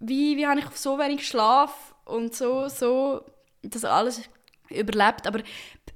wie, 0.00 0.36
wie 0.36 0.46
habe 0.46 0.60
ich 0.60 0.66
auf 0.66 0.76
so 0.76 0.98
wenig 0.98 1.26
Schlaf 1.26 1.94
und 2.04 2.34
so, 2.34 2.68
so 2.68 3.24
das 3.62 3.84
alles 3.84 4.22
überlebt. 4.68 5.26
Aber 5.26 5.40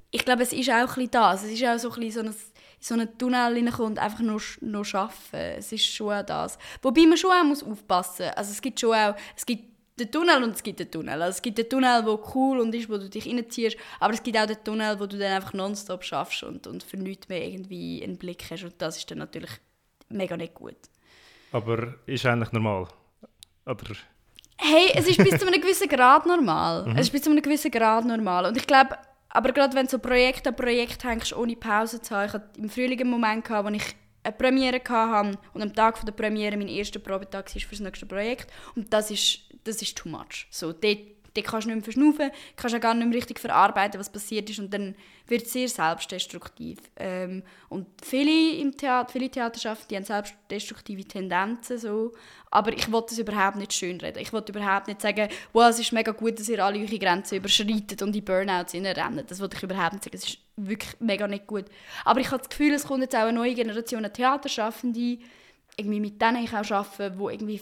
ich 0.09 0.25
glaube, 0.25 0.43
es 0.43 0.53
ist 0.53 0.69
auch 0.69 0.73
ein 0.73 0.85
bisschen 0.85 1.11
das. 1.11 1.43
Es 1.43 1.51
ist 1.51 1.63
auch 1.65 1.77
so 1.77 1.91
ein 1.91 1.99
bisschen 1.99 2.25
so 2.25 2.29
ein, 2.31 2.35
so 2.79 2.93
einen 2.95 3.17
Tunnel 3.17 3.53
reinkommen 3.53 3.91
und 3.91 3.99
einfach 3.99 4.19
nur, 4.19 4.41
nur 4.61 4.85
arbeiten. 4.93 5.57
Es 5.57 5.71
ist 5.71 5.85
schon 5.85 6.11
auch 6.11 6.23
das. 6.23 6.57
Wobei 6.81 7.05
man 7.05 7.17
schon 7.17 7.31
auch 7.31 7.67
aufpassen 7.67 8.25
muss. 8.25 8.37
Also 8.37 8.51
es 8.51 8.61
gibt 8.61 8.79
schon 8.79 8.95
auch, 8.95 9.15
es 9.35 9.45
gibt 9.45 9.70
den 9.99 10.11
Tunnel 10.11 10.43
und 10.43 10.55
es 10.55 10.63
gibt 10.63 10.79
den 10.79 10.89
Tunnel. 10.89 11.21
Also 11.21 11.37
es 11.37 11.41
gibt 11.41 11.57
den 11.57 11.69
Tunnel, 11.69 12.03
der 12.03 12.35
cool 12.35 12.59
und 12.59 12.73
ist, 12.73 12.89
wo 12.89 12.97
du 12.97 13.09
dich 13.09 13.27
reinziehst, 13.27 13.77
aber 13.99 14.13
es 14.13 14.23
gibt 14.23 14.37
auch 14.37 14.45
den 14.45 14.63
Tunnel, 14.63 14.99
wo 14.99 15.05
du 15.05 15.17
dann 15.17 15.33
einfach 15.33 15.53
nonstop 15.53 16.03
schaffst 16.03 16.43
und, 16.43 16.67
und 16.67 16.83
für 16.83 16.97
nichts 16.97 17.29
mehr 17.29 17.45
irgendwie 17.45 18.03
einen 18.03 18.17
Blick 18.17 18.43
hast 18.49 18.63
und 18.63 18.73
das 18.77 18.97
ist 18.97 19.09
dann 19.11 19.19
natürlich 19.19 19.51
mega 20.09 20.37
nicht 20.37 20.53
gut. 20.53 20.77
Aber 21.51 21.95
ist 22.05 22.25
eigentlich 22.25 22.51
normal? 22.51 22.87
Oder? 23.65 23.95
Hey, 24.57 24.91
es 24.93 25.07
ist 25.07 25.17
bis 25.17 25.39
zu 25.39 25.47
einem 25.47 25.59
gewissen 25.59 25.87
Grad 25.89 26.25
normal. 26.25 26.85
Mhm. 26.87 26.95
Es 26.95 27.07
ist 27.07 27.11
bis 27.11 27.23
zu 27.23 27.31
einem 27.31 27.41
gewissen 27.41 27.71
Grad 27.71 28.05
normal 28.05 28.45
und 28.45 28.57
ich 28.57 28.65
glaube, 28.65 28.97
aber 29.29 29.51
gerade 29.53 29.75
wenn 29.75 29.85
du 29.85 29.91
so 29.91 29.99
Projekt 29.99 30.47
an 30.47 30.55
Projekt 30.55 31.03
hängst, 31.03 31.33
ohne 31.33 31.55
Pause 31.55 32.01
zu 32.01 32.15
haben, 32.15 32.27
ich 32.27 32.33
hatte 32.33 32.59
im 32.59 32.69
Frühling 32.69 32.99
einen 32.99 33.09
Moment, 33.09 33.45
gehabt, 33.45 33.67
wo 33.67 33.73
ich 33.73 33.95
eine 34.23 34.33
Premiere 34.33 34.81
hatte 34.87 35.37
und 35.53 35.61
am 35.61 35.73
Tag 35.73 36.03
der 36.05 36.11
Premiere 36.11 36.57
mein 36.57 36.67
erster 36.67 36.99
Probetag 36.99 37.53
war 37.53 37.61
für 37.61 37.69
das 37.69 37.79
nächste 37.79 38.05
Projekt. 38.05 38.51
Und 38.75 38.91
das 38.93 39.11
ist, 39.11 39.39
das 39.63 39.81
ist 39.81 39.97
too 39.97 40.09
much. 40.09 40.47
So, 40.49 40.73
dort 40.73 40.99
Dort 41.33 41.47
kannst 41.47 41.65
du 41.65 41.69
nicht 41.69 41.77
mehr 41.77 41.83
verschnaufen, 41.83 42.31
kannst 42.55 42.75
auch 42.75 42.79
gar 42.79 42.93
nicht 42.93 43.07
mehr 43.07 43.17
richtig 43.17 43.39
verarbeiten, 43.39 43.99
was 43.99 44.11
passiert 44.11 44.49
ist 44.49 44.59
und 44.59 44.73
dann 44.73 44.95
wird 45.27 45.43
es 45.43 45.53
sehr 45.53 45.69
selbstdestruktiv. 45.69 46.79
Ähm, 46.97 47.43
und 47.69 47.87
viele 48.03 48.59
im 48.59 48.75
Theater, 48.75 49.11
viele 49.11 49.29
Theaterschaften, 49.29 49.87
die 49.89 49.95
haben 49.95 50.03
selbstdestruktive 50.03 51.05
Tendenzen, 51.05 51.77
so. 51.77 52.11
aber 52.49 52.73
ich 52.73 52.91
wollte 52.91 53.09
das 53.09 53.19
überhaupt 53.19 53.55
nicht 53.55 53.71
schönreden. 53.71 54.21
Ich 54.21 54.33
wollte 54.33 54.51
überhaupt 54.51 54.87
nicht 54.87 55.01
sagen, 55.01 55.29
wow, 55.53 55.69
es 55.69 55.79
ist 55.79 55.93
mega 55.93 56.11
gut, 56.11 56.39
dass 56.39 56.49
ihr 56.49 56.63
alle 56.63 56.79
eure 56.79 56.99
Grenzen 56.99 57.35
überschreitet 57.37 58.01
und 58.01 58.15
in 58.15 58.25
Burnouts 58.25 58.73
rennen. 58.73 59.23
Das 59.25 59.39
wollte 59.39 59.55
ich 59.55 59.63
überhaupt 59.63 59.93
nicht 59.93 60.03
sagen. 60.03 60.17
Es 60.17 60.25
ist 60.25 60.37
wirklich 60.57 60.99
mega 60.99 61.27
nicht 61.27 61.47
gut. 61.47 61.65
Aber 62.03 62.19
ich 62.19 62.27
habe 62.27 62.39
das 62.39 62.49
Gefühl, 62.49 62.73
es 62.73 62.83
kommt 62.83 63.01
jetzt 63.01 63.15
auch 63.15 63.21
eine 63.21 63.33
neue 63.33 63.55
Generation 63.55 64.03
an 64.03 64.13
Theaterschaffende, 64.13 65.17
irgendwie 65.77 65.99
mit 66.01 66.21
denen 66.21 66.43
ich 66.43 66.53
auch 66.53 66.69
arbeite, 66.71 67.11
die 67.11 67.23
irgendwie 67.23 67.61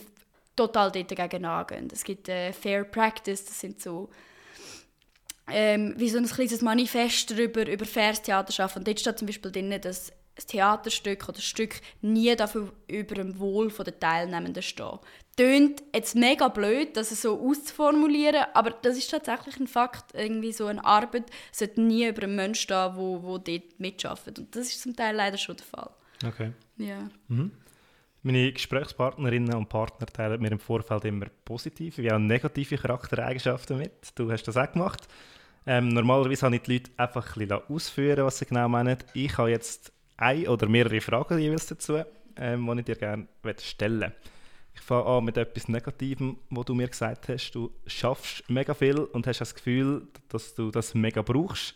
total 0.60 0.92
dagegen 0.92 1.46
angehen. 1.46 1.88
Es 1.92 2.04
gibt 2.04 2.28
äh, 2.28 2.52
Fair 2.52 2.84
Practice, 2.84 3.46
das 3.46 3.60
sind 3.60 3.82
so 3.82 4.10
ähm, 5.52 5.94
wie 5.98 6.10
so 6.10 6.18
ein 6.18 6.28
kleines 6.28 6.62
Manifest 6.62 7.32
darüber, 7.32 7.68
über 7.68 7.86
faires 7.86 8.22
Theater 8.22 8.52
schaffen. 8.52 8.80
Und 8.80 8.88
dort 8.88 9.00
steht 9.00 9.18
zum 9.18 9.26
Beispiel 9.26 9.52
drin, 9.52 9.74
dass 9.82 10.12
ein 10.12 10.48
Theaterstück 10.48 11.28
oder 11.28 11.40
ein 11.40 11.42
Stück 11.42 11.76
nie 12.02 12.36
dafür 12.36 12.72
über 12.88 13.16
dem 13.16 13.40
Wohl 13.40 13.70
der 13.72 14.00
Teilnehmenden 14.00 14.62
steht. 14.62 15.00
Tönt 15.38 15.82
jetzt 15.96 16.16
mega 16.16 16.50
blöd, 16.50 16.96
das 16.98 17.10
so 17.22 17.40
auszuformulieren, 17.40 18.46
aber 18.54 18.72
das 18.72 18.98
ist 18.98 19.10
tatsächlich 19.10 19.58
ein 19.60 19.68
Fakt. 19.68 20.14
Irgendwie 20.14 20.52
so 20.52 20.68
eine 20.68 20.84
Arbeit 20.84 21.32
sollte 21.52 21.82
nie 21.82 22.08
über 22.08 22.24
einen 22.24 22.36
Menschen 22.36 22.64
stehen, 22.64 22.92
wo, 22.96 23.24
wo 23.24 23.38
dort 23.38 23.80
mitarbeitet. 23.80 24.40
Und 24.40 24.56
das 24.56 24.68
ist 24.68 24.82
zum 24.82 24.96
Teil 24.96 25.16
leider 25.16 25.38
schon 25.38 25.56
der 25.56 25.66
Fall. 25.66 25.90
Okay. 26.26 26.52
Ja. 26.78 27.10
Mhm. 27.30 27.52
Meine 28.22 28.52
Gesprächspartnerinnen 28.52 29.56
und 29.56 29.70
Partner 29.70 30.06
teilen 30.06 30.42
mir 30.42 30.52
im 30.52 30.60
Vorfeld 30.60 31.06
immer 31.06 31.28
positive 31.46 32.04
wie 32.04 32.12
auch 32.12 32.20
negative 32.20 32.78
Charaktereigenschaften 32.78 33.78
mit. 33.78 34.12
Du 34.16 34.30
hast 34.30 34.44
das 34.44 34.58
auch 34.58 34.72
gemacht. 34.72 35.08
Ähm, 35.66 35.90
normalerweise 35.90 36.46
habe 36.46 36.58
ich 36.58 36.64
die 36.64 36.74
Leute 36.74 36.92
einfach 36.98 37.38
ein 37.38 37.48
bisschen 37.48 37.62
ausführen, 37.70 38.26
was 38.26 38.40
sie 38.40 38.46
genau 38.46 38.68
meinen. 38.68 38.98
Ich 39.14 39.38
habe 39.38 39.52
jetzt 39.52 39.94
ein 40.18 40.48
oder 40.48 40.68
mehrere 40.68 41.00
Fragen 41.00 41.40
jeweils 41.40 41.68
dazu, 41.68 42.04
ähm, 42.36 42.66
die 42.66 42.80
ich 42.80 42.86
dir 42.86 42.96
gerne 42.96 43.28
stellen 43.62 44.00
möchte. 44.00 44.16
Ich 44.74 44.82
fange 44.82 45.06
an 45.06 45.24
mit 45.24 45.38
etwas 45.38 45.70
Negativem, 45.70 46.38
wo 46.50 46.64
du 46.64 46.74
mir 46.74 46.88
gesagt 46.88 47.30
hast. 47.30 47.52
Du 47.52 47.72
schaffst 47.88 48.50
mega 48.50 48.74
viel 48.74 49.00
und 49.00 49.28
hast 49.28 49.40
das 49.40 49.56
Gefühl, 49.56 50.08
dass 50.28 50.56
du 50.56 50.72
das 50.72 50.94
mega 50.94 51.22
brauchst 51.22 51.76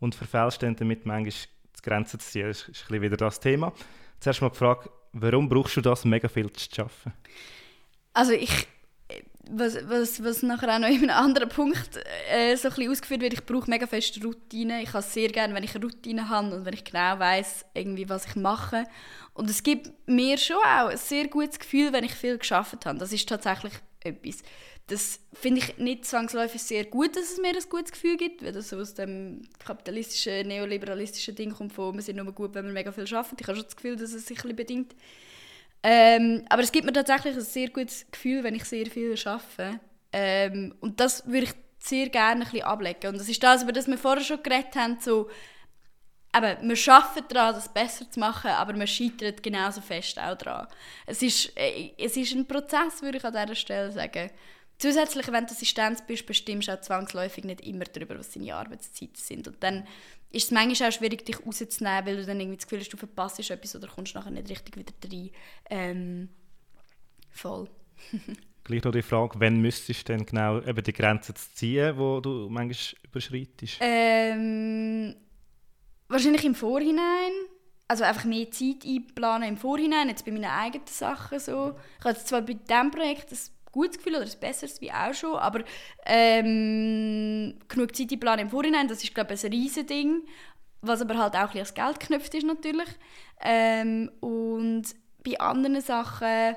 und 0.00 0.14
verfällst 0.14 0.62
dann 0.62 0.76
damit 0.76 1.06
manchmal 1.06 1.32
die 1.32 1.82
Grenzen 1.82 2.20
zu 2.20 2.28
ziehen. 2.28 2.48
Das 2.48 2.60
ist 2.60 2.68
ein 2.68 2.72
bisschen 2.72 3.02
wieder 3.02 3.16
das 3.16 3.40
Thema. 3.40 3.72
Zuerst 4.20 4.42
mal 4.42 4.50
die 4.50 4.56
Frage, 4.56 4.90
warum 5.12 5.48
brauchst 5.48 5.76
du 5.76 5.80
das, 5.80 6.04
mega 6.04 6.28
viel 6.28 6.50
zu 6.52 6.82
arbeiten? 6.82 7.12
Also 8.12 8.32
ich, 8.32 8.66
was, 9.50 9.76
was, 9.88 10.22
was 10.22 10.42
nachher 10.42 10.74
auch 10.74 10.78
noch 10.78 10.88
in 10.88 11.08
einem 11.08 11.10
anderen 11.10 11.48
Punkt 11.48 11.98
äh, 12.30 12.56
so 12.56 12.68
ein 12.68 12.74
bisschen 12.74 12.90
ausgeführt 12.90 13.20
wird, 13.20 13.32
ich 13.34 13.44
brauche 13.44 13.70
mega 13.70 13.86
feste 13.86 14.22
Routine. 14.22 14.82
Ich 14.82 14.88
habe 14.88 14.98
es 14.98 15.12
sehr 15.12 15.28
gerne, 15.28 15.54
wenn 15.54 15.64
ich 15.64 15.74
eine 15.74 15.84
Routine 15.84 16.28
habe 16.28 16.54
und 16.54 16.64
wenn 16.64 16.74
ich 16.74 16.84
genau 16.84 17.18
weiß, 17.18 17.66
irgendwie, 17.74 18.08
was 18.08 18.26
ich 18.26 18.36
mache. 18.36 18.84
Und 19.34 19.48
es 19.48 19.62
gibt 19.62 19.90
mir 20.06 20.36
schon 20.36 20.56
auch 20.56 20.88
ein 20.88 20.96
sehr 20.96 21.28
gutes 21.28 21.58
Gefühl, 21.58 21.92
wenn 21.92 22.04
ich 22.04 22.14
viel 22.14 22.38
geschafft 22.38 22.84
habe. 22.84 22.98
Das 22.98 23.12
ist 23.12 23.28
tatsächlich 23.28 23.72
etwas 24.00 24.42
das 24.88 25.20
finde 25.34 25.60
ich 25.60 25.78
nicht 25.78 26.06
zwangsläufig 26.06 26.62
sehr 26.62 26.84
gut, 26.86 27.14
dass 27.14 27.32
es 27.32 27.38
mir 27.38 27.50
ein 27.50 27.68
gutes 27.68 27.92
Gefühl 27.92 28.16
gibt, 28.16 28.42
weil 28.42 28.52
das 28.52 28.72
aus 28.72 28.94
dem 28.94 29.42
kapitalistischen, 29.58 30.48
neoliberalistischen 30.48 31.34
Ding 31.34 31.52
kommt 31.52 31.74
von, 31.74 31.94
wir 31.94 32.02
sind 32.02 32.16
nur 32.16 32.32
gut, 32.32 32.54
wenn 32.54 32.64
wir 32.64 32.72
mega 32.72 32.90
viel 32.90 33.04
arbeiten. 33.14 33.36
Ich 33.38 33.46
habe 33.46 33.56
schon 33.56 33.66
das 33.66 33.76
Gefühl, 33.76 33.96
dass 33.96 34.12
es 34.12 34.26
sich 34.26 34.42
bedingt. 34.42 34.94
Ähm, 35.82 36.44
aber 36.48 36.62
es 36.62 36.72
gibt 36.72 36.86
mir 36.86 36.92
tatsächlich 36.92 37.34
ein 37.34 37.42
sehr 37.42 37.68
gutes 37.68 38.10
Gefühl, 38.10 38.42
wenn 38.42 38.54
ich 38.54 38.64
sehr 38.64 38.86
viel 38.86 39.14
arbeite. 39.24 39.78
Ähm, 40.12 40.74
und 40.80 40.98
das 41.00 41.26
würde 41.26 41.44
ich 41.44 41.52
sehr 41.78 42.08
gerne 42.08 42.40
ein 42.40 42.50
bisschen 42.50 42.62
ablegen. 42.62 43.08
Und 43.10 43.18
das 43.18 43.28
ist 43.28 43.42
das, 43.42 43.62
über 43.62 43.72
das 43.72 43.86
wir 43.86 43.98
vorher 43.98 44.24
schon 44.24 44.42
geredet 44.42 44.74
haben, 44.74 44.98
so, 45.00 45.28
eben, 46.34 46.68
wir 46.68 46.92
arbeiten 46.94 47.24
daran, 47.28 47.54
das 47.54 47.72
besser 47.72 48.10
zu 48.10 48.20
machen, 48.20 48.50
aber 48.50 48.74
wir 48.74 48.86
scheitern 48.86 49.34
genauso 49.42 49.80
fest 49.80 50.18
auch 50.18 50.36
daran. 50.36 50.66
Es 51.06 51.22
ist, 51.22 51.56
äh, 51.56 51.92
es 51.98 52.16
ist 52.16 52.32
ein 52.34 52.46
Prozess, 52.46 53.02
würde 53.02 53.18
ich 53.18 53.24
an 53.24 53.34
dieser 53.34 53.54
Stelle 53.54 53.92
sagen. 53.92 54.30
Zusätzlich, 54.78 55.26
wenn 55.32 55.46
du 55.46 55.52
Assistenz 55.52 56.02
bist, 56.06 56.26
bestimmst 56.26 56.68
du 56.68 56.72
auch 56.72 56.80
zwangsläufig 56.80 57.44
nicht 57.44 57.62
immer 57.62 57.84
darüber, 57.84 58.18
was 58.18 58.30
deine 58.30 58.54
Arbeitszeiten 58.54 59.16
sind. 59.16 59.48
Und 59.48 59.62
dann 59.62 59.86
ist 60.30 60.44
es 60.44 60.50
manchmal 60.52 60.90
auch 60.90 60.92
schwierig, 60.92 61.24
dich 61.24 61.44
rauszunehmen, 61.44 62.06
weil 62.06 62.16
du 62.16 62.26
dann 62.26 62.38
irgendwie 62.38 62.58
das 62.58 62.66
Gefühl 62.66 62.80
hast, 62.80 62.92
du 62.92 62.96
verpasst 62.96 63.50
etwas 63.50 63.74
oder 63.74 63.88
kommst 63.88 64.14
nachher 64.14 64.30
nicht 64.30 64.48
richtig 64.48 64.76
wieder 64.76 64.92
rein. 65.04 65.30
Ähm, 65.68 66.28
voll. 67.30 67.68
Gleich 68.64 68.84
noch 68.84 68.92
die 68.92 69.02
Frage, 69.02 69.40
wann 69.40 69.60
müsstest 69.60 70.08
du 70.08 70.12
denn 70.12 70.26
genau 70.26 70.60
eben 70.60 70.82
die 70.82 70.92
Grenzen 70.92 71.34
ziehen, 71.34 71.96
die 71.96 72.22
du 72.22 72.48
manchmal 72.50 73.02
überschreitest? 73.02 73.78
Ähm, 73.80 75.16
wahrscheinlich 76.08 76.44
im 76.44 76.54
Vorhinein. 76.54 77.32
Also 77.90 78.04
einfach 78.04 78.26
mehr 78.26 78.50
Zeit 78.50 78.84
einplanen 78.84 79.48
im 79.48 79.56
Vorhinein, 79.56 80.10
jetzt 80.10 80.26
bei 80.26 80.30
meinen 80.30 80.44
eigenen 80.44 80.86
Sachen 80.86 81.40
so. 81.40 81.74
Ich 81.98 82.04
habe 82.04 82.14
jetzt 82.14 82.28
zwar 82.28 82.42
bei 82.42 82.52
diesem 82.52 82.90
Projekt 82.90 83.32
das 83.32 83.50
gutes 83.72 83.98
Gefühl 83.98 84.16
oder 84.16 84.24
ein 84.24 84.40
besseres 84.40 84.80
wie 84.80 84.92
auch 84.92 85.14
schon, 85.14 85.36
aber 85.36 85.64
ähm, 86.06 87.58
genug 87.68 87.94
Zeit 87.94 88.12
im 88.12 88.20
Plan 88.20 88.38
im 88.38 88.50
Vorhinein, 88.50 88.88
das 88.88 89.02
ist 89.02 89.14
glaube 89.14 89.34
ich 89.34 89.44
ein 89.44 89.52
riesen 89.52 89.86
Ding, 89.86 90.22
was 90.80 91.00
aber 91.00 91.18
halt 91.18 91.34
auch 91.34 91.54
ein 91.54 91.60
bisschen 91.60 91.74
Geld 91.74 92.00
geknüpft 92.00 92.34
ist 92.34 92.46
natürlich. 92.46 92.88
Ähm, 93.40 94.10
und 94.20 94.84
bei 95.24 95.38
anderen 95.40 95.80
Sachen, 95.80 96.56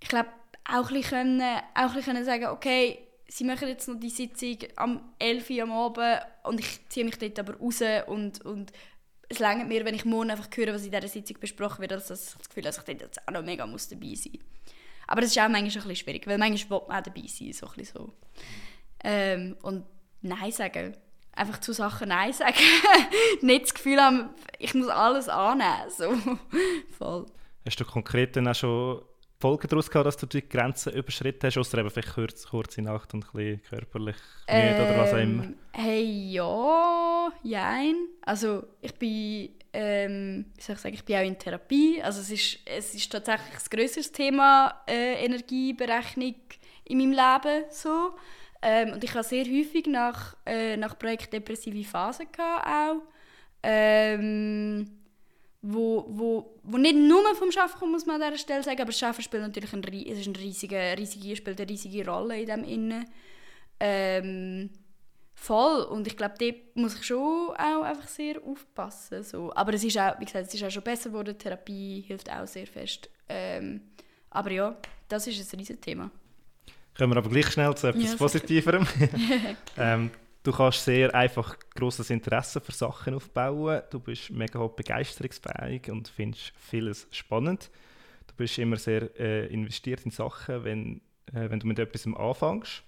ich 0.00 0.08
glaube 0.08 0.30
auch 0.64 0.88
ein 0.90 0.94
bisschen, 0.94 1.42
auch 1.74 1.90
ein 1.90 1.94
bisschen 1.94 2.24
sagen, 2.24 2.46
okay, 2.46 2.98
sie 3.28 3.44
machen 3.44 3.68
jetzt 3.68 3.88
noch 3.88 3.98
die 3.98 4.10
Sitzung 4.10 4.58
am 4.76 5.12
11 5.18 5.50
Uhr 5.50 5.62
am 5.62 5.72
Abend 5.72 6.20
und 6.44 6.60
ich 6.60 6.88
ziehe 6.88 7.04
mich 7.04 7.18
dort 7.18 7.38
aber 7.38 7.56
raus 7.56 7.82
und, 8.06 8.44
und 8.44 8.72
es 9.28 9.38
längert 9.38 9.68
mir, 9.68 9.84
wenn 9.84 9.94
ich 9.94 10.04
morgen 10.04 10.30
einfach 10.30 10.48
höre, 10.54 10.74
was 10.74 10.84
in 10.84 10.90
dieser 10.90 11.08
Sitzung 11.08 11.38
besprochen 11.38 11.80
wird, 11.80 11.92
dass 11.92 12.04
ich 12.04 12.08
das 12.08 12.48
Gefühl 12.48 12.64
dass 12.64 12.78
ich 12.78 12.84
dort 12.84 13.00
jetzt 13.00 13.28
auch 13.28 13.32
noch 13.32 13.44
mega 13.44 13.66
muss 13.66 13.88
dabei 13.88 14.14
sein 14.14 14.32
muss. 14.32 14.74
Aber 15.10 15.22
das 15.22 15.30
ist 15.30 15.38
auch 15.38 15.48
manchmal 15.48 15.90
ein 15.90 15.96
schwierig, 15.96 16.24
weil 16.28 16.38
manchmal 16.38 16.80
will 16.80 16.86
man 16.86 16.98
auch 16.98 17.02
dabei 17.02 17.26
sein, 17.26 17.52
so 17.52 17.66
ein 17.66 17.84
so. 17.84 18.12
Ähm, 19.02 19.56
und 19.62 19.84
Nein 20.22 20.52
sagen. 20.52 20.96
Einfach 21.32 21.58
zu 21.58 21.72
Sachen 21.72 22.10
Nein 22.10 22.32
sagen. 22.32 22.54
Nicht 23.40 23.64
das 23.64 23.74
Gefühl 23.74 24.00
haben, 24.00 24.30
ich 24.60 24.72
muss 24.72 24.86
alles 24.86 25.28
annehmen. 25.28 25.90
So. 25.90 26.14
Voll. 26.96 27.26
Hast 27.66 27.80
du 27.80 27.84
konkret 27.84 28.36
dann 28.36 28.46
auch 28.46 28.54
schon 28.54 29.02
Folgen 29.40 29.68
daraus 29.68 29.90
gehabt, 29.90 30.06
dass 30.06 30.18
du 30.18 30.26
die 30.26 30.46
Grenzen 30.46 30.92
überschritten 30.92 31.46
hast, 31.46 31.56
außer 31.56 31.78
eben 31.78 31.90
vielleicht 31.90 32.12
kurz, 32.12 32.46
kurze 32.46 32.82
Nacht 32.82 33.14
und 33.14 33.24
ein 33.24 33.32
bisschen 33.32 33.62
körperlich 33.62 34.16
müde 34.46 34.58
ähm, 34.58 34.84
oder 34.84 34.98
was 34.98 35.12
auch 35.14 35.16
immer? 35.16 35.44
Ähm, 35.44 35.54
hey, 35.72 36.30
ja, 36.32 37.32
jein. 37.42 37.94
Also 38.20 38.64
ich 38.82 38.94
bin, 38.96 39.48
ähm, 39.72 40.44
wie 40.54 40.62
soll 40.62 40.76
ich 40.76 40.82
sagen, 40.82 40.94
ich 40.94 41.04
bin 41.06 41.16
auch 41.16 41.22
in 41.22 41.38
Therapie. 41.38 42.02
Also 42.02 42.20
es 42.20 42.30
ist, 42.30 42.58
es 42.66 42.94
ist 42.94 43.10
tatsächlich 43.10 43.54
ein 43.54 43.78
grösseres 43.78 44.12
Thema, 44.12 44.82
äh, 44.86 45.24
Energieberechnung 45.24 46.34
in 46.84 46.98
meinem 46.98 47.12
Leben 47.12 47.64
so. 47.70 48.14
Ähm, 48.60 48.92
und 48.92 49.02
ich 49.02 49.14
habe 49.14 49.24
sehr 49.24 49.46
häufig 49.46 49.86
nach, 49.86 50.36
äh, 50.44 50.76
nach 50.76 50.98
Projekt 50.98 51.32
depressive 51.32 51.82
Phasen 51.82 52.26
gehabt, 52.30 52.66
auch. 52.66 53.02
Ähm, 53.62 54.99
wo, 55.62 56.06
wo, 56.08 56.60
wo 56.62 56.78
nicht 56.78 56.96
nur 56.96 57.22
vom 57.34 57.52
Schaffen 57.52 57.78
kommt, 57.78 57.92
muss 57.92 58.06
man 58.06 58.20
an 58.20 58.30
dieser 58.30 58.42
Stelle 58.42 58.62
sagen, 58.62 58.80
aber 58.80 58.90
das 58.90 58.98
Schaffen 58.98 59.22
spielt 59.22 59.42
natürlich 59.42 59.72
ein, 59.72 59.82
es 59.82 60.18
ist 60.18 60.26
ein 60.26 60.36
riesige, 60.36 60.94
riesige, 60.96 61.36
spielt 61.36 61.60
eine 61.60 61.68
riesige 61.68 62.06
Rolle 62.06 62.40
in 62.40 62.46
dem 62.46 62.64
Innen. 62.64 63.04
Ähm, 63.78 64.70
voll. 65.34 65.82
Und 65.82 66.06
ich 66.06 66.16
glaube, 66.16 66.34
dort 66.38 66.76
muss 66.76 66.96
ich 66.96 67.04
schon 67.04 67.50
auch 67.50 67.82
einfach 67.82 68.08
sehr 68.08 68.42
aufpassen. 68.42 69.22
So. 69.22 69.52
Aber 69.54 69.74
es 69.74 69.84
ist 69.84 69.98
auch, 69.98 70.18
wie 70.18 70.24
gesagt, 70.24 70.46
es 70.48 70.54
ist 70.54 70.64
auch 70.64 70.70
schon 70.70 70.82
besser 70.82 71.10
geworden. 71.10 71.36
Therapie 71.36 72.04
hilft 72.06 72.30
auch 72.30 72.46
sehr 72.46 72.66
fest. 72.66 73.10
Ähm, 73.28 73.82
aber 74.30 74.50
ja, 74.50 74.76
das 75.08 75.26
ist 75.26 75.52
ein 75.52 75.58
riesiges 75.58 75.80
Thema. 75.80 76.10
Kommen 76.96 77.12
wir 77.12 77.18
aber 77.18 77.30
gleich 77.30 77.50
schnell 77.50 77.74
zu 77.74 77.88
etwas 77.88 78.12
ja, 78.12 78.16
Positiverem. 78.16 78.86
ähm, 79.78 80.10
du 80.42 80.52
kannst 80.52 80.84
sehr 80.84 81.14
einfach 81.14 81.56
großes 81.74 82.10
Interesse 82.10 82.60
für 82.60 82.72
Sachen 82.72 83.14
aufbauen. 83.14 83.82
Du 83.90 84.00
bist 84.00 84.30
mega 84.30 84.66
begeisterungsfähig 84.66 85.90
und 85.90 86.08
findest 86.08 86.52
vieles 86.56 87.06
spannend. 87.10 87.70
Du 88.26 88.34
bist 88.36 88.58
immer 88.58 88.76
sehr 88.76 89.10
äh, 89.18 89.46
investiert 89.46 90.04
in 90.04 90.10
Sachen, 90.10 90.64
wenn, 90.64 91.00
äh, 91.32 91.50
wenn 91.50 91.60
du 91.60 91.66
mit 91.66 91.78
etwas 91.78 92.06
anfängst. 92.06 92.82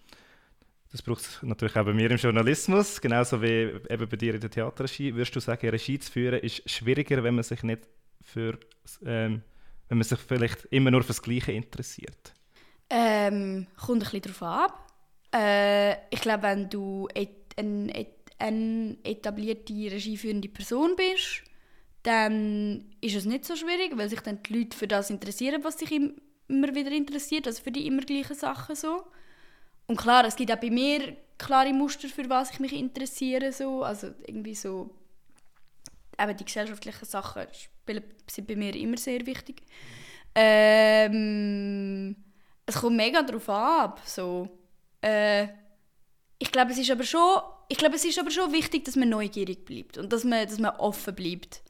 Das 0.93 1.01
braucht 1.01 1.23
es 1.23 1.43
natürlich 1.43 1.75
auch 1.77 1.87
bei 1.87 1.95
mir 1.95 2.11
im 2.11 2.19
Journalismus, 2.19 3.01
genauso 3.01 3.41
wie 3.41 3.73
eben 3.89 4.09
bei 4.09 4.17
dir 4.17 4.35
in 4.35 4.41
der 4.41 4.51
Theaterregie. 4.51 5.15
Würdest 5.15 5.35
du 5.35 5.41
sagen, 5.41 5.69
Regie 5.71 5.99
zu 5.99 6.13
führen 6.13 6.41
ist 6.41 6.69
schwieriger, 6.69 7.23
wenn 7.25 7.35
man 7.35 7.45
sich 7.45 7.63
nicht 7.63 7.89
für, 8.23 8.59
ähm, 9.07 9.43
wenn 9.89 9.99
man 9.99 10.07
sich 10.07 10.19
vielleicht 10.19 10.67
immer 10.67 10.91
nur 10.91 11.01
für 11.03 11.09
das 11.09 11.23
Gleiche 11.23 11.53
interessiert? 11.53 12.35
Ähm, 12.91 13.67
kommt 13.75 14.05
ein 14.05 14.11
bisschen 14.11 14.35
darauf 14.39 14.43
ab. 14.43 14.93
Äh, 15.35 15.93
ich 16.11 16.21
glaube, 16.21 16.43
wenn 16.43 16.69
du 16.69 17.09
eine, 17.57 18.07
eine 18.39 18.97
etablierte 19.05 19.73
regieführende 19.73 20.49
Person 20.49 20.97
bist, 20.97 21.43
dann 22.03 22.85
ist 23.01 23.15
es 23.15 23.25
nicht 23.25 23.45
so 23.45 23.55
schwierig, 23.55 23.97
weil 23.97 24.09
sich 24.09 24.21
dann 24.21 24.43
die 24.43 24.59
Leute 24.59 24.77
für 24.77 24.89
das 24.89 25.11
interessieren, 25.11 25.63
was 25.63 25.79
sich 25.79 25.93
immer 25.93 26.75
wieder 26.75 26.91
interessiert, 26.91 27.47
also 27.47 27.63
für 27.63 27.71
die 27.71 27.87
immer 27.87 28.03
gleichen 28.03 28.35
Sachen 28.35 28.75
so. 28.75 29.05
Und 29.87 29.97
klar, 29.97 30.25
es 30.25 30.37
gibt 30.37 30.51
auch 30.53 30.57
bei 30.57 30.71
mir 30.71 31.17
klare 31.39 31.73
Muster, 31.73 32.09
für 32.09 32.29
was 32.29 32.51
ich 32.51 32.61
mich 32.61 32.73
interessiere, 32.73 33.53
so. 33.53 33.83
also 33.83 34.09
irgendwie 34.27 34.55
so, 34.55 34.91
eben 36.21 36.37
die 36.37 36.45
gesellschaftlichen 36.45 37.05
Sachen 37.05 37.47
spielen, 37.53 38.05
sind 38.29 38.49
bei 38.49 38.57
mir 38.57 38.75
immer 38.75 38.97
sehr 38.97 39.25
wichtig. 39.27 39.63
Ähm, 40.35 42.17
es 42.67 42.77
kommt 42.77 42.97
mega 42.97 43.23
darauf 43.23 43.49
ab. 43.49 44.01
So. 44.05 44.49
Äh, 45.01 45.49
ich 46.43 46.51
glaube, 46.51 46.73
es 46.73 46.79
ist 46.79 46.91
aber 46.91 47.05
schon, 47.05 47.41
ich 47.69 47.79
glaube, 47.79 47.95
es 47.95 48.05
ist 48.05 48.19
aber 48.19 48.33
schon 48.33 48.53
wichtig, 48.53 48.85
dass 48.85 48.97
man 48.97 49.09
neugierig 49.09 49.65
bleibt 49.65 49.97
und 49.97 50.13
dass 50.13 50.25
man, 50.25 50.45
dass 50.45 50.59
man 50.59 50.75
offen 50.75 51.15
bleibt. 51.15 51.63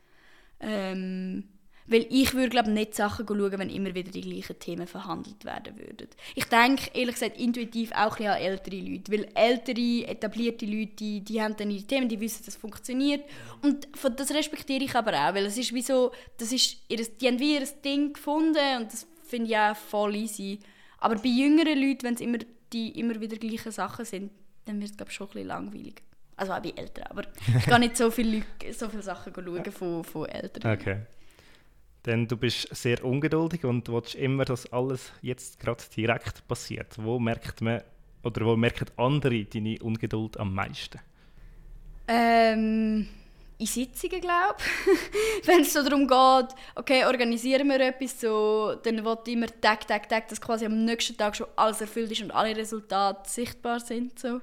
Ähm, 0.61 1.45
weil 1.87 2.07
ich 2.09 2.33
würde 2.33 2.49
glaube 2.49 2.71
nicht 2.71 2.95
Sachen 2.95 3.27
schauen, 3.27 3.59
wenn 3.59 3.69
immer 3.69 3.95
wieder 3.95 4.11
die 4.11 4.23
gleichen 4.23 4.59
Themen 4.59 4.87
verhandelt 4.87 5.45
werden 5.45 5.79
würden. 5.79 6.09
Ich 6.35 6.47
denke, 6.47 6.91
ehrlich 6.95 7.17
gesagt, 7.17 7.39
intuitiv 7.39 7.93
auch 7.93 8.19
an 8.19 8.39
ältere 8.39 8.77
Leute. 8.77 9.13
Weil 9.13 9.29
ältere, 9.35 10.09
etablierte 10.09 10.65
Leute, 10.65 10.93
die, 10.99 11.21
die 11.21 11.43
haben 11.43 11.55
dann 11.55 11.71
ihre 11.71 11.85
Themen, 11.85 12.09
die 12.09 12.21
wissen, 12.21 12.43
dass 12.47 12.55
es 12.55 12.61
funktioniert. 12.61 13.29
Und 13.61 13.89
das 14.17 14.31
respektiere 14.31 14.85
ich 14.85 14.95
aber 14.95 15.13
auch, 15.13 15.35
weil 15.35 15.45
es 15.45 15.59
ist 15.59 15.75
wie 15.75 15.83
so, 15.83 16.13
das 16.39 16.51
ist 16.51 16.79
ihr, 16.89 17.05
die 17.21 17.27
haben 17.27 17.39
wie 17.39 17.57
ihr 17.57 17.67
Ding 17.85 18.15
gefunden 18.15 18.81
und 18.81 18.91
das 18.91 19.07
finde 19.25 19.51
ich 19.51 19.57
auch 19.59 19.77
voll 19.77 20.17
easy. 20.17 20.61
Aber 20.99 21.17
bei 21.17 21.29
jüngeren 21.29 21.79
Leuten, 21.79 22.05
wenn 22.05 22.15
es 22.15 22.23
immer 22.23 22.39
die 22.73 22.99
immer 22.99 23.21
wieder 23.21 23.37
gleichen 23.37 23.73
Sachen 23.73 24.05
sind, 24.05 24.31
dann 24.65 24.81
wird 24.81 25.01
es 25.01 25.13
schon 25.13 25.27
ein 25.27 25.33
bisschen 25.33 25.49
langweilig. 25.49 26.03
Also 26.37 26.53
auch 26.53 26.61
bei 26.61 26.73
Eltern, 26.75 27.05
aber 27.11 27.23
ich 27.59 27.67
kann 27.67 27.81
nicht 27.81 27.97
so 27.97 28.11
viele, 28.11 28.39
Leute, 28.39 28.73
so 28.73 28.89
viele 28.89 29.03
Sachen 29.03 29.33
schauen 29.35 29.73
von, 29.73 30.03
von 30.03 30.27
Eltern. 30.27 30.73
Okay. 30.73 30.99
Denn 32.05 32.27
du 32.27 32.37
bist 32.37 32.75
sehr 32.75 33.05
ungeduldig 33.05 33.65
und 33.65 33.89
willst 33.89 34.17
immer, 34.17 34.45
dass 34.45 34.73
alles 34.73 35.13
jetzt 35.21 35.61
gerade 35.61 35.85
direkt 35.97 36.47
passiert. 36.49 36.97
Wo 36.99 37.19
merkt 37.21 37.61
man 37.61 37.83
oder 38.25 38.45
wo 38.45 38.57
merken 38.57 38.87
andere 38.97 39.45
deine 39.45 39.79
Ungeduld 39.81 40.37
am 40.39 40.55
meisten? 40.55 40.99
Ähm 42.09 43.09
in 43.63 43.67
Sitzungen, 43.67 44.21
glaube 44.21 44.57
ich. 44.59 45.47
Wenn 45.47 45.63
es 45.63 45.73
so 45.73 45.83
darum 45.83 46.07
geht, 46.07 46.57
okay, 46.75 47.05
organisieren 47.05 47.69
wir 47.69 47.81
etwas, 47.81 48.21
so, 48.21 48.75
dann 48.83 49.05
will 49.05 49.19
immer 49.27 49.47
Tag, 49.61 49.87
Tag, 49.87 50.09
Tag, 50.09 50.29
dass 50.29 50.41
quasi 50.41 50.67
am 50.67 50.85
nächsten 50.85 51.17
Tag 51.17 51.37
schon 51.37 51.47
alles 51.57 51.81
erfüllt 51.81 52.11
ist 52.11 52.23
und 52.23 52.33
alle 52.33 52.57
Resultate 52.57 53.29
sichtbar 53.29 53.81
sind. 53.81 54.19
So. 54.19 54.41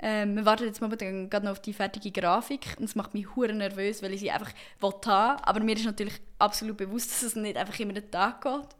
Ähm, 0.00 0.36
wir 0.36 0.44
warten 0.44 0.64
jetzt 0.64 0.80
momentan 0.80 1.30
gerade 1.30 1.46
noch 1.46 1.52
auf 1.52 1.62
die 1.62 1.72
fertige 1.72 2.10
Grafik 2.10 2.76
und 2.78 2.84
das 2.84 2.94
macht 2.94 3.14
mich 3.14 3.34
hure 3.34 3.52
nervös, 3.52 4.02
weil 4.02 4.12
ich 4.12 4.20
sie 4.20 4.30
einfach 4.30 4.52
haben 4.82 5.40
Aber 5.42 5.60
mir 5.60 5.76
ist 5.76 5.86
natürlich 5.86 6.20
absolut 6.38 6.76
bewusst, 6.76 7.10
dass 7.10 7.22
es 7.22 7.36
nicht 7.36 7.56
einfach 7.56 7.78
immer 7.78 7.94
den 7.94 8.10
Tag 8.10 8.42
geht. 8.42 8.76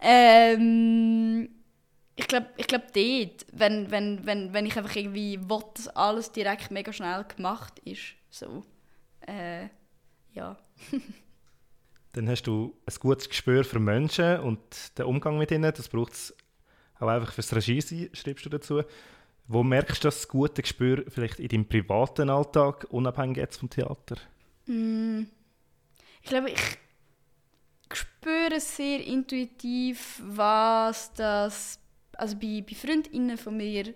Ähm, 0.00 1.48
ich 2.16 2.28
glaube, 2.28 2.46
ich 2.56 2.66
glaub 2.66 2.92
dort, 2.92 3.46
wenn, 3.52 3.90
wenn, 3.90 4.24
wenn, 4.24 4.52
wenn 4.54 4.66
ich 4.66 4.76
einfach 4.76 4.96
irgendwie 4.96 5.38
will, 5.40 5.64
dass 5.74 5.88
alles 5.88 6.32
direkt 6.32 6.70
mega 6.70 6.92
schnell 6.92 7.24
gemacht 7.24 7.78
ist, 7.84 8.14
so 8.30 8.62
äh, 9.26 9.68
ja. 10.32 10.56
Dann 12.12 12.28
hast 12.28 12.44
du 12.44 12.74
ein 12.86 12.94
gutes 13.00 13.28
Gespür 13.28 13.64
für 13.64 13.78
Menschen 13.78 14.40
und 14.40 14.98
den 14.98 15.04
Umgang 15.04 15.38
mit 15.38 15.50
ihnen. 15.50 15.72
Das 15.76 15.88
braucht 15.88 16.14
es 16.14 16.34
auch 16.98 17.08
einfach 17.08 17.32
fürs 17.32 17.54
Regie 17.54 17.80
sein, 17.80 18.08
schreibst 18.12 18.46
du 18.46 18.50
dazu. 18.50 18.82
Wo 19.48 19.62
merkst 19.62 20.02
du 20.02 20.08
das 20.08 20.26
gute 20.26 20.62
Gespür 20.62 21.04
vielleicht 21.08 21.38
in 21.38 21.48
deinem 21.48 21.68
privaten 21.68 22.30
Alltag, 22.30 22.86
unabhängig 22.90 23.36
jetzt 23.36 23.58
vom 23.58 23.70
Theater? 23.70 24.16
Mm. 24.66 25.24
Ich 26.22 26.28
glaube, 26.28 26.50
ich 26.50 26.60
spüre 27.92 28.58
sehr 28.60 29.04
intuitiv, 29.06 30.20
was 30.24 31.12
das, 31.14 31.78
also 32.14 32.36
bei, 32.36 32.64
bei 32.66 32.74
Freundinnen 32.74 33.38
von 33.38 33.56
mir 33.56 33.94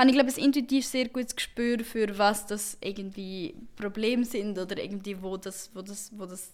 habe 0.00 0.10
ich 0.10 0.16
glaube 0.16 0.32
ein 0.32 0.44
intuitiv 0.44 0.86
sehr 0.86 1.08
gutes 1.08 1.36
Gespür 1.36 1.84
für 1.84 2.16
was 2.16 2.46
das 2.46 2.78
irgendwie 2.80 3.54
Probleme 3.76 4.24
sind 4.24 4.58
oder 4.58 4.78
irgendwie 4.78 5.22
wo 5.22 5.36
das 5.36 5.70
wo 5.74 5.82
das 5.82 6.10
wo 6.16 6.24
das 6.24 6.50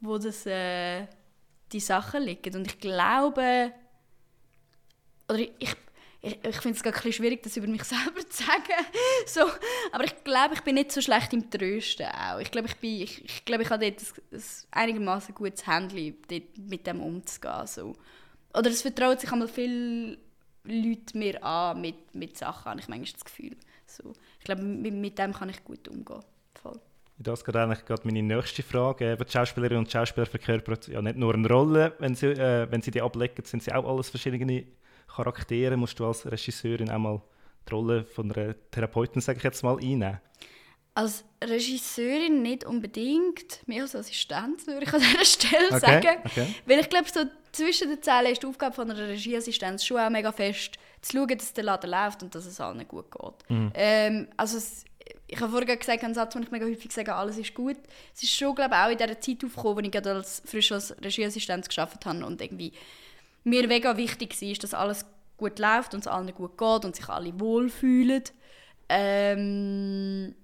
wo 0.00 0.18
das 0.18 0.44
äh, 0.44 1.06
die 1.72 1.80
Sachen 1.80 2.22
liegen 2.22 2.54
und 2.54 2.66
ich 2.66 2.78
glaube 2.78 3.72
oder 5.28 5.38
ich, 5.38 5.52
ich 5.58 5.76
ich, 6.24 6.38
ich 6.44 6.56
finde 6.58 6.76
es 6.76 6.84
gerade 6.84 7.12
schwierig, 7.12 7.42
das 7.42 7.56
über 7.56 7.66
mich 7.66 7.82
selber 7.84 8.20
zu 8.28 8.44
sagen. 8.44 8.86
so, 9.26 9.40
aber 9.90 10.04
ich 10.04 10.22
glaube, 10.22 10.54
ich 10.54 10.60
bin 10.60 10.76
nicht 10.76 10.92
so 10.92 11.00
schlecht 11.00 11.32
im 11.32 11.50
Trösten 11.50 12.06
auch. 12.06 12.38
Ich 12.38 12.52
glaube, 12.52 12.68
ich, 12.68 12.76
bin, 12.76 13.02
ich, 13.02 13.24
ich, 13.24 13.44
glaube, 13.44 13.64
ich 13.64 13.70
habe 13.70 13.90
dort 13.90 14.00
ein, 14.00 14.38
ein 14.38 14.42
einigermaßen 14.70 15.34
gutes 15.34 15.66
Handling, 15.66 16.14
mit 16.68 16.86
dem 16.86 17.00
umzugehen. 17.00 17.66
So. 17.66 17.96
Oder 18.54 18.70
es 18.70 18.82
vertraut 18.82 19.20
sich 19.20 19.32
einmal 19.32 19.48
viel 19.48 20.16
Leute 20.64 21.18
mir 21.18 21.42
an 21.44 21.80
mit, 21.80 22.14
mit 22.14 22.36
Sachen, 22.36 22.66
habe 22.66 22.80
ich 22.80 22.88
manchmal 22.88 23.12
das 23.12 23.24
Gefühl. 23.24 23.56
So. 23.86 24.12
Ich 24.38 24.44
glaube, 24.44 24.62
mit, 24.62 24.94
mit 24.94 25.18
dem 25.18 25.32
kann 25.32 25.48
ich 25.48 25.62
gut 25.64 25.88
umgehen. 25.88 26.20
Voll. 26.54 26.80
Das 27.18 27.42
ist 27.42 27.54
eigentlich 27.54 27.84
gerade 27.84 28.02
meine 28.04 28.22
nächste 28.22 28.62
Frage. 28.62 29.16
Die 29.16 29.32
Schauspielerinnen 29.32 29.84
und 29.84 29.90
Schauspieler 29.90 30.26
verkörpern 30.26 30.78
ja 30.88 31.02
nicht 31.02 31.16
nur 31.16 31.34
eine 31.34 31.48
Rolle, 31.48 31.94
wenn 31.98 32.14
sie, 32.14 32.28
äh, 32.28 32.70
wenn 32.70 32.82
sie 32.82 32.90
die 32.90 33.02
ablegen, 33.02 33.44
sind 33.44 33.62
sie 33.62 33.72
auch 33.72 33.88
alles 33.88 34.10
verschiedene 34.10 34.64
Charaktere. 35.06 35.76
Musst 35.76 35.98
du 35.98 36.06
als 36.06 36.26
Regisseurin 36.26 36.90
einmal 36.90 37.20
die 37.68 37.74
Rolle 37.74 38.04
von 38.04 38.32
einer 38.32 38.54
Therapeutin, 38.70 39.20
sage 39.20 39.38
ich 39.38 39.44
jetzt 39.44 39.62
mal, 39.62 39.76
einnehmen? 39.76 40.20
Als 40.94 41.24
Regisseurin 41.42 42.42
nicht 42.42 42.64
unbedingt, 42.64 43.66
mehr 43.66 43.82
als 43.82 43.96
Assistenz 43.96 44.66
würde 44.66 44.84
ich 44.84 44.92
an 44.92 45.00
dieser 45.00 45.24
Stelle 45.24 45.68
okay, 45.70 45.78
sagen. 45.78 46.18
Okay. 46.24 46.54
Weil 46.66 46.80
ich 46.80 46.88
glaube, 46.88 47.06
so 47.12 47.20
zwischen 47.52 47.88
den 47.88 48.02
Zeilen 48.02 48.32
ist 48.32 48.42
die 48.42 48.46
Aufgabe 48.46 48.74
von 48.74 48.90
einer 48.90 49.08
Regieassistenz 49.08 49.84
schon 49.84 49.98
auch 49.98 50.10
mega 50.10 50.32
fest, 50.32 50.76
zu 51.00 51.16
schauen, 51.16 51.38
dass 51.38 51.52
der 51.52 51.64
Laden 51.64 51.90
läuft 51.90 52.22
und 52.22 52.34
dass 52.34 52.46
es 52.46 52.60
allen 52.60 52.86
gut 52.86 53.10
geht. 53.10 53.50
Mhm. 53.50 53.72
Ähm, 53.74 54.28
also 54.36 54.58
es, 54.58 54.84
ich 55.26 55.40
habe 55.40 55.50
vorhin 55.50 55.78
gesagt, 55.78 56.04
einen 56.04 56.14
Satz, 56.14 56.34
den 56.34 56.42
ich 56.42 56.50
mega 56.50 56.66
häufig 56.66 56.92
sage, 56.92 57.14
alles 57.14 57.38
ist 57.38 57.54
gut. 57.54 57.76
Es 58.14 58.22
ist 58.22 58.34
schon, 58.34 58.54
glaube 58.54 58.74
ich, 58.74 58.80
auch 58.80 58.90
in 58.90 58.98
dieser 58.98 59.20
Zeit 59.20 59.44
aufgekommen, 59.44 59.76
wo 59.76 59.80
ich 59.80 59.90
gerade 59.90 60.12
als, 60.12 60.42
frisch 60.44 60.72
als 60.72 60.94
Regieassistenz 61.02 61.68
geschafft 61.68 62.04
habe 62.06 62.24
und 62.24 62.40
irgendwie 62.40 62.72
mir 63.44 63.66
mega 63.66 63.96
wichtig 63.96 64.40
war, 64.40 64.54
dass 64.54 64.74
alles 64.74 65.06
gut 65.36 65.58
läuft 65.58 65.94
und 65.94 66.00
es 66.00 66.06
allen 66.06 66.32
gut 66.34 66.56
geht 66.56 66.84
und 66.84 66.94
sich 66.96 67.08
alle 67.08 67.38
wohlfühlen. 67.40 68.22
Ähm, 68.88 70.34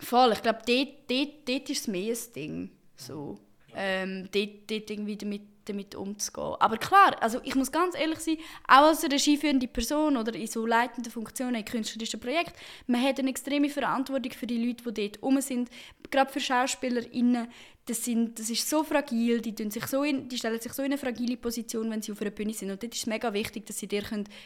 voll, 0.00 0.32
ich 0.32 0.42
glaube, 0.42 0.60
dort, 0.66 0.88
dort, 1.08 1.48
dort 1.48 1.70
ist 1.70 1.80
es 1.80 1.88
mehr 1.88 2.14
ein 2.14 2.32
Ding. 2.34 2.70
So. 2.96 3.38
Ähm, 3.74 4.28
dort, 4.32 4.70
dort 4.70 4.90
irgendwie 4.90 5.16
damit 5.16 5.42
damit 5.70 5.94
umzugehen. 5.94 6.56
Aber 6.58 6.76
klar, 6.76 7.16
also 7.20 7.40
ich 7.44 7.54
muss 7.54 7.72
ganz 7.72 7.94
ehrlich 7.94 8.18
sein, 8.18 8.36
auch 8.66 8.88
als 8.88 9.04
regieführende 9.04 9.68
Person 9.68 10.16
oder 10.16 10.34
in 10.34 10.46
so 10.46 10.66
leitenden 10.66 11.12
Funktionen 11.12 11.54
in 11.54 11.64
künstlerischen 11.64 12.20
Projekten, 12.20 12.54
man 12.86 13.02
hat 13.02 13.18
eine 13.18 13.30
extreme 13.30 13.68
Verantwortung 13.68 14.32
für 14.32 14.46
die 14.46 14.64
Leute, 14.64 14.90
die 14.92 15.08
dort 15.08 15.22
rum 15.22 15.40
sind. 15.40 15.70
Gerade 16.10 16.32
für 16.32 16.40
SchauspielerInnen, 16.40 17.48
das, 17.86 18.04
sind, 18.04 18.38
das 18.38 18.50
ist 18.50 18.68
so 18.68 18.84
fragil, 18.84 19.40
die, 19.40 19.70
sich 19.70 19.86
so 19.86 20.04
in, 20.04 20.28
die 20.28 20.38
stellen 20.38 20.60
sich 20.60 20.72
so 20.72 20.82
in 20.82 20.92
eine 20.92 20.98
fragile 20.98 21.36
Position, 21.36 21.90
wenn 21.90 22.02
sie 22.02 22.12
auf 22.12 22.20
einer 22.20 22.30
Bühne 22.30 22.52
sind. 22.52 22.70
Und 22.70 22.82
dort 22.82 22.94
ist 22.94 23.00
es 23.00 23.06
mega 23.06 23.32
wichtig, 23.32 23.66
dass 23.66 23.78
sie 23.78 23.88
dir 23.88 24.04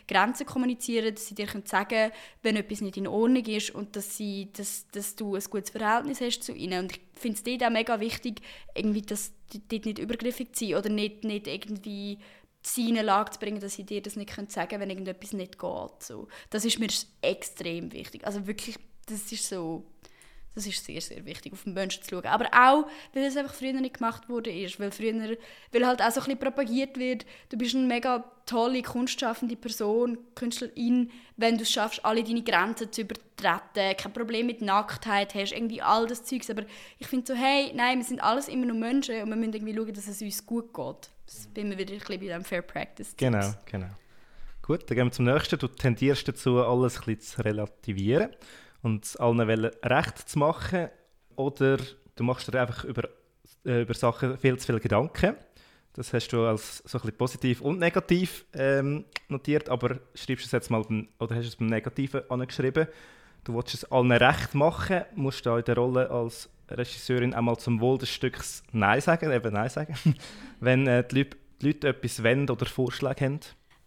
Grenzen 0.08 0.46
kommunizieren 0.46 1.04
können, 1.04 1.14
dass 1.16 1.26
sie 1.26 1.34
dir 1.34 1.48
sagen 1.64 1.88
können, 1.88 2.12
wenn 2.42 2.56
etwas 2.56 2.80
nicht 2.80 2.96
in 2.96 3.06
Ordnung 3.06 3.44
ist 3.44 3.70
und 3.70 3.96
dass, 3.96 4.16
sie, 4.16 4.50
dass, 4.56 4.86
dass 4.92 5.16
du 5.16 5.34
ein 5.34 5.44
gutes 5.50 5.70
Verhältnis 5.70 6.20
hast 6.20 6.42
zu 6.42 6.52
ihnen. 6.52 6.84
Und 6.84 6.92
ich 6.92 7.00
finde 7.12 7.36
es 7.36 7.42
dort 7.42 7.64
auch 7.64 7.70
mega 7.70 8.00
wichtig, 8.00 8.40
irgendwie, 8.74 9.02
dass 9.02 9.32
die 9.52 9.66
dort 9.68 9.86
nicht 9.86 9.98
übergriffig 9.98 10.54
zu 10.54 10.66
sein 10.66 10.76
oder 10.76 10.88
nicht, 10.88 11.24
nicht 11.24 11.46
irgendwie 11.46 12.18
sie 12.62 12.88
in 12.88 12.96
eine 12.96 13.06
Lage 13.06 13.32
zu 13.32 13.40
bringen, 13.40 13.60
dass 13.60 13.74
sie 13.74 13.84
dir 13.84 14.00
das 14.00 14.16
nicht 14.16 14.30
sagen 14.50 14.68
können, 14.68 14.80
wenn 14.80 14.90
irgendetwas 14.90 15.32
nicht 15.32 15.58
geht. 15.58 16.02
So. 16.02 16.28
Das 16.50 16.64
ist 16.64 16.78
mir 16.78 16.88
extrem 17.20 17.92
wichtig. 17.92 18.26
Also 18.26 18.46
wirklich, 18.46 18.76
das 19.06 19.30
ist 19.30 19.46
so 19.46 19.84
das 20.54 20.66
ist 20.66 20.84
sehr, 20.84 21.00
sehr 21.00 21.24
wichtig, 21.24 21.52
auf 21.52 21.64
den 21.64 21.74
Menschen 21.74 22.02
zu 22.02 22.10
schauen. 22.10 22.26
Aber 22.26 22.46
auch, 22.46 22.86
weil 23.12 23.24
es 23.24 23.36
einfach 23.36 23.54
früher 23.54 23.72
nicht 23.72 23.98
gemacht 23.98 24.28
wurde. 24.28 24.50
Weil, 24.50 24.90
früher, 24.92 25.36
weil 25.72 25.86
halt 25.86 26.00
auch 26.00 26.10
so 26.10 26.20
ein 26.20 26.24
bisschen 26.24 26.38
propagiert 26.38 26.96
wird, 26.96 27.26
du 27.48 27.56
bist 27.56 27.74
eine 27.74 27.86
mega 27.86 28.24
tolle, 28.46 28.82
kunstschaffende 28.82 29.56
Person, 29.56 30.18
Künstlerin, 30.34 31.10
wenn 31.36 31.56
du 31.56 31.62
es 31.62 31.72
schaffst, 31.72 32.04
alle 32.04 32.22
deine 32.22 32.42
Grenzen 32.42 32.92
zu 32.92 33.00
übertreten, 33.00 33.96
kein 33.96 34.12
Problem 34.12 34.46
mit 34.46 34.62
Nacktheit 34.62 35.34
hast, 35.34 35.52
irgendwie 35.52 35.82
all 35.82 36.06
das 36.06 36.24
Zeugs. 36.24 36.48
Aber 36.50 36.62
ich 36.98 37.06
finde 37.08 37.26
so, 37.26 37.34
hey, 37.34 37.72
nein, 37.74 37.98
wir 37.98 38.04
sind 38.04 38.22
alles 38.22 38.46
immer 38.46 38.66
nur 38.66 38.76
Menschen 38.76 39.22
und 39.22 39.30
wir 39.30 39.36
müssen 39.36 39.54
irgendwie 39.54 39.74
schauen, 39.74 39.92
dass 39.92 40.06
es 40.06 40.22
uns 40.22 40.46
gut 40.46 40.72
geht. 40.72 41.10
Das 41.26 41.48
bin 41.48 41.70
wir 41.70 41.78
wieder 41.78 41.94
ein 41.94 41.98
bisschen 41.98 42.20
bei 42.20 42.26
dem 42.26 42.44
Fair 42.44 42.62
Practice. 42.62 43.14
Genau, 43.16 43.54
genau. 43.64 43.88
Gut, 44.62 44.88
dann 44.88 44.96
gehen 44.96 45.06
wir 45.08 45.12
zum 45.12 45.24
nächsten. 45.24 45.58
Du 45.58 45.66
tendierst 45.66 46.28
dazu, 46.28 46.62
alles 46.62 46.98
ein 46.98 47.04
bisschen 47.06 47.20
zu 47.20 47.44
relativieren 47.44 48.30
und 48.84 49.18
allen 49.18 49.40
recht 49.40 50.28
zu 50.28 50.38
machen. 50.38 50.90
Oder 51.36 51.78
du 52.14 52.22
machst 52.22 52.52
dir 52.52 52.60
einfach 52.60 52.84
über, 52.84 53.08
äh, 53.64 53.82
über 53.82 53.94
Sachen 53.94 54.38
viel 54.38 54.56
zu 54.58 54.66
viele 54.66 54.80
Gedanken. 54.80 55.34
Das 55.94 56.12
hast 56.12 56.28
du 56.28 56.44
als 56.44 56.78
so 56.78 57.00
ein 57.00 57.16
positiv 57.16 57.60
und 57.60 57.78
negativ 57.78 58.44
ähm, 58.52 59.04
notiert, 59.28 59.68
aber 59.68 60.00
schreibst 60.14 60.46
es 60.46 60.52
jetzt 60.52 60.70
mal 60.70 60.82
beim, 60.82 61.08
oder 61.18 61.36
hast 61.36 61.46
es 61.46 61.56
beim 61.56 61.68
Negativen 61.68 62.22
angeschrieben. 62.28 62.88
Du 63.44 63.54
willst 63.54 63.74
es 63.74 63.90
allen 63.90 64.12
recht 64.12 64.54
machen, 64.54 65.02
musst 65.14 65.46
da 65.46 65.58
in 65.58 65.64
der 65.64 65.76
Rolle 65.76 66.10
als 66.10 66.50
Regisseurin 66.68 67.32
einmal 67.32 67.56
zum 67.58 67.80
Wohl 67.80 67.98
des 67.98 68.10
Stücks 68.10 68.62
Nein 68.72 69.00
sagen, 69.00 69.32
eben 69.32 69.52
Nein 69.52 69.70
sagen, 69.70 69.94
wenn 70.60 70.86
äh, 70.86 71.06
die, 71.06 71.18
Leute, 71.18 71.36
die 71.60 71.66
Leute 71.66 71.88
etwas 71.88 72.22
wollen 72.22 72.50
oder 72.50 72.66
Vorschläge 72.66 73.24
haben. 73.24 73.40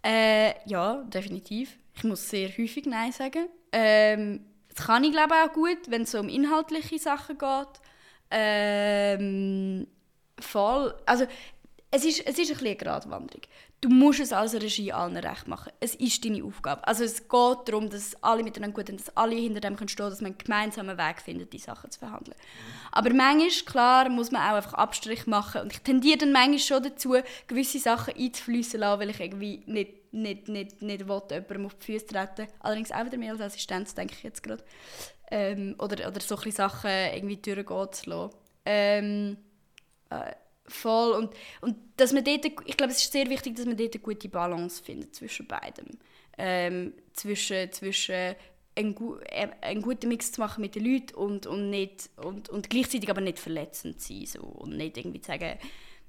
Äh, 0.03 0.53
ja, 0.65 1.03
definitiv. 1.03 1.77
Ich 1.93 2.03
muss 2.03 2.29
sehr 2.29 2.49
häufig 2.49 2.85
Nein 2.85 3.11
sagen. 3.11 3.47
Ähm, 3.71 4.41
das 4.77 4.85
kann 4.85 5.03
ich 5.03 5.11
glaube 5.11 5.33
auch 5.43 5.53
gut, 5.53 5.89
wenn 5.89 6.03
es 6.03 6.11
so 6.11 6.19
um 6.19 6.29
inhaltliche 6.29 6.99
Sachen 6.99 7.37
geht. 7.37 7.81
Ähm, 8.29 9.87
voll. 10.39 10.93
Also 11.05 11.25
es 11.97 12.05
ist, 12.05 12.27
es 12.27 12.37
ist 12.37 12.51
ein 12.51 12.65
eine 12.65 12.75
Gratwanderung. 12.75 13.41
Du 13.81 13.89
musst 13.89 14.19
es 14.19 14.31
als 14.31 14.53
Regie 14.53 14.91
allen 14.91 15.17
recht 15.17 15.47
machen. 15.47 15.71
Es 15.79 15.95
ist 15.95 16.23
deine 16.23 16.43
Aufgabe. 16.43 16.87
Also 16.87 17.03
es 17.03 17.27
geht 17.27 17.57
darum, 17.65 17.89
dass 17.89 18.21
alle 18.23 18.43
miteinander 18.43 18.75
gut 18.75 18.87
sind, 18.87 18.99
dass 18.99 19.15
alle 19.17 19.35
hinter 19.35 19.59
dem 19.59 19.75
stehen 19.77 19.87
können, 19.97 20.09
dass 20.09 20.21
man 20.21 20.31
einen 20.31 20.37
gemeinsamen 20.37 20.97
Weg 20.97 21.21
findet, 21.21 21.53
die 21.53 21.59
Sachen 21.59 21.89
zu 21.89 21.99
verhandeln. 21.99 22.35
Aber 22.91 23.11
manchmal, 23.13 23.49
klar, 23.65 24.09
muss 24.09 24.31
man 24.31 24.41
auch 24.41 24.55
einfach 24.55 24.73
Abstrich 24.73 25.25
machen. 25.25 25.61
Und 25.61 25.73
ich 25.73 25.81
tendiere 25.81 26.19
dann 26.19 26.31
manchmal 26.31 26.59
schon 26.59 26.83
dazu, 26.83 27.15
gewisse 27.47 27.79
Sachen 27.79 28.15
einzufließen 28.15 28.79
lassen, 28.79 28.99
weil 28.99 29.09
ich 29.09 29.19
irgendwie 29.19 29.63
nicht, 29.65 30.13
nicht, 30.13 30.47
nicht, 30.47 30.81
nicht 30.81 31.07
will, 31.07 31.21
jemandem 31.29 31.65
auf 31.65 31.75
die 31.75 31.85
Füße 31.85 32.07
treten 32.07 32.47
Allerdings 32.59 32.91
auch 32.91 33.05
wieder 33.05 33.17
mehr 33.17 33.33
als 33.33 33.41
Assistenz, 33.41 33.95
denke 33.95 34.13
ich 34.15 34.23
jetzt 34.23 34.43
gerade. 34.43 34.63
Ähm, 35.29 35.75
oder, 35.79 36.07
oder 36.07 36.21
solche 36.21 36.51
Sachen 36.51 36.89
irgendwie 36.89 37.37
durchgehen 37.37 37.87
zu 37.91 38.09
lassen. 38.09 38.35
Ähm, 38.65 39.37
äh, 40.09 40.31
Voll. 40.67 41.13
Und, 41.13 41.31
und 41.61 41.77
dass 41.97 42.13
man 42.13 42.23
dort, 42.23 42.45
ich 42.45 42.77
glaube, 42.77 42.91
es 42.91 43.03
ist 43.03 43.11
sehr 43.11 43.29
wichtig, 43.29 43.55
dass 43.55 43.65
man 43.65 43.77
dort 43.77 43.93
eine 43.93 44.03
gute 44.03 44.29
Balance 44.29 44.83
findet 44.83 45.15
zwischen 45.15 45.47
beidem. 45.47 45.97
Ähm, 46.37 46.93
zwischen, 47.13 47.71
zwischen 47.71 48.35
einen, 48.75 48.95
äh, 49.25 49.47
einen 49.61 49.81
guten 49.81 50.07
Mix 50.09 50.31
zu 50.31 50.41
machen 50.41 50.61
mit 50.61 50.75
den 50.75 50.85
Leuten 50.85 51.15
und, 51.15 51.47
und, 51.47 51.69
nicht, 51.69 52.09
und, 52.17 52.49
und 52.49 52.69
gleichzeitig 52.69 53.09
aber 53.09 53.21
nicht 53.21 53.39
verletzend 53.39 54.01
zu 54.01 54.13
sein. 54.13 54.25
So. 54.25 54.41
Und 54.41 54.77
nicht 54.77 54.97
irgendwie 54.97 55.21
zu 55.21 55.31
sagen, 55.31 55.57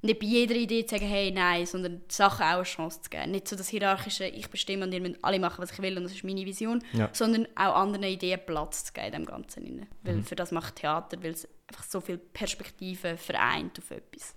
nicht 0.01 0.21
bei 0.21 0.27
jeder 0.27 0.55
Idee 0.55 0.87
zu 0.87 0.95
sagen, 0.95 1.09
hey, 1.09 1.33
nein, 1.33 1.67
sondern 1.67 2.03
Sachen 2.09 2.45
auch 2.45 2.57
eine 2.57 2.63
Chance 2.63 3.03
zu 3.03 3.11
geben. 3.11 3.33
Nicht 3.33 3.49
so 3.49 3.57
das 3.57 3.69
hierarchische, 3.69 4.27
ich 4.27 4.49
bestimme 4.49 4.85
und 4.85 4.93
ihr 4.93 5.01
müsst 5.01 5.25
alle 5.25 5.41
machen, 5.41 5.61
was 5.61 5.73
ich 5.73 5.83
will 5.83 5.97
und 5.97 6.05
das 6.05 6.13
ist 6.13 6.25
meine 6.25 6.45
Vision, 6.47 6.85
ja. 6.93 7.11
sondern 7.13 7.47
auch 7.57 7.75
anderen 7.75 8.05
Ideen 8.05 8.41
Platz 8.47 8.85
zu 8.85 8.93
geben 8.93 9.07
in 9.07 9.13
dem 9.13 9.27
Ganzen. 9.27 9.87
Weil 10.03 10.17
mhm. 10.17 10.25
für 10.25 10.37
das 10.37 10.53
macht 10.53 10.77
Theater, 10.77 11.23
weil 11.23 11.33
es 11.33 11.49
einfach 11.69 11.85
so 11.85 12.01
viele 12.01 12.19
Perspektiven 12.19 13.19
vereint 13.19 13.79
auf 13.79 13.91
etwas. 13.91 14.35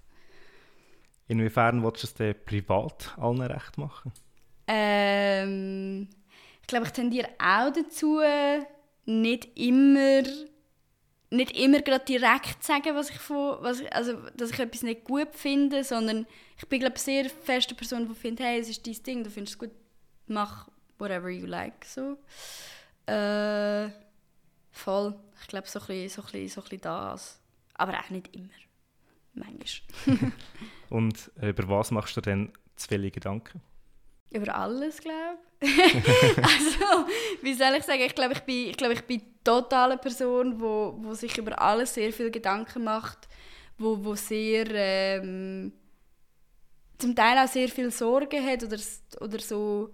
Inwiefern 1.32 1.82
willst 1.82 2.04
du 2.04 2.08
es 2.08 2.14
dir 2.14 2.34
privat 2.34 3.18
allen 3.18 3.42
recht 3.42 3.78
machen? 3.78 4.12
Ähm, 4.68 6.10
ich 6.62 6.68
glaube, 6.68 6.88
ich 6.88 6.92
tendiere 6.92 7.30
auch 7.40 7.72
dazu, 7.72 8.20
nicht 9.06 9.58
immer 9.58 10.24
nicht 11.34 11.58
immer 11.58 11.80
gerade 11.82 12.04
direkt 12.04 12.62
sagen, 12.62 12.94
was 12.94 13.10
ich 13.10 13.18
von, 13.18 13.64
was 13.64 13.82
also, 13.92 14.18
dass 14.36 14.52
ich 14.52 14.60
etwas 14.60 14.84
nicht 14.84 15.06
gut 15.06 15.30
finde, 15.32 15.86
sondern 15.86 16.28
ich 16.58 16.68
bin 16.68 16.82
glaube 16.82 17.00
sehr 17.00 17.30
feste 17.30 17.76
Person, 17.76 18.10
die 18.10 18.14
findet, 18.14 18.46
hey, 18.46 18.60
es 18.60 18.68
ist 18.68 18.86
dein 18.86 19.02
Ding, 19.02 19.24
du 19.24 19.30
findest 19.30 19.54
es 19.54 19.60
gut, 19.60 19.72
mach 20.28 20.68
whatever 21.00 21.30
you 21.30 21.46
like, 21.46 21.86
so. 21.86 22.18
Äh, 23.06 23.90
voll. 24.72 25.16
Ich 25.42 25.48
glaube, 25.48 25.70
so 25.70 25.80
ein 25.80 25.88
bisschen, 25.88 26.10
so, 26.10 26.22
ein 26.24 26.26
bisschen, 26.26 26.50
so 26.50 26.62
ein 26.62 26.64
bisschen 26.66 26.82
das. 26.82 27.40
Aber 27.76 27.98
auch 27.98 28.10
nicht 28.10 28.36
immer. 28.36 28.50
Manchmal. 29.34 30.32
Und 30.90 31.32
äh, 31.42 31.50
über 31.50 31.68
was 31.70 31.92
machst 31.92 32.18
du 32.18 32.22
denn 32.22 32.52
zu 32.76 32.88
viele 32.88 33.12
Gedanken? 33.12 33.62
Über 34.32 34.56
alles, 34.56 35.00
glaube 35.00 35.38
ich. 35.60 35.70
also, 36.38 37.08
wie 37.42 37.54
soll 37.54 37.76
ich 37.78 37.84
sagen? 37.84 38.02
Ich 38.02 38.16
glaube, 38.16 38.34
ich 38.34 38.42
bin, 38.42 38.70
ich 38.70 38.78
glaube, 38.78 38.94
ich 38.94 39.04
bin 39.04 39.22
totale 39.44 39.98
Person, 39.98 40.60
wo, 40.60 40.96
wo 41.00 41.14
sich 41.14 41.38
über 41.38 41.62
alles 41.62 41.94
sehr 41.94 42.12
viel 42.14 42.32
Gedanken 42.32 42.84
macht, 42.84 43.28
wo, 43.78 44.04
wo 44.04 44.16
sehr 44.16 44.68
ähm, 44.72 45.74
zum 46.98 47.16
Teil 47.16 47.38
auch 47.38 47.48
sehr 47.48 47.68
viel 47.68 47.92
Sorge 47.92 48.42
hat 48.42 48.64
oder, 48.64 48.78
oder 49.20 49.40
so 49.40 49.94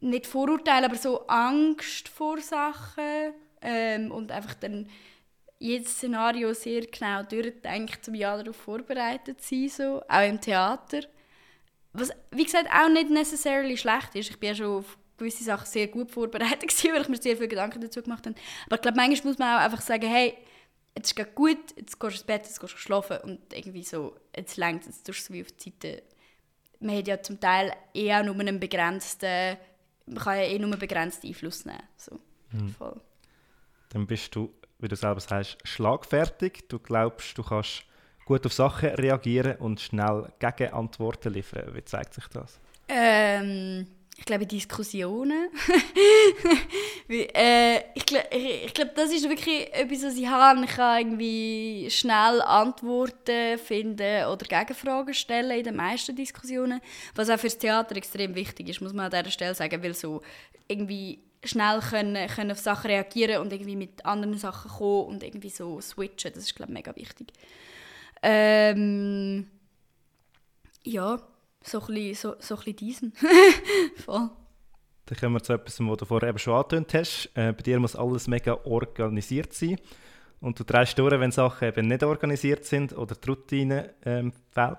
nicht 0.00 0.26
Vorurteile, 0.26 0.86
aber 0.86 0.96
so 0.96 1.26
Angst 1.26 2.08
vor 2.08 2.40
Sachen 2.40 3.34
ähm, 3.60 4.10
und 4.10 4.32
einfach 4.32 4.54
dann 4.54 4.88
jedes 5.60 5.92
Szenario 5.92 6.52
sehr 6.54 6.86
genau 6.86 7.22
durchdenkt, 7.22 8.08
um 8.08 8.14
ja 8.14 8.36
darauf 8.36 8.56
vorbereitet 8.56 9.40
zu 9.42 9.54
sein, 9.54 9.68
so. 9.68 10.02
auch 10.08 10.28
im 10.28 10.40
Theater. 10.40 11.02
Was, 11.92 12.10
wie 12.30 12.44
gesagt, 12.44 12.68
auch 12.72 12.88
nicht 12.88 13.10
necessarily 13.10 13.76
schlecht 13.76 14.14
ist. 14.14 14.30
Ich 14.30 14.40
bin 14.40 14.48
ja 14.48 14.54
schon 14.54 14.78
auf 14.78 14.98
gewisse 15.18 15.44
Sachen 15.44 15.66
sehr 15.66 15.88
gut 15.88 16.10
vorbereitet 16.10 16.62
gewesen, 16.68 16.94
weil 16.94 17.02
ich 17.02 17.08
mir 17.08 17.20
sehr 17.20 17.36
viele 17.36 17.48
Gedanken 17.48 17.80
dazu 17.80 18.02
gemacht 18.02 18.26
habe. 18.26 18.36
Aber 18.66 18.76
ich 18.76 18.82
glaube, 18.82 18.96
manchmal 18.96 19.30
muss 19.30 19.38
man 19.38 19.56
auch 19.56 19.62
einfach 19.62 19.82
sagen, 19.82 20.08
hey, 20.08 20.34
jetzt 20.96 21.12
ist 21.12 21.26
es 21.26 21.34
gut, 21.34 21.58
jetzt 21.76 22.00
gehst 22.00 22.02
du 22.02 22.06
ins 22.06 22.24
Bett, 22.24 22.46
jetzt 22.46 22.58
gehst 22.58 22.72
du 22.72 22.78
schlafen 22.78 23.18
und 23.18 23.52
irgendwie 23.52 23.82
so, 23.82 24.16
jetzt 24.34 24.56
längt 24.56 24.86
jetzt 24.86 25.06
tust 25.06 25.18
du 25.18 25.22
es 25.22 25.30
wie 25.32 25.42
auf 25.42 25.52
die 25.52 25.70
Seite. 25.70 26.02
Man 26.80 26.96
hat 26.96 27.06
ja 27.06 27.22
zum 27.22 27.38
Teil 27.38 27.72
eh 27.92 28.14
auch 28.14 28.24
nur 28.24 28.34
einen 28.40 28.58
begrenzten, 28.58 29.58
man 30.06 30.24
kann 30.24 30.38
ja 30.38 30.44
eh 30.44 30.58
nur 30.58 30.70
einen 30.70 30.78
begrenzten 30.78 31.26
Einfluss 31.26 31.66
nehmen. 31.66 31.82
So. 31.96 32.18
Mhm. 32.52 32.70
Voll. 32.70 33.00
Dann 33.90 34.06
bist 34.06 34.34
du 34.34 34.50
wie 34.80 34.88
du 34.88 34.96
selber 34.96 35.20
sagst, 35.20 35.58
schlagfertig. 35.64 36.64
Du 36.68 36.78
glaubst, 36.78 37.36
du 37.36 37.42
kannst 37.42 37.84
gut 38.24 38.46
auf 38.46 38.52
Sachen 38.52 38.90
reagieren 38.90 39.56
und 39.58 39.80
schnell 39.80 40.32
Gegenantworten 40.38 41.32
liefern. 41.32 41.74
Wie 41.74 41.84
zeigt 41.84 42.14
sich 42.14 42.26
das? 42.28 42.60
Ähm, 42.88 43.86
ich 44.16 44.24
glaube, 44.24 44.46
Diskussionen. 44.46 45.48
äh, 47.08 47.78
ich 47.94 48.04
glaube, 48.74 48.92
das 48.94 49.12
ist 49.12 49.28
wirklich 49.28 49.72
etwas, 49.72 50.04
was 50.04 50.16
ich 50.16 50.26
habe. 50.26 50.64
Ich 50.64 50.70
kann 50.70 51.00
irgendwie 51.00 51.88
schnell 51.90 52.42
Antworten 52.42 53.58
finden 53.58 54.26
oder 54.26 54.46
Gegenfragen 54.46 55.14
stellen 55.14 55.58
in 55.58 55.64
den 55.64 55.76
meisten 55.76 56.14
Diskussionen. 56.14 56.80
Was 57.14 57.30
auch 57.30 57.38
fürs 57.38 57.56
Theater 57.56 57.96
extrem 57.96 58.34
wichtig 58.34 58.68
ist, 58.68 58.80
muss 58.80 58.92
man 58.92 59.06
an 59.06 59.10
dieser 59.10 59.30
Stelle 59.32 59.54
sagen, 59.54 59.82
weil 59.82 59.94
so 59.94 60.20
irgendwie 60.68 61.18
schnell 61.44 61.80
können, 61.80 62.28
können 62.28 62.52
auf 62.52 62.58
Sachen 62.58 62.90
reagieren 62.90 63.40
und 63.40 63.52
irgendwie 63.52 63.76
mit 63.76 64.04
anderen 64.04 64.36
Sachen 64.36 64.70
kommen 64.70 65.06
und 65.06 65.22
irgendwie 65.22 65.50
so 65.50 65.80
switchen. 65.80 66.32
Das 66.34 66.44
ist, 66.44 66.54
glaube 66.54 66.72
ich, 66.72 66.78
mega 66.78 66.94
wichtig. 66.96 67.32
Ähm, 68.22 69.46
ja, 70.84 71.20
so 71.62 71.80
ein 71.80 71.86
bisschen, 71.86 72.14
so, 72.14 72.36
so 72.40 72.56
bisschen 72.56 72.76
diesen. 72.76 73.12
Voll. 74.04 74.30
Dann 75.06 75.18
kommen 75.18 75.34
wir 75.34 75.42
zu 75.42 75.54
etwas, 75.54 75.80
was 75.80 75.96
du 75.96 76.04
vorher 76.04 76.28
eben 76.28 76.38
schon 76.38 76.54
angetönt 76.54 76.94
hast. 76.94 77.30
Äh, 77.34 77.52
bei 77.52 77.62
dir 77.62 77.80
muss 77.80 77.96
alles 77.96 78.28
mega 78.28 78.54
organisiert 78.64 79.52
sein. 79.52 79.76
Und 80.40 80.58
du 80.58 80.64
drehst 80.64 80.98
durch, 80.98 81.18
wenn 81.18 81.32
Sachen 81.32 81.68
eben 81.68 81.88
nicht 81.88 82.02
organisiert 82.02 82.64
sind 82.64 82.96
oder 82.96 83.14
die 83.14 83.28
Routine 83.28 83.94
ähm, 84.04 84.32
fehlt. 84.50 84.78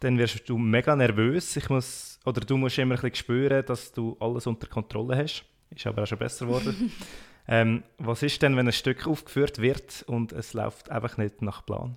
dann 0.00 0.18
wirst 0.18 0.48
du 0.48 0.58
mega 0.58 0.94
nervös. 0.94 1.56
Ich 1.56 1.68
muss, 1.68 2.18
oder 2.24 2.40
du 2.40 2.56
musst 2.56 2.78
immer 2.78 2.94
ein 2.94 3.00
bisschen 3.00 3.16
spüren, 3.16 3.64
dass 3.66 3.92
du 3.92 4.16
alles 4.20 4.46
unter 4.46 4.66
Kontrolle 4.68 5.16
hast. 5.16 5.44
Ist 5.74 5.86
aber 5.86 6.02
auch 6.02 6.06
schon 6.06 6.18
besser 6.18 6.46
geworden. 6.46 6.92
ähm, 7.48 7.82
was 7.98 8.22
ist 8.22 8.42
denn, 8.42 8.56
wenn 8.56 8.66
ein 8.66 8.72
Stück 8.72 9.06
aufgeführt 9.06 9.60
wird 9.60 10.04
und 10.06 10.32
es 10.32 10.52
läuft 10.52 10.90
einfach 10.90 11.16
nicht 11.16 11.42
nach 11.42 11.64
Plan? 11.64 11.96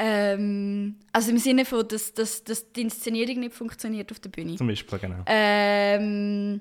Ähm, 0.00 0.96
also 1.12 1.30
im 1.30 1.38
Sinne 1.38 1.64
von, 1.64 1.86
dass, 1.88 2.14
dass, 2.14 2.44
dass 2.44 2.72
die 2.72 2.82
Inszenierung 2.82 3.40
nicht 3.40 3.54
funktioniert 3.54 4.12
auf 4.12 4.20
der 4.20 4.30
Bühne. 4.30 4.54
Zum 4.54 4.68
Beispiel, 4.68 4.98
genau. 4.98 5.24
Ähm, 5.26 6.60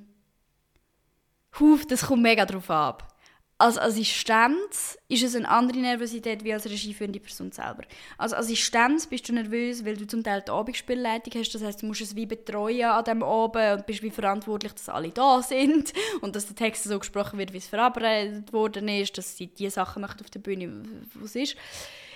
huf, 1.60 1.86
das 1.86 2.08
kommt 2.08 2.24
mega 2.24 2.45
drauf 2.45 2.70
ab. 2.72 3.16
Als 3.60 3.80
Assistenz 3.80 4.99
ist 5.08 5.24
es 5.24 5.36
eine 5.36 5.49
andere 5.49 5.80
Nervosität 5.80 6.43
wie 6.43 6.53
als 6.53 6.66
regieführende 6.66 7.20
Person 7.20 7.51
selber. 7.51 7.86
Als 8.20 8.32
Assistenz 8.32 9.08
bist 9.08 9.28
du 9.28 9.34
nervös, 9.34 9.84
weil 9.84 9.97
du 9.97 10.05
zum 10.05 10.24
Teil 10.24 10.43
die 10.45 10.51
Abendspielleitung 10.51 11.34
hast. 11.41 11.55
Das 11.55 11.64
heißt, 11.64 11.82
du 11.82 11.88
musst 11.88 12.01
es 12.01 12.16
wie 12.16 12.28
betreuen 12.28 12.84
an 12.84 13.03
diesem 13.03 13.24
Abend 13.24 13.80
und 13.80 13.86
bist 13.88 14.03
wie 14.03 14.12
verantwortlich, 14.12 14.74
dass 14.74 14.89
alle 14.89 15.10
da 15.10 15.41
sind 15.41 15.91
und 16.22 16.36
dass 16.36 16.45
der 16.45 16.55
Text 16.55 16.84
so 16.84 16.99
gesprochen 16.99 17.39
wird, 17.39 17.51
wie 17.51 17.58
es 17.58 17.68
verabredet 17.68 18.53
worden 18.53 18.88
ist, 18.89 19.18
dass 19.18 19.36
sie 19.36 19.47
die 19.47 19.72
Sachen 19.72 20.03
machen 20.03 20.22
auf 20.22 20.30
der 20.30 20.39
Bühne, 20.39 20.84
was 21.16 21.36
ist. 21.36 21.55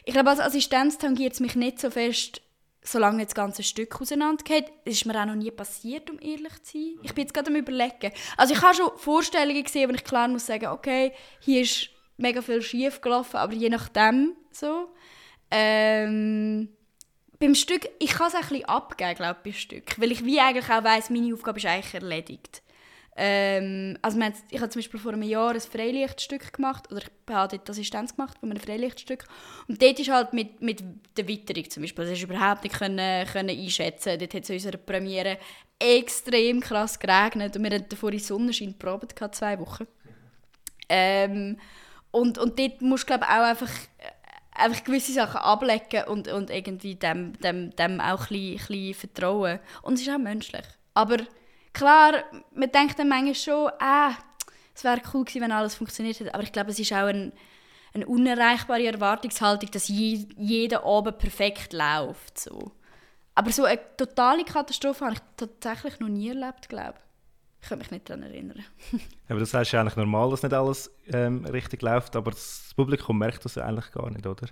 Ich 0.05 0.13
glaube, 0.13 0.29
als 0.29 0.39
Assistenz 0.39 0.99
tangiert 0.99 1.33
es 1.33 1.39
mich 1.39 1.55
nicht 1.55 1.79
so 1.79 1.89
fest, 1.89 2.41
solange 2.83 3.17
nicht 3.17 3.29
das 3.29 3.35
ganze 3.35 3.63
Stück 3.63 3.99
auseinandergeht. 4.01 4.71
Ist 4.85 5.05
mir 5.05 5.19
auch 5.19 5.25
noch 5.25 5.35
nie 5.35 5.51
passiert, 5.51 6.09
um 6.09 6.19
ehrlich 6.19 6.63
zu 6.63 6.73
sein. 6.73 6.99
Ich 7.03 7.13
bin 7.13 7.23
jetzt 7.23 7.33
gerade 7.33 7.49
am 7.49 7.55
überlegen. 7.55 8.11
Also 8.37 8.53
ich 8.53 8.61
habe 8.61 8.75
schon 8.75 8.91
Vorstellungen 8.97 9.63
gesehen, 9.63 9.89
wo 9.89 9.93
ich 9.93 10.03
klar 10.03 10.27
muss 10.27 10.45
sagen, 10.45 10.67
okay, 10.67 11.13
hier 11.39 11.61
ist 11.61 11.89
mega 12.17 12.41
viel 12.41 12.61
schief 12.61 13.01
gelaufen, 13.01 13.37
aber 13.37 13.53
je 13.53 13.69
nachdem 13.69 14.35
so. 14.51 14.89
Ähm, 15.49 16.69
beim 17.39 17.55
Stück, 17.55 17.89
ich 17.99 18.11
kann 18.11 18.27
es 18.27 18.35
ein 18.35 18.41
bisschen 18.41 18.65
abgeben, 18.65 19.15
glaube 19.15 19.37
ich, 19.43 19.43
beim 19.43 19.59
Stück, 19.59 19.99
weil 19.99 20.11
ich 20.11 20.23
wie 20.23 20.39
eigentlich 20.39 20.69
auch 20.69 20.83
weiss, 20.83 21.09
meine 21.09 21.33
Aufgabe 21.33 21.59
ist 21.59 21.65
eigentlich 21.65 21.93
erledigt. 21.93 22.61
Ähm, 23.17 23.97
also 24.01 24.17
man, 24.17 24.33
ich 24.49 24.59
habe 24.59 24.69
zum 24.69 24.79
Beispiel 24.79 24.99
vor 24.99 25.11
einem 25.11 25.23
Jahr 25.23 25.53
ein 25.53 25.59
Freilichtstück 25.59 26.53
gemacht, 26.53 26.89
oder 26.91 27.01
ich 27.01 27.09
habe 27.33 27.57
dort 27.57 27.69
Assistenz 27.69 28.15
gemacht 28.15 28.37
von 28.39 28.49
einem 28.49 28.61
Freilichtstück. 28.61 29.25
Und 29.67 29.81
dort 29.81 29.99
ist 29.99 30.09
halt 30.09 30.33
mit, 30.33 30.61
mit 30.61 30.81
der 31.17 31.27
Witterung 31.27 31.69
zum 31.69 31.83
Beispiel, 31.83 32.05
das 32.05 32.13
ist 32.13 32.23
überhaupt 32.23 32.63
nicht 32.63 32.77
können, 32.77 33.27
können 33.27 33.49
einschätzen. 33.49 34.17
Dort 34.17 34.33
hat 34.33 34.43
es 34.43 34.49
in 34.49 34.55
unserer 34.55 34.77
Premiere 34.77 35.37
extrem 35.77 36.61
krass 36.61 36.99
geregnet 36.99 37.55
und 37.55 37.63
wir 37.63 37.71
hatten 37.71 37.89
davor 37.89 38.11
in 38.13 38.19
Sonnenschein 38.19 38.77
probiert, 38.77 39.13
zwei 39.35 39.59
Wochen. 39.59 39.87
Ähm, 40.87 41.57
und, 42.11 42.37
und 42.37 42.59
dort 42.59 42.81
musst 42.81 43.03
du 43.03 43.07
glaube 43.07 43.25
auch 43.25 43.43
einfach, 43.43 43.71
einfach 44.51 44.83
gewisse 44.83 45.13
Sachen 45.13 45.41
ablegen 45.41 46.05
und, 46.07 46.27
und 46.27 46.49
irgendwie 46.49 46.95
dem, 46.95 47.33
dem, 47.39 47.75
dem 47.75 47.99
auch 47.99 48.21
ein 48.21 48.27
bisschen, 48.27 48.51
ein 48.51 48.57
bisschen 48.57 48.93
vertrauen. 48.93 49.59
Und 49.81 49.95
es 49.95 50.01
ist 50.01 50.09
auch 50.09 50.17
menschlich. 50.17 50.65
Aber 50.93 51.17
Klar, 51.73 52.23
man 52.53 52.71
denkt 52.71 52.99
dann 52.99 53.09
manchmal 53.09 53.35
schon, 53.35 53.71
ah, 53.79 54.13
es 54.75 54.83
wäre 54.83 55.01
cool 55.13 55.25
gewesen, 55.25 55.41
wenn 55.41 55.51
alles 55.51 55.75
funktioniert 55.75 56.19
hätte. 56.19 56.33
Aber 56.33 56.43
ich 56.43 56.51
glaube, 56.51 56.71
es 56.71 56.79
ist 56.79 56.91
auch 56.91 57.07
ein, 57.07 57.33
eine 57.93 58.05
unerreichbare 58.05 58.85
Erwartungshaltung, 58.85 59.69
dass 59.71 59.87
je, 59.87 60.25
jeder 60.37 60.85
Abend 60.85 61.17
perfekt 61.17 61.73
läuft. 61.73 62.39
So. 62.39 62.71
Aber 63.35 63.51
so 63.51 63.65
eine 63.65 63.79
totale 63.97 64.43
Katastrophe 64.43 65.05
habe 65.05 65.15
ich 65.15 65.21
tatsächlich 65.37 65.99
noch 65.99 66.09
nie 66.09 66.29
erlebt, 66.29 66.69
glaube 66.69 66.95
ich. 66.95 67.63
Ich 67.63 67.69
kann 67.69 67.77
mich 67.77 67.91
nicht 67.91 68.09
daran 68.09 68.23
erinnern. 68.23 68.65
aber 69.29 69.39
das 69.39 69.53
heißt 69.53 69.71
ja 69.71 69.81
eigentlich 69.81 69.95
normal, 69.95 70.31
dass 70.31 70.41
nicht 70.41 70.53
alles 70.53 70.91
ähm, 71.13 71.45
richtig 71.45 71.83
läuft, 71.83 72.15
aber 72.15 72.31
das 72.31 72.71
Publikum 72.75 73.19
merkt 73.19 73.45
das 73.45 73.57
eigentlich 73.57 73.91
gar 73.91 74.09
nicht, 74.09 74.25
oder? 74.25 74.47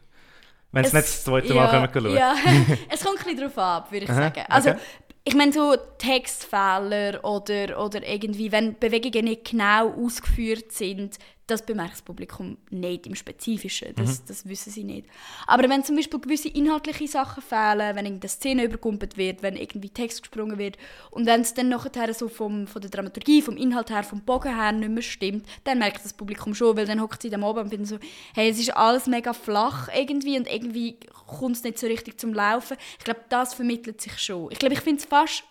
Wenn 0.71 0.85
es 0.85 0.93
nicht 0.93 1.05
das 1.05 1.23
zweite 1.23 1.51
Mal 1.55 1.73
ja, 1.73 1.87
kommen 1.87 2.15
Ja, 2.15 2.35
es 2.89 3.03
kommt 3.03 3.17
ein 3.17 3.23
bisschen 3.23 3.37
darauf 3.37 3.57
ab, 3.57 3.91
würde 3.91 4.05
ich 4.05 4.11
Aha, 4.11 4.21
sagen. 4.21 4.45
Also, 4.47 4.69
okay 4.69 4.79
ich 5.23 5.35
meine 5.35 5.51
so 5.53 5.75
Textfehler 5.97 7.23
oder, 7.23 7.83
oder 7.83 8.07
irgendwie, 8.07 8.51
wenn 8.51 8.77
Bewegungen 8.79 9.25
nicht 9.25 9.51
genau 9.51 9.89
ausgeführt 9.91 10.71
sind, 10.71 11.17
das 11.49 11.65
bemerkt 11.65 11.93
das 11.93 12.01
Publikum 12.01 12.57
nicht 12.69 13.07
im 13.07 13.15
Spezifischen, 13.15 13.93
das, 13.95 14.19
mhm. 14.19 14.23
das 14.27 14.47
wissen 14.47 14.71
sie 14.71 14.83
nicht. 14.83 15.07
Aber 15.47 15.67
wenn 15.69 15.83
zum 15.83 15.95
Beispiel 15.95 16.19
gewisse 16.19 16.49
inhaltliche 16.49 17.07
Sachen 17.07 17.41
fehlen, 17.41 17.95
wenn 17.95 18.05
eine 18.05 18.27
Szene 18.27 18.65
überkumpelt 18.65 19.17
wird, 19.17 19.41
wenn 19.41 19.55
irgendwie 19.55 19.89
Text 19.89 20.21
gesprungen 20.21 20.57
wird 20.57 20.77
und 21.11 21.25
wenn 21.25 21.41
es 21.41 21.53
dann 21.53 21.69
nachher 21.69 22.13
so 22.13 22.27
vom, 22.29 22.67
von 22.67 22.81
der 22.81 22.91
Dramaturgie, 22.91 23.41
vom 23.41 23.57
Inhalt 23.57 23.89
her, 23.89 24.03
vom 24.03 24.21
Bogen 24.21 24.55
her 24.55 24.71
nicht 24.71 24.89
mehr 24.89 25.01
stimmt, 25.01 25.45
dann 25.63 25.79
merkt 25.79 26.03
das 26.03 26.13
Publikum 26.13 26.53
schon, 26.53 26.77
weil 26.77 26.85
dann 26.85 27.01
hockt 27.01 27.21
sie 27.21 27.33
am 27.33 27.43
Abend 27.43 27.63
und 27.63 27.69
findet 27.69 27.87
so, 27.87 27.99
hey, 28.33 28.49
es 28.49 28.59
ist 28.59 28.75
alles 28.75 29.07
mega 29.07 29.33
flach 29.33 29.89
irgendwie 29.95 30.37
und 30.37 30.47
irgendwie 30.47 30.97
kommt 31.27 31.55
es 31.55 31.63
nicht 31.63 31.79
so 31.79 31.87
richtig 31.87 32.19
zum 32.19 32.33
Laufen. 32.33 32.77
Ich 32.97 33.05
glaube, 33.05 33.21
das 33.29 33.53
vermittelt 33.53 34.01
sich 34.01 34.17
schon. 34.19 34.51
Ich 34.51 34.59
glaube, 34.59 34.73
ich 34.73 34.81
finde 34.81 35.01
es 35.01 35.05
fast 35.05 35.43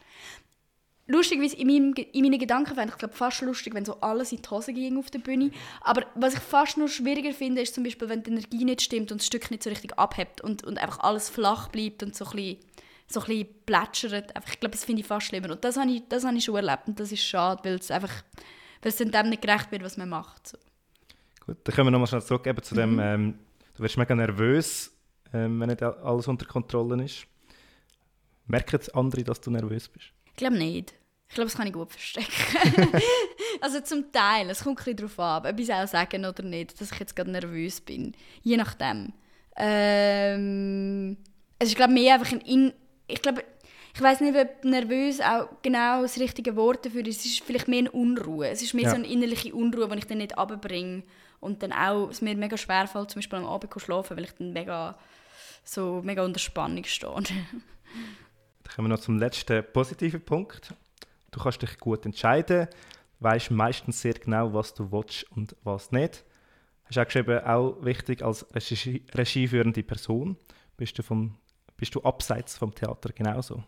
lustigerweise 1.08 1.56
in, 1.56 1.66
meinem, 1.66 1.94
in 1.94 2.22
meinen 2.22 2.38
Gedanken 2.38 2.74
fände 2.74 2.92
ich 2.92 2.98
glaube 2.98 3.14
fast 3.14 3.40
lustig, 3.40 3.74
wenn 3.74 3.84
so 3.84 4.00
alles 4.00 4.30
in 4.30 4.40
die 4.42 4.48
Hose 4.48 4.72
ging 4.72 4.98
auf 4.98 5.10
der 5.10 5.18
Bühne. 5.18 5.50
Aber 5.80 6.06
was 6.14 6.34
ich 6.34 6.40
fast 6.40 6.78
noch 6.78 6.88
schwieriger 6.88 7.32
finde, 7.32 7.62
ist 7.62 7.74
zum 7.74 7.82
Beispiel, 7.82 8.08
wenn 8.08 8.22
die 8.22 8.30
Energie 8.30 8.64
nicht 8.64 8.82
stimmt 8.82 9.10
und 9.10 9.20
das 9.20 9.26
Stück 9.26 9.50
nicht 9.50 9.64
so 9.64 9.70
richtig 9.70 9.98
abhebt 9.98 10.40
und, 10.40 10.62
und 10.64 10.78
einfach 10.78 11.00
alles 11.00 11.28
flach 11.28 11.68
bleibt 11.68 12.02
und 12.02 12.14
so 12.14 12.26
ein 12.26 12.30
bisschen, 12.32 12.58
so 13.08 13.20
ein 13.20 13.26
bisschen 13.26 13.48
plätschert. 13.66 14.32
Ich 14.46 14.60
glaube, 14.60 14.76
das 14.76 14.84
finde 14.84 15.00
ich 15.00 15.06
fast 15.06 15.26
schlimmer. 15.26 15.50
Und 15.50 15.64
das 15.64 15.76
habe 15.76 15.90
ich, 15.90 16.02
das 16.08 16.24
habe 16.24 16.36
ich 16.36 16.44
schon 16.44 16.56
erlebt 16.56 16.86
und 16.86 17.00
das 17.00 17.10
ist 17.10 17.22
schade, 17.22 17.60
weil 17.64 17.74
es 17.76 17.90
einfach 17.90 18.22
weil 18.82 18.90
es 18.90 18.96
dem 18.96 19.28
nicht 19.28 19.42
gerecht 19.42 19.70
wird, 19.72 19.82
was 19.82 19.96
man 19.96 20.08
macht. 20.08 20.48
So. 20.48 20.58
Gut, 21.46 21.56
dann 21.64 21.74
kommen 21.74 21.88
wir 21.88 21.90
nochmal 21.92 22.06
schnell 22.06 22.22
zurück 22.22 22.46
eben 22.46 22.62
zu 22.62 22.74
dem, 22.74 22.94
mhm. 22.94 23.00
ähm, 23.00 23.38
du 23.74 23.82
wirst 23.82 23.96
mega 23.96 24.14
nervös, 24.14 24.92
ähm, 25.32 25.60
wenn 25.60 25.68
nicht 25.68 25.82
alles 25.82 26.28
unter 26.28 26.46
Kontrolle 26.46 27.02
ist. 27.04 27.26
Merken 28.46 28.80
andere, 28.94 29.24
dass 29.24 29.40
du 29.40 29.50
nervös 29.50 29.88
bist? 29.88 30.12
Ich 30.38 30.40
glaube 30.40 30.56
nicht. 30.56 30.94
Ich 31.28 31.34
glaube, 31.34 31.50
das 31.50 31.56
kann 31.56 31.66
ich 31.66 31.72
gut 31.72 31.90
verstecken. 31.90 32.92
also 33.60 33.80
zum 33.80 34.12
Teil, 34.12 34.48
es 34.48 34.62
kommt 34.62 34.78
ein 34.78 34.84
bisschen 34.84 34.96
darauf 34.96 35.18
an, 35.18 35.52
ob 35.52 35.58
ich 35.58 35.68
es 35.68 35.74
auch 35.74 35.88
sagen 35.88 36.24
oder 36.24 36.44
nicht, 36.44 36.80
dass 36.80 36.92
ich 36.92 36.98
jetzt 37.00 37.16
gerade 37.16 37.32
nervös 37.32 37.80
bin. 37.80 38.14
Je 38.44 38.56
nachdem. 38.56 39.12
Ähm, 39.56 41.16
es 41.58 41.70
ist 41.70 41.76
glaube 41.76 41.92
mehr 41.92 42.14
einfach 42.14 42.30
ein... 42.30 42.40
In 42.42 42.72
ich 43.08 43.20
glaube, 43.20 43.42
ich 43.92 44.00
weiß 44.00 44.20
nicht, 44.20 44.38
ob 44.38 44.64
nervös 44.64 45.20
auch 45.20 45.48
genau 45.60 46.02
das 46.02 46.20
richtige 46.20 46.54
Wort 46.54 46.86
dafür 46.86 47.04
ist. 47.04 47.18
Es 47.18 47.26
ist 47.26 47.40
vielleicht 47.40 47.66
mehr 47.66 47.80
eine 47.80 47.90
Unruhe. 47.90 48.46
Es 48.48 48.62
ist 48.62 48.74
mehr 48.74 48.84
ja. 48.84 48.90
so 48.90 48.94
eine 48.94 49.08
innerliche 49.08 49.52
Unruhe, 49.52 49.88
die 49.88 49.98
ich 49.98 50.06
dann 50.06 50.18
nicht 50.18 50.38
abbringe. 50.38 51.02
Und 51.40 51.64
dann 51.64 51.72
auch, 51.72 52.10
es 52.10 52.22
mir 52.22 52.36
mega 52.36 52.56
schwer 52.56 52.86
fällt, 52.86 53.10
zum 53.10 53.18
Beispiel 53.18 53.40
am 53.40 53.46
Abend 53.46 53.72
zu 53.72 53.80
schlafen, 53.80 54.16
weil 54.16 54.24
ich 54.24 54.34
dann 54.38 54.52
mega, 54.52 54.96
so 55.64 56.00
mega 56.04 56.24
unter 56.24 56.38
Spannung 56.38 56.84
stehe. 56.84 57.24
Dann 58.68 58.76
kommen 58.76 58.88
wir 58.88 58.96
noch 58.96 59.02
zum 59.02 59.18
letzten 59.18 59.64
positiven 59.72 60.20
Punkt. 60.20 60.74
Du 61.30 61.40
kannst 61.40 61.62
dich 61.62 61.78
gut 61.78 62.04
entscheiden, 62.04 62.68
weißt 63.20 63.50
meistens 63.50 64.00
sehr 64.00 64.14
genau, 64.14 64.52
was 64.52 64.74
du 64.74 64.92
willst 64.92 65.24
und 65.32 65.56
was 65.62 65.90
nicht. 65.90 66.24
Hast 66.84 66.96
du 66.96 67.00
auch 67.00 67.06
geschrieben, 67.06 67.44
auch 67.44 67.76
wichtig 67.82 68.22
als 68.22 68.46
Regie, 68.54 69.04
regieführende 69.14 69.82
Person. 69.82 70.36
Bist 70.76 70.98
du, 70.98 71.02
vom, 71.02 71.36
bist 71.76 71.94
du 71.94 72.02
abseits 72.02 72.56
vom 72.56 72.74
Theater 72.74 73.10
genauso? 73.12 73.62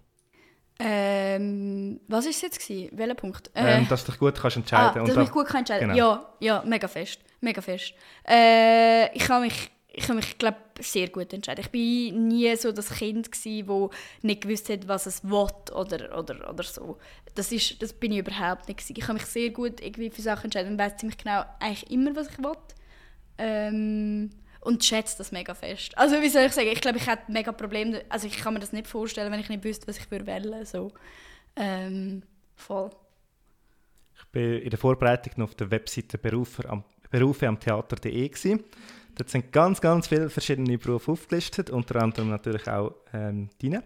Ähm, 0.79 2.01
was 2.09 2.25
war 2.25 2.31
es 2.31 2.41
jetzt? 2.41 2.61
Gewesen? 2.61 2.97
Welcher 2.97 3.15
Punkt? 3.15 3.51
Ähm, 3.55 3.85
äh, 3.85 3.87
dass 3.87 4.05
du 4.05 4.13
dich 4.13 4.21
gut 4.21 4.35
kannst 4.35 4.57
entscheiden 4.57 5.03
ah, 5.03 5.05
dass 5.05 5.11
ich 5.11 5.17
mich 5.17 5.31
gut 5.31 5.47
kann 5.47 5.61
entscheiden 5.61 5.89
genau. 5.89 5.99
Ja, 5.99 6.35
ja, 6.41 6.63
mega 6.67 6.89
fest. 6.89 7.21
Mega 7.41 7.61
fest. 7.61 7.95
Äh, 8.27 9.15
ich 9.15 9.25
kann 9.25 9.43
mich 9.43 9.71
ich 9.93 10.05
habe 10.05 10.15
mich 10.15 10.39
glaube 10.39 10.59
sehr 10.81 11.09
gut 11.09 11.33
entscheiden. 11.33 11.63
Ich 11.65 11.71
bin 11.71 12.29
nie 12.29 12.55
so 12.57 12.73
das 12.73 12.91
Kind 12.91 13.29
wo 13.67 13.91
nicht 14.23 14.43
gewusst 14.43 14.69
hat, 14.69 14.87
was 14.87 15.07
es 15.07 15.25
will 15.25 15.49
oder, 15.73 16.19
oder, 16.19 16.51
oder 16.51 16.63
so. 16.63 16.99
Das, 17.35 17.51
ist, 17.53 17.83
das 17.83 17.93
bin 17.93 18.13
ich 18.13 18.19
überhaupt 18.19 18.69
nicht 18.69 18.79
gewesen. 18.79 18.95
Ich 18.97 19.05
kann 19.05 19.17
mich 19.17 19.27
sehr 19.27 19.51
gut 19.51 19.81
irgendwie 19.81 20.11
für 20.11 20.23
Sachen 20.23 20.45
entscheiden 20.45 20.73
und 20.73 20.79
weiß 20.79 20.97
ziemlich 20.97 21.19
genau 21.19 21.45
eigentlich 21.59 21.91
immer, 21.91 22.15
was 22.15 22.29
ich 22.29 22.39
will. 22.39 22.57
Ähm, 23.39 24.31
und 24.61 24.85
schätze 24.85 25.19
das 25.19 25.33
mega 25.33 25.55
fest. 25.55 25.97
Also 25.97 26.21
wie 26.21 26.29
soll 26.29 26.43
ich 26.43 26.53
sagen, 26.53 26.69
ich 26.71 26.81
glaube, 26.81 26.99
ich 26.99 27.07
hätte 27.07 27.33
mega 27.33 27.51
Probleme, 27.51 28.03
also 28.11 28.27
ich 28.27 28.37
kann 28.37 28.55
mir 28.55 28.61
das 28.61 28.73
nicht 28.73 28.87
vorstellen, 28.87 29.33
wenn 29.33 29.41
ich 29.41 29.49
nicht 29.49 29.65
wüsste, 29.65 29.87
was 29.87 29.99
ich 29.99 30.11
würde 30.11 30.27
wählen 30.27 30.67
so. 30.67 30.93
Ähm, 31.57 32.23
voll. 32.57 32.91
Ich 34.15 34.25
bin 34.27 34.61
in 34.61 34.71
der 34.71 34.79
Vorbereitung 34.79 35.33
noch 35.37 35.49
auf 35.49 35.55
der 35.55 35.71
Webseite 35.71 36.19
Berufe 36.19 36.69
am, 36.69 36.85
Berufe 37.11 37.49
am 37.49 37.59
Theater.de 37.59 38.31
Dort 39.21 39.29
sind 39.29 39.53
ganz, 39.53 39.83
ganz 39.83 40.09
viele 40.09 40.31
verschiedene 40.31 40.79
Berufe 40.79 41.13
aufgelistet, 41.13 41.69
unter 41.69 42.01
anderem 42.03 42.31
natürlich 42.31 42.67
auch 42.67 42.95
ähm, 43.13 43.51
deine. 43.61 43.85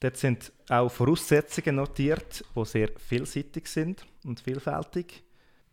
Dort 0.00 0.18
sind 0.18 0.52
auch 0.68 0.90
Voraussetzungen 0.90 1.76
notiert, 1.76 2.44
die 2.54 2.64
sehr 2.66 2.90
vielseitig 2.98 3.68
sind 3.68 4.04
und 4.26 4.40
vielfältig. 4.40 5.24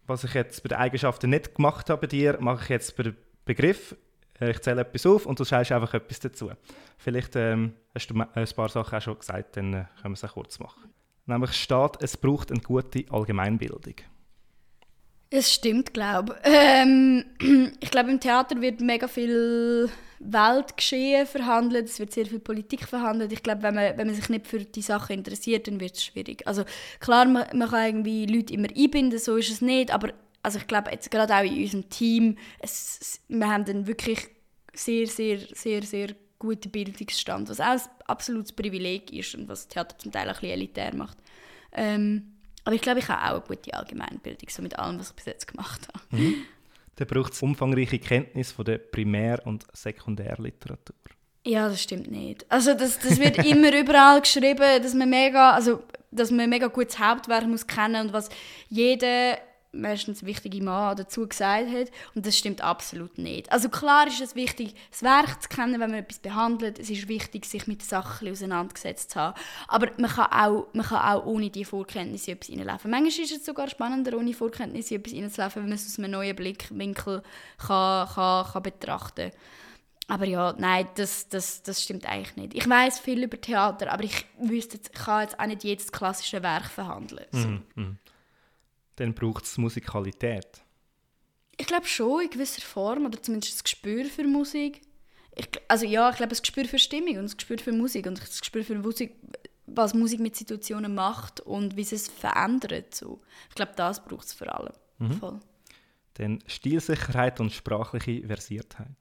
Was 0.08 0.24
ich 0.24 0.34
jetzt 0.34 0.64
bei 0.64 0.70
den 0.70 0.78
Eigenschaften 0.78 1.32
nicht 1.32 1.56
gemacht 1.56 1.90
habe 1.90 2.00
bei 2.04 2.08
dir, 2.08 2.38
mache 2.40 2.64
ich 2.64 2.70
jetzt 2.70 2.96
bei 2.96 3.04
dem 3.04 3.18
Begriff. 3.44 3.94
Äh, 4.40 4.52
ich 4.52 4.62
zähle 4.62 4.84
etwas 4.84 5.06
auf 5.06 5.26
und 5.26 5.38
du 5.38 5.44
schaust 5.44 5.74
einfach 5.74 5.94
etwas 5.94 6.22
dazu. 6.22 6.50
Vielleicht 6.98 7.36
ähm, 7.36 7.74
hast 7.94 8.08
du 8.08 8.18
ein 8.18 8.48
paar 8.56 8.70
Sachen 8.70 8.98
auch 8.98 9.02
schon 9.02 9.20
gesagt, 9.20 9.58
dann 9.58 9.74
äh, 9.74 9.86
können 10.02 10.14
wir 10.14 10.14
es 10.14 10.24
auch 10.24 10.32
kurz 10.32 10.60
machen. 10.60 10.94
Nämlich 11.26 11.52
steht, 11.52 11.98
es 12.00 12.16
braucht 12.16 12.54
eine 12.54 12.62
gute 12.62 13.04
Allgemeinbildung. 13.10 13.96
Es 15.30 15.54
stimmt, 15.54 15.94
glaube 15.94 16.38
ich. 16.44 16.52
Ähm, 16.54 17.26
ich 17.80 17.92
glaube, 17.92 18.12
im 18.12 18.20
Theater 18.20 18.62
wird 18.62 18.82
mega 18.82 19.08
viel 19.08 19.90
Weltgeschehen 20.20 21.26
verhandelt, 21.26 21.88
es 21.88 22.00
wird 22.00 22.12
sehr 22.14 22.26
viel 22.26 22.40
Politik 22.40 22.88
verhandelt. 22.88 23.32
Ich 23.32 23.44
glaube, 23.44 23.64
wenn 23.64 23.76
man, 23.76 23.98
wenn 23.98 24.08
man 24.08 24.16
sich 24.16 24.30
nicht 24.30 24.48
für 24.48 24.60
die 24.60 24.82
Sache 24.82 25.14
interessiert, 25.14 25.68
dann 25.68 25.80
wird 25.80 25.96
es 25.96 26.06
schwierig. 26.06 26.46
Also 26.48 26.64
klar, 27.00 27.26
man, 27.26 27.46
man 27.54 27.70
kann 27.70 27.86
irgendwie 27.86 28.26
Leute 28.26 28.54
immer 28.54 28.68
einbinden, 28.76 29.20
so 29.20 29.36
ist 29.36 29.52
es 29.52 29.62
nicht, 29.62 29.92
aber 29.92 30.14
also 30.42 30.60
ich 30.60 30.68
glaube, 30.68 30.92
jetzt 30.92 31.10
gerade 31.12 31.36
auch 31.36 31.44
in 31.44 31.62
unserem 31.62 31.90
Team, 31.90 32.38
es, 32.60 33.22
wir 33.28 33.50
haben 33.50 33.66
dann 33.66 33.88
wirklich 33.88 34.20
sehr, 34.74 35.08
sehr, 35.08 35.40
sehr, 35.54 35.82
sehr 35.84 36.10
guten 36.38 36.70
Bildungsstand, 36.70 37.50
was 37.50 37.60
auch 37.60 37.66
ein 37.66 37.82
absolutes 38.06 38.52
Privileg 38.52 39.12
ist 39.12 39.36
und 39.36 39.48
was 39.48 39.68
Theater 39.68 39.98
zum 39.98 40.12
Teil 40.12 40.28
ein 40.28 40.34
bisschen 40.34 40.52
elitär 40.52 40.96
macht. 40.96 41.18
Ähm, 41.72 42.35
aber 42.66 42.76
ich 42.76 42.82
glaube, 42.82 43.00
ich 43.00 43.08
habe 43.08 43.22
auch 43.24 43.48
eine 43.48 43.56
gute 43.56 43.74
Allgemeinbildung, 43.74 44.50
so 44.50 44.62
mit 44.62 44.78
allem, 44.78 45.00
was 45.00 45.12
ich 45.12 45.16
bis 45.16 45.26
jetzt 45.26 45.48
gemacht 45.48 45.88
habe. 45.88 46.22
Mhm. 46.22 46.36
Dann 46.96 47.08
braucht 47.08 47.34
es 47.34 47.42
umfangreiche 47.42 48.00
Kenntnis 48.00 48.52
von 48.52 48.66
der 48.66 48.80
Primär- 48.80 49.46
und 49.46 49.66
Sekundärliteratur. 49.74 50.96
Ja, 51.46 51.70
das 51.70 51.82
stimmt 51.82 52.10
nicht. 52.10 52.46
Also 52.50 52.74
das, 52.74 52.98
das 53.00 53.20
wird 53.20 53.46
immer 53.46 53.74
überall 53.80 54.22
geschrieben, 54.22 54.82
dass 54.82 54.94
man 54.96 55.10
mega, 55.10 55.52
also 55.52 55.84
dass 56.12 56.32
man 56.32 56.50
mega 56.50 56.68
gutes 56.68 56.98
Hauptwerk 56.98 57.46
muss 57.46 57.68
kennen 57.68 58.08
und 58.08 58.14
was 58.14 58.30
jeder 58.70 59.38
meistens 59.76 60.26
wichtige 60.26 60.64
Mann 60.64 60.96
dazu 60.96 61.28
gesagt 61.28 61.70
hat. 61.70 61.92
Und 62.14 62.26
das 62.26 62.38
stimmt 62.38 62.62
absolut 62.62 63.18
nicht. 63.18 63.52
Also 63.52 63.70
klar 63.70 64.08
ist 64.08 64.22
es 64.22 64.36
wichtig, 64.36 64.76
das 64.92 65.04
Werk 65.04 65.42
zu 65.42 65.50
kennen, 65.50 65.80
wenn 65.80 65.92
man 65.92 66.00
etwas 66.00 66.20
behandelt. 66.20 66.80
Es 66.80 66.90
ist 66.90 67.08
wichtig, 67.08 67.46
sich 67.46 67.68
mit 67.68 67.84
Sachen 67.84 68.30
auseinandergesetzt 68.30 69.12
zu 69.12 69.20
haben. 69.20 69.40
Aber 69.68 69.90
man 69.98 70.10
kann 70.10 70.32
auch, 70.32 70.68
man 70.74 70.86
kann 70.86 71.16
auch 71.16 71.26
ohne 71.26 71.50
diese 71.50 71.70
Vorkenntnisse 71.70 72.32
etwas 72.32 72.48
hineinlaufen. 72.48 72.92
Manchmal 72.92 73.26
ist 73.26 73.32
es 73.32 73.46
sogar 73.46 73.70
spannender, 73.70 74.18
ohne 74.18 74.34
Vorkenntnisse 74.34 74.96
etwas 74.96 75.14
hineinzulaufen, 75.14 75.64
wenn 75.64 75.70
man 75.70 75.78
es 75.78 75.88
aus 75.88 76.00
einem 76.00 76.12
neuen 76.12 76.36
Blickwinkel 76.36 77.22
kann, 77.58 78.08
kann, 78.08 78.46
kann 78.52 78.64
betrachten 78.64 79.32
kann. 79.32 79.40
Aber 80.08 80.26
ja, 80.26 80.54
nein, 80.58 80.88
das, 80.96 81.30
das, 81.30 81.64
das 81.64 81.82
stimmt 81.82 82.06
eigentlich 82.06 82.36
nicht. 82.36 82.54
Ich 82.54 82.70
weiß 82.70 83.00
viel 83.00 83.24
über 83.24 83.42
Theater, 83.42 83.92
aber 83.92 84.04
ich 84.04 84.26
wüsste, 84.40 84.78
kann 84.94 85.24
jetzt 85.24 85.40
auch 85.40 85.48
nicht 85.48 85.64
jedes 85.64 85.92
klassische 85.92 86.44
Werk 86.44 86.66
verhandeln. 86.66 87.26
So. 87.32 87.48
Mm, 87.48 87.64
mm 87.76 87.98
dann 88.96 89.14
braucht 89.14 89.46
es 89.46 89.58
Musikalität. 89.58 90.62
Ich 91.58 91.68
glaube 91.68 91.86
schon, 91.86 92.24
in 92.24 92.30
gewisser 92.30 92.62
Form, 92.62 93.06
oder 93.06 93.22
zumindest 93.22 93.54
das 93.54 93.64
Gespür 93.64 94.06
für 94.06 94.26
Musik. 94.26 94.82
Ich, 95.36 95.50
also 95.68 95.86
ja, 95.86 96.10
ich 96.10 96.18
glaube, 96.18 96.30
das 96.30 96.42
Gespür 96.42 96.66
für 96.66 96.80
Stimmung 96.80 97.18
und 97.18 97.24
das 97.24 97.38
Gespür 97.38 97.58
für 97.58 97.72
Musik 97.72 98.08
und 98.08 98.20
das 98.22 98.40
Gespür 98.40 98.64
für 98.64 98.76
Musik, 98.76 99.16
was 99.68 99.94
Musik 99.94 100.20
mit 100.20 100.36
Situationen 100.36 100.94
macht 100.94 101.42
und 101.42 101.76
wie 101.76 101.84
sie 101.84 101.96
es 101.96 102.08
verändert. 102.08 102.96
So. 102.96 103.22
Ich 103.50 103.56
glaube, 103.56 103.74
das 103.76 104.04
braucht 104.04 104.28
es 104.28 104.34
vor 104.34 104.54
allem. 104.54 104.74
Mhm. 105.00 105.12
Voll. 105.14 105.40
Dann 106.16 106.40
Stilsicherheit 106.48 107.40
und 107.40 107.52
sprachliche 107.52 108.26
Versiertheit. 108.26 108.96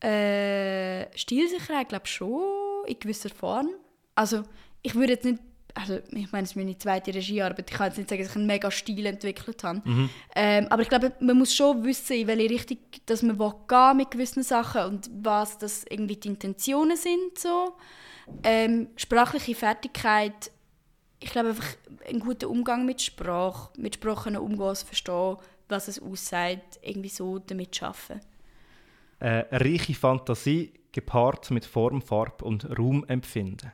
Äh, 0.00 1.16
Stilsicherheit 1.16 1.88
glaube 1.88 2.04
ich 2.06 2.12
schon, 2.12 2.84
in 2.86 2.98
gewisser 2.98 3.30
Form. 3.30 3.70
Also 4.14 4.42
ich 4.82 4.94
würde 4.94 5.14
jetzt 5.14 5.24
nicht 5.24 5.40
also 5.76 5.98
ich 6.10 6.32
meine, 6.32 6.44
es 6.44 6.50
ist 6.50 6.56
meine 6.56 6.78
zweite 6.78 7.14
Regiearbeit, 7.14 7.70
ich 7.70 7.76
kann 7.76 7.88
jetzt 7.88 7.98
nicht 7.98 8.08
sagen, 8.08 8.22
dass 8.22 8.30
ich 8.30 8.36
einen 8.36 8.46
mega 8.46 8.70
Stil 8.70 9.04
entwickelt 9.04 9.62
habe. 9.62 9.82
Mhm. 9.84 10.10
Ähm, 10.34 10.66
aber 10.70 10.82
ich 10.82 10.88
glaube, 10.88 11.12
man 11.20 11.36
muss 11.36 11.54
schon 11.54 11.84
wissen, 11.84 12.14
in 12.14 12.26
welche 12.26 12.50
Richtung 12.50 12.78
dass 13.04 13.22
man 13.22 13.38
gehen 13.38 13.96
mit 13.96 14.10
gewissen 14.10 14.42
Sachen 14.42 14.84
und 14.84 15.10
was 15.22 15.58
das 15.58 15.84
irgendwie 15.88 16.16
die 16.16 16.28
Intentionen 16.28 16.96
sind. 16.96 17.38
So. 17.38 17.76
Ähm, 18.42 18.88
sprachliche 18.96 19.54
Fertigkeit, 19.54 20.50
ich 21.20 21.30
glaube 21.30 21.50
einfach 21.50 21.76
einen 22.08 22.20
guten 22.20 22.46
Umgang 22.46 22.86
mit 22.86 23.02
Sprache, 23.02 23.70
mit 23.76 23.96
Sprachen 23.96 24.36
umgehen, 24.36 24.76
verstehen, 24.76 25.36
was 25.68 25.88
es 25.88 26.00
aussagt, 26.00 26.78
irgendwie 26.82 27.08
so 27.10 27.38
damit 27.38 27.82
arbeiten. 27.82 28.20
Äh, 29.20 29.44
eine 29.50 29.60
reiche 29.60 29.94
Fantasie 29.94 30.72
gepaart 30.92 31.50
mit 31.50 31.66
Form, 31.66 32.00
Farbe 32.00 32.44
und 32.44 32.66
Raumempfinden. 32.78 33.72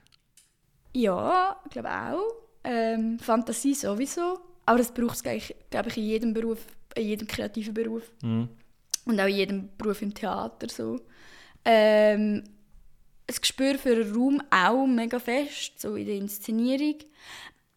Ja, 0.94 1.60
ich 1.64 1.70
glaube 1.70 1.90
auch. 1.90 2.34
Ähm, 2.64 3.18
Fantasie 3.18 3.74
sowieso. 3.74 4.38
Aber 4.66 4.78
das 4.78 4.92
braucht 4.92 5.16
es, 5.16 5.22
glaube 5.22 5.88
ich, 5.88 5.96
in 5.96 6.04
jedem 6.04 6.32
Beruf, 6.32 6.64
in 6.94 7.06
jedem 7.06 7.26
kreativen 7.26 7.74
Beruf. 7.74 8.12
Mhm. 8.22 8.48
Und 9.04 9.20
auch 9.20 9.26
in 9.26 9.34
jedem 9.34 9.68
Beruf 9.76 10.02
im 10.02 10.14
Theater. 10.14 10.68
So. 10.68 11.00
Ähm, 11.64 12.44
ein 13.28 13.36
Gespür 13.40 13.78
für 13.78 13.96
den 13.96 14.14
Raum 14.14 14.42
auch 14.50 14.86
mega 14.86 15.18
fest, 15.18 15.80
so 15.80 15.96
in 15.96 16.06
der 16.06 16.16
Inszenierung 16.16 16.96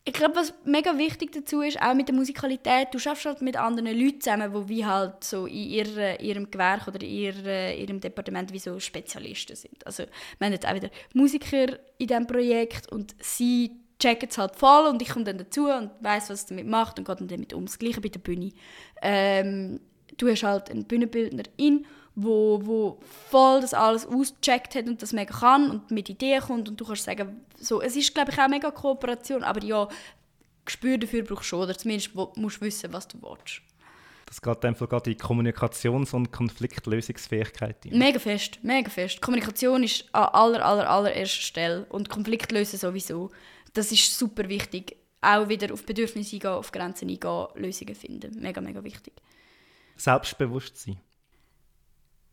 ich 0.07 0.13
glaube, 0.13 0.35
was 0.35 0.53
mega 0.63 0.95
wichtig 0.99 1.31
dazu 1.31 1.61
ist, 1.61 1.81
auch 1.81 1.95
mit 1.95 2.07
der 2.07 2.15
Musikalität, 2.15 2.89
du 2.91 2.99
schaffst 2.99 3.25
halt 3.25 3.41
mit 3.41 3.57
anderen 3.57 3.87
Leuten 3.87 4.21
zusammen, 4.21 4.53
die 4.53 4.69
wie 4.69 4.85
halt 4.85 5.23
so 5.23 5.47
in 5.47 5.55
ihrer, 5.55 6.19
ihrem 6.19 6.51
Gewerk 6.51 6.87
oder 6.87 7.01
in 7.01 7.09
ihrer, 7.09 7.73
ihrem 7.73 7.99
Departement 7.99 8.53
wie 8.53 8.59
so 8.59 8.79
Spezialisten 8.79 9.55
sind. 9.55 9.85
Also 9.85 10.03
wir 10.37 10.45
haben 10.45 10.53
jetzt 10.53 10.67
auch 10.67 10.75
wieder 10.75 10.91
Musiker 11.13 11.79
in 11.97 12.07
diesem 12.07 12.27
Projekt 12.27 12.91
und 12.91 13.15
sie 13.19 13.71
checken 13.97 14.29
es 14.29 14.37
halt 14.37 14.55
voll 14.55 14.85
und 14.85 15.01
ich 15.01 15.09
komme 15.09 15.25
dann 15.25 15.39
dazu 15.39 15.69
und 15.69 15.89
weiß, 16.01 16.29
was 16.29 16.41
es 16.41 16.45
damit 16.45 16.67
macht 16.67 16.99
und 16.99 17.05
gehe 17.05 17.15
dann 17.15 17.27
damit 17.27 17.53
um. 17.53 17.65
Das 17.65 17.79
Gleiche 17.79 17.99
bei 17.99 18.09
der 18.09 18.19
Bühne. 18.19 18.51
Ähm, 19.01 19.79
du 20.17 20.29
hast 20.29 20.43
halt 20.43 20.69
einen 20.69 20.85
Bühnenbildnerin 20.85 21.87
wo, 22.15 22.61
wo 22.63 22.99
voll 23.29 23.61
das 23.61 23.73
alles 23.73 24.05
ausgecheckt 24.05 24.75
hat 24.75 24.87
und 24.87 25.01
das 25.01 25.13
mega 25.13 25.33
kann 25.33 25.69
und 25.69 25.91
mit 25.91 26.09
Ideen 26.09 26.41
kommt 26.41 26.69
und 26.69 26.79
du 26.79 26.85
kannst 26.85 27.03
sagen, 27.03 27.41
so, 27.59 27.81
es 27.81 27.95
ist 27.95 28.13
glaube 28.13 28.31
ich 28.31 28.39
auch 28.39 28.47
mega 28.47 28.71
Kooperation, 28.71 29.43
aber 29.43 29.63
ja, 29.63 29.87
Gespür 30.65 30.97
dafür 30.97 31.23
brauchst 31.23 31.43
du 31.43 31.49
schon, 31.49 31.61
oder 31.61 31.77
zumindest 31.77 32.15
musst 32.15 32.57
du 32.57 32.65
wissen, 32.65 32.91
was 32.91 33.07
du 33.07 33.21
willst. 33.21 33.61
Das 34.25 34.41
geht 34.41 34.65
einfach 34.65 34.89
gerade 34.89 35.11
in 35.11 35.17
Kommunikations- 35.17 36.13
und 36.13 36.31
Konfliktlösungsfähigkeit 36.31 37.85
rein. 37.85 37.97
Mega 37.97 38.17
fest, 38.17 38.59
mega 38.63 38.89
fest. 38.89 39.21
Kommunikation 39.21 39.83
ist 39.83 40.05
an 40.13 40.25
aller, 40.25 40.65
aller, 40.65 40.89
allererster 40.89 41.41
Stelle 41.41 41.85
und 41.89 42.09
Konfliktlösen 42.09 42.79
sowieso. 42.79 43.29
Das 43.73 43.91
ist 43.91 44.17
super 44.17 44.49
wichtig. 44.49 44.97
Auch 45.21 45.47
wieder 45.47 45.71
auf 45.71 45.85
Bedürfnisse 45.85 46.35
eingehen, 46.35 46.51
auf 46.51 46.71
Grenzen 46.71 47.09
eingehen, 47.09 47.47
Lösungen 47.55 47.95
finden. 47.95 48.39
Mega, 48.41 48.61
mega 48.61 48.83
wichtig. 48.83 49.13
Selbstbewusstsein. 49.95 50.97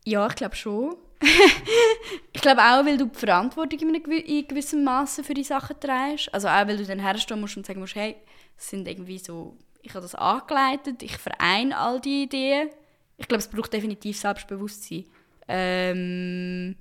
Ja, 0.05 0.27
ich 0.27 0.35
glaube 0.35 0.55
schon. 0.55 0.95
ich 2.33 2.41
glaube 2.41 2.61
auch, 2.61 2.85
weil 2.85 2.97
du 2.97 3.05
die 3.05 3.17
Verantwortung 3.17 3.79
in, 3.79 3.95
in 3.95 4.47
gewissem 4.47 4.83
Maße 4.83 5.23
für 5.23 5.33
die 5.33 5.43
Sachen 5.43 5.79
trägst. 5.79 6.33
Also 6.33 6.47
auch, 6.47 6.67
weil 6.67 6.77
du 6.77 6.85
dann 6.85 6.99
herstehen 6.99 7.39
musst 7.39 7.55
und 7.55 7.65
sagen 7.65 7.79
musst, 7.79 7.95
hey, 7.95 8.15
es 8.57 8.69
sind 8.69 8.87
irgendwie 8.87 9.17
so, 9.17 9.57
ich 9.81 9.91
habe 9.91 10.01
das 10.01 10.15
angeleitet, 10.15 11.01
ich 11.01 11.17
vereine 11.17 11.77
all 11.77 12.01
die 12.01 12.23
Ideen. 12.23 12.69
Ich 13.17 13.27
glaube, 13.27 13.39
es 13.39 13.47
braucht 13.47 13.71
definitiv 13.71 14.17
Selbstbewusstsein. 14.17 15.05
Ähm, 15.47 16.75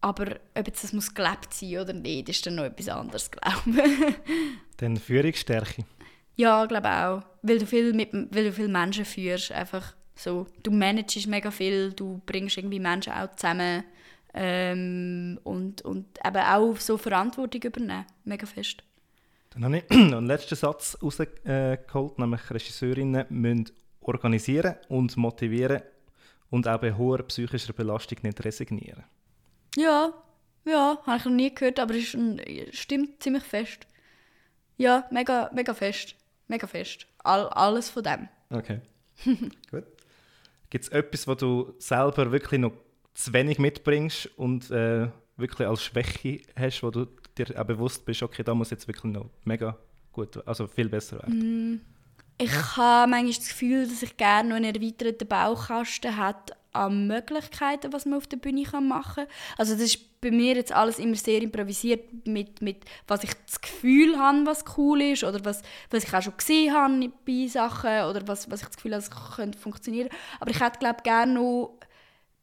aber 0.00 0.36
ob 0.54 0.66
jetzt 0.66 0.84
das 0.84 0.92
muss 0.92 1.14
gelebt 1.14 1.52
sein 1.52 1.78
oder 1.78 1.92
nicht, 1.92 2.28
ist 2.28 2.44
dann 2.46 2.56
noch 2.56 2.64
etwas 2.64 2.88
anderes, 2.88 3.30
glaube 3.30 3.62
ich. 3.66 4.14
dann 4.76 4.96
Führungsstärke? 4.96 5.84
Ja, 6.36 6.66
glaube 6.66 6.90
auch. 6.90 7.22
Weil 7.42 7.58
du 7.58 7.66
viel, 7.66 7.92
mit, 7.92 8.10
weil 8.12 8.44
du 8.44 8.52
viel 8.52 8.68
Menschen 8.68 9.04
führst, 9.04 9.52
einfach 9.52 9.94
so, 10.14 10.46
du 10.62 10.70
managst 10.70 11.26
mega 11.26 11.50
viel, 11.50 11.92
du 11.92 12.20
bringst 12.24 12.56
irgendwie 12.56 12.80
Menschen 12.80 13.12
auch 13.12 13.34
zusammen 13.34 13.84
ähm, 14.32 15.38
und, 15.44 15.82
und 15.82 16.06
eben 16.24 16.36
auch 16.36 16.76
so 16.76 16.96
Verantwortung 16.96 17.62
übernehmen, 17.62 18.06
mega 18.24 18.46
fest. 18.46 18.82
Dann 19.50 19.64
habe 19.64 19.78
ich 19.78 19.84
noch 19.90 20.18
einen 20.18 20.26
letzten 20.26 20.56
Satz 20.56 20.98
rausgeholt, 21.02 22.18
nämlich 22.18 22.50
Regisseurinnen 22.50 23.26
müssen 23.28 23.70
organisieren 24.00 24.76
und 24.88 25.16
motivieren 25.16 25.82
und 26.50 26.68
auch 26.68 26.78
bei 26.78 26.92
hoher 26.92 27.22
psychischer 27.24 27.72
Belastung 27.72 28.18
nicht 28.22 28.44
resignieren. 28.44 29.04
Ja, 29.76 30.12
ja, 30.64 30.98
habe 31.04 31.16
ich 31.16 31.24
noch 31.24 31.32
nie 31.32 31.54
gehört, 31.54 31.80
aber 31.80 31.94
es 31.94 32.16
stimmt 32.70 33.22
ziemlich 33.22 33.42
fest. 33.44 33.86
Ja, 34.76 35.06
mega, 35.10 35.50
mega 35.54 35.74
fest. 35.74 36.16
Mega 36.48 36.66
fest. 36.66 37.06
All, 37.18 37.48
alles 37.48 37.90
von 37.90 38.02
dem. 38.02 38.28
Okay. 38.50 38.80
Gut. 39.70 39.84
Gibt 40.74 40.86
es 40.86 40.90
etwas, 40.90 41.28
was 41.28 41.36
du 41.36 41.72
selber 41.78 42.32
wirklich 42.32 42.58
noch 42.58 42.72
zu 43.14 43.32
wenig 43.32 43.60
mitbringst 43.60 44.26
und 44.36 44.72
äh, 44.72 45.06
wirklich 45.36 45.68
als 45.68 45.84
Schwäche 45.84 46.40
hast, 46.58 46.82
wo 46.82 46.90
du 46.90 47.06
dir 47.38 47.46
auch 47.56 47.64
bewusst 47.64 48.04
bist, 48.04 48.24
okay, 48.24 48.42
da 48.42 48.56
muss 48.56 48.70
jetzt 48.70 48.88
wirklich 48.88 49.12
noch 49.12 49.30
mega 49.44 49.78
gut, 50.10 50.44
also 50.44 50.66
viel 50.66 50.88
besser 50.88 51.18
werden? 51.18 51.74
Mm. 51.74 51.80
Ich 52.38 52.50
ja. 52.50 52.76
habe 52.76 53.08
manchmal 53.08 53.34
das 53.34 53.46
Gefühl, 53.50 53.86
dass 53.86 54.02
ich 54.02 54.16
gerne 54.16 54.48
noch 54.48 54.56
einen 54.56 54.74
erweiterten 54.74 55.28
Baukasten 55.28 56.20
hätte 56.20 56.56
an 56.72 57.06
Möglichkeiten, 57.06 57.92
was 57.92 58.04
man 58.04 58.18
auf 58.18 58.26
der 58.26 58.38
Bühne 58.38 58.64
machen 58.80 59.26
kann. 59.26 59.34
Also 59.56 59.74
das 59.74 59.82
ist 59.82 60.13
bei 60.24 60.30
mir 60.30 60.54
jetzt 60.54 60.72
alles 60.72 60.98
immer 60.98 61.16
sehr 61.16 61.42
improvisiert 61.42 62.26
mit, 62.26 62.62
mit 62.62 62.78
was 63.06 63.22
ich 63.24 63.30
das 63.46 63.60
Gefühl 63.60 64.18
habe, 64.18 64.46
was 64.46 64.64
cool 64.78 65.02
ist 65.02 65.22
oder 65.22 65.44
was, 65.44 65.60
was 65.90 66.04
ich 66.04 66.14
auch 66.14 66.22
schon 66.22 66.36
gesehen 66.36 66.72
habe 66.72 67.12
bei 67.26 67.46
Sachen 67.46 68.04
oder 68.08 68.26
was, 68.26 68.50
was 68.50 68.62
ich 68.62 68.66
das 68.68 68.76
Gefühl 68.76 68.92
habe, 68.94 69.02
es 69.02 69.10
könnte 69.36 69.58
funktionieren. 69.58 70.08
Aber 70.40 70.50
ich 70.50 70.60
hätte 70.60 70.78
glaube 70.78 71.02
gerne 71.02 71.34
noch 71.34 71.78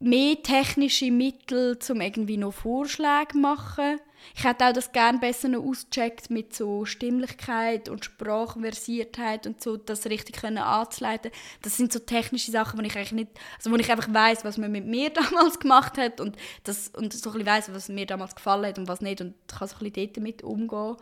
mehr 0.02 0.42
technische 0.42 1.10
Mittel, 1.10 1.78
um 1.88 2.00
irgendwie 2.00 2.36
noch 2.36 2.52
Vorschläge 2.52 3.32
zu 3.32 3.38
machen. 3.38 4.00
Ich 4.34 4.44
hätte 4.44 4.66
auch 4.66 4.72
das 4.72 4.92
gerne 4.92 5.18
besser 5.18 5.48
noch 5.48 5.64
ausgecheckt 5.64 6.30
mit 6.30 6.54
so 6.54 6.84
Stimmlichkeit 6.84 7.88
und 7.88 8.04
Sprachversiertheit 8.04 9.46
und 9.46 9.60
so, 9.62 9.76
das 9.76 10.06
richtig 10.06 10.36
können 10.36 10.58
anzuleiten. 10.58 11.32
Das 11.62 11.76
sind 11.76 11.92
so 11.92 11.98
technische 11.98 12.50
Sachen, 12.50 12.78
wo 12.78 12.84
ich 12.84 12.96
eigentlich 12.96 13.12
nicht, 13.12 13.30
also 13.56 13.70
wo 13.70 13.76
ich 13.76 13.90
einfach 13.90 14.12
weiß, 14.12 14.44
was 14.44 14.58
man 14.58 14.70
mit 14.70 14.86
mir 14.86 15.10
damals 15.14 15.58
gemacht 15.58 15.98
hat 15.98 16.20
und 16.20 16.36
das 16.64 16.88
und 16.88 17.12
so 17.12 17.30
ein 17.30 17.44
weiß, 17.44 17.72
was 17.72 17.88
mir 17.88 18.06
damals 18.06 18.34
gefallen 18.34 18.66
hat 18.66 18.78
und 18.78 18.88
was 18.88 19.00
nicht 19.00 19.20
und 19.20 19.34
kann 19.48 19.68
so 19.68 19.76
ein 19.80 19.90
bisschen 19.90 20.12
damit 20.12 20.42
umgehen. 20.42 20.96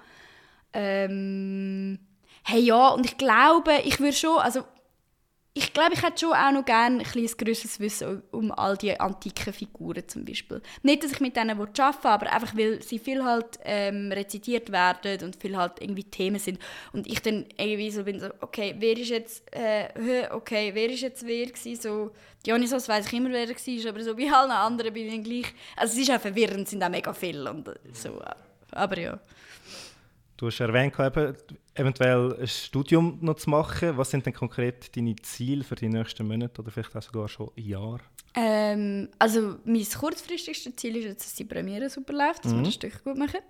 Ähm, 0.72 1.98
hey 2.42 2.60
ja, 2.60 2.88
und 2.88 3.04
ich 3.04 3.18
glaube, 3.18 3.72
ich 3.84 4.00
würde 4.00 4.16
schon, 4.16 4.38
also 4.38 4.64
ich 5.52 5.72
glaube, 5.72 5.94
ich 5.94 6.02
hätte 6.02 6.20
schon 6.20 6.32
auch 6.32 6.52
noch 6.52 6.64
gerne 6.64 7.02
ein 7.02 7.26
grösseres 7.26 7.80
Wissen 7.80 8.22
um 8.30 8.52
all 8.52 8.76
die 8.76 8.98
antiken 8.98 9.52
Figuren 9.52 10.06
zum 10.06 10.24
Beispiel. 10.24 10.62
Nicht, 10.82 11.02
dass 11.02 11.12
ich 11.12 11.20
mit 11.20 11.36
denen 11.36 11.50
arbeiten 11.50 11.76
will, 11.76 12.10
aber 12.10 12.32
einfach, 12.32 12.56
weil 12.56 12.80
sie 12.82 13.00
viel 13.00 13.24
halt 13.24 13.58
ähm, 13.64 14.12
rezitiert 14.12 14.70
werden 14.70 15.24
und 15.24 15.34
viel 15.34 15.56
halt 15.56 15.80
irgendwie 15.80 16.04
Themen 16.04 16.38
sind. 16.38 16.60
Und 16.92 17.08
ich 17.08 17.20
dann 17.22 17.46
irgendwie 17.56 17.90
so 17.90 18.04
bin 18.04 18.20
so, 18.20 18.28
okay, 18.40 18.76
wer 18.78 18.96
ist 18.96 19.08
jetzt, 19.08 19.42
äh, 19.52 19.88
okay, 20.30 20.70
wer 20.72 20.88
ist 20.88 21.00
jetzt 21.00 21.26
wer 21.26 21.46
gewesen? 21.46 21.82
So, 21.82 22.12
Dionysos 22.46 22.88
weiß 22.88 23.06
ich 23.06 23.12
immer, 23.12 23.30
wer 23.30 23.48
er 23.48 23.48
war, 23.48 23.90
aber 23.90 24.02
so 24.04 24.16
wie 24.16 24.30
alle 24.30 24.54
anderen 24.54 24.94
bin 24.94 25.06
ich 25.06 25.12
dann 25.12 25.24
gleich... 25.24 25.54
Also 25.74 25.94
es 25.94 26.08
ist 26.08 26.14
auch 26.14 26.20
verwirrend, 26.20 26.64
es 26.64 26.70
sind 26.70 26.82
auch 26.84 26.88
mega 26.88 27.12
viele 27.12 27.50
und 27.50 27.68
so, 27.92 28.22
aber 28.70 28.98
ja. 29.00 29.18
Du 30.40 30.46
hast 30.46 30.58
erwähnt, 30.58 30.94
eventuell 31.74 32.34
ein 32.40 32.48
Studium 32.48 33.18
noch 33.20 33.34
zu 33.34 33.50
machen. 33.50 33.98
Was 33.98 34.10
sind 34.10 34.24
denn 34.24 34.32
konkret 34.32 34.96
deine 34.96 35.14
Ziele 35.16 35.62
für 35.62 35.74
die 35.74 35.90
nächsten 35.90 36.26
Monate 36.26 36.62
oder 36.62 36.70
vielleicht 36.70 36.96
auch 36.96 37.02
sogar 37.02 37.28
schon 37.28 37.50
Jahre? 37.56 38.00
Ähm, 38.34 39.10
also 39.18 39.56
mein 39.64 39.86
kurzfristigstes 39.86 40.76
Ziel 40.76 40.96
ist 40.96 41.04
jetzt, 41.04 41.26
dass 41.26 41.34
die 41.34 41.44
Premiere 41.44 41.90
super 41.90 42.14
läuft, 42.14 42.46
dass 42.46 42.52
mhm. 42.52 42.56
wir 42.56 42.64
das 42.64 42.72
Stück 42.72 43.04
gut 43.04 43.18
machen. 43.18 43.40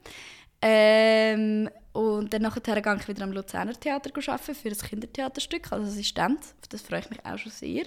Ähm, 0.61 1.71
und 1.93 2.33
dann 2.33 2.43
nachher 2.43 2.83
gehe 2.83 2.97
ich 2.97 3.07
wieder 3.07 3.23
am 3.23 3.31
Luzerner 3.31 3.79
Theater 3.79 4.11
arbeiten 4.11 4.55
für 4.57 4.69
ein 4.71 4.77
Kindertheaterstück 4.77 5.71
als 5.71 5.91
Assistent. 5.91 6.41
Auf 6.41 6.69
das 6.71 6.83
freue 6.83 6.99
ich 6.99 7.11
mich 7.11 7.25
auch 7.25 7.39
schon 7.39 7.53
sehr. 7.53 7.85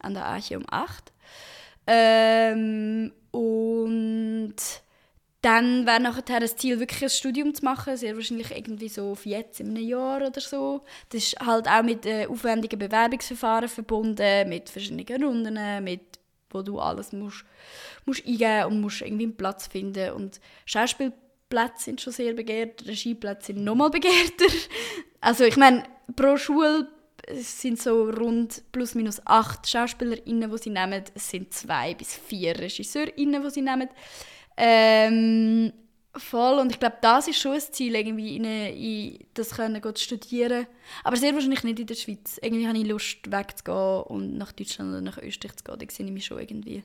An 0.00 0.14
der 0.14 0.24
Arche 0.24 0.56
um 0.56 0.64
8. 0.70 1.12
Ähm, 1.88 3.12
und 3.32 4.56
dann 5.42 5.86
wäre 5.86 6.00
nachher 6.00 6.40
das 6.40 6.56
Ziel, 6.56 6.80
wirklich 6.80 7.02
ein 7.02 7.10
Studium 7.10 7.54
zu 7.54 7.64
machen, 7.64 7.96
sehr 7.96 8.16
wahrscheinlich 8.16 8.50
irgendwie 8.50 8.88
so 8.88 9.12
auf 9.12 9.26
jetzt, 9.26 9.60
in 9.60 9.68
einem 9.68 9.86
Jahr 9.86 10.26
oder 10.26 10.40
so. 10.40 10.82
Das 11.10 11.22
ist 11.22 11.38
halt 11.40 11.68
auch 11.68 11.82
mit 11.82 12.04
äh, 12.06 12.26
aufwendigen 12.26 12.78
Bewerbungsverfahren 12.78 13.68
verbunden, 13.68 14.48
mit 14.48 14.70
verschiedenen 14.70 15.22
Runden, 15.22 15.84
mit 15.84 16.18
wo 16.50 16.62
du 16.62 16.78
alles 16.78 17.12
musst, 17.12 17.44
musst 18.04 18.26
eingeben 18.26 18.64
und 18.66 18.80
musst 18.80 19.02
irgendwie 19.02 19.24
einen 19.24 19.36
Platz 19.36 19.66
finden. 19.66 20.12
Und 20.12 20.40
Schauspielplätze 20.64 21.84
sind 21.84 22.00
schon 22.00 22.12
sehr 22.12 22.32
begehrt, 22.32 22.86
Regieplätze 22.86 23.46
sind 23.52 23.64
nochmal 23.64 23.90
begehrter. 23.90 24.46
Also 25.18 25.42
ich 25.42 25.56
meine, 25.56 25.82
pro 26.14 26.36
Schule 26.36 26.86
sind 27.32 27.80
so 27.80 28.08
rund 28.10 28.62
plus 28.70 28.94
minus 28.94 29.20
acht 29.26 29.68
SchauspielerInnen, 29.68 30.50
die 30.50 30.58
sie 30.58 30.70
nehmen. 30.70 31.02
Es 31.14 31.30
sind 31.30 31.52
zwei 31.52 31.94
bis 31.94 32.14
vier 32.14 32.56
RegisseurInnen, 32.56 33.42
die 33.42 33.50
sie 33.50 33.62
nehmen. 33.62 33.88
Ähm, 34.56 35.72
voll. 36.14 36.58
Und 36.58 36.70
ich 36.72 36.78
glaube, 36.78 36.96
das 37.00 37.28
ist 37.28 37.40
schon 37.40 37.52
ein 37.52 37.60
Ziel, 37.60 37.94
irgendwie 37.94 38.36
in, 38.36 38.44
in 38.44 39.18
das 39.34 39.50
können 39.50 39.82
zu 39.82 40.02
studieren. 40.02 40.66
Aber 41.04 41.16
sehr 41.16 41.34
wahrscheinlich 41.34 41.64
nicht 41.64 41.80
in 41.80 41.86
der 41.86 41.94
Schweiz. 41.94 42.38
Irgendwie 42.42 42.66
habe 42.66 42.78
ich 42.78 42.86
Lust, 42.86 43.30
wegzugehen 43.30 44.02
und 44.04 44.38
nach 44.38 44.52
Deutschland 44.52 44.90
oder 44.90 45.00
nach 45.00 45.18
Österreich 45.18 45.56
zu 45.56 45.64
gehen. 45.64 45.78
Da 45.78 45.86
sehe 45.90 46.06
ich 46.06 46.12
mich 46.12 46.26
schon 46.26 46.38
irgendwie. 46.38 46.82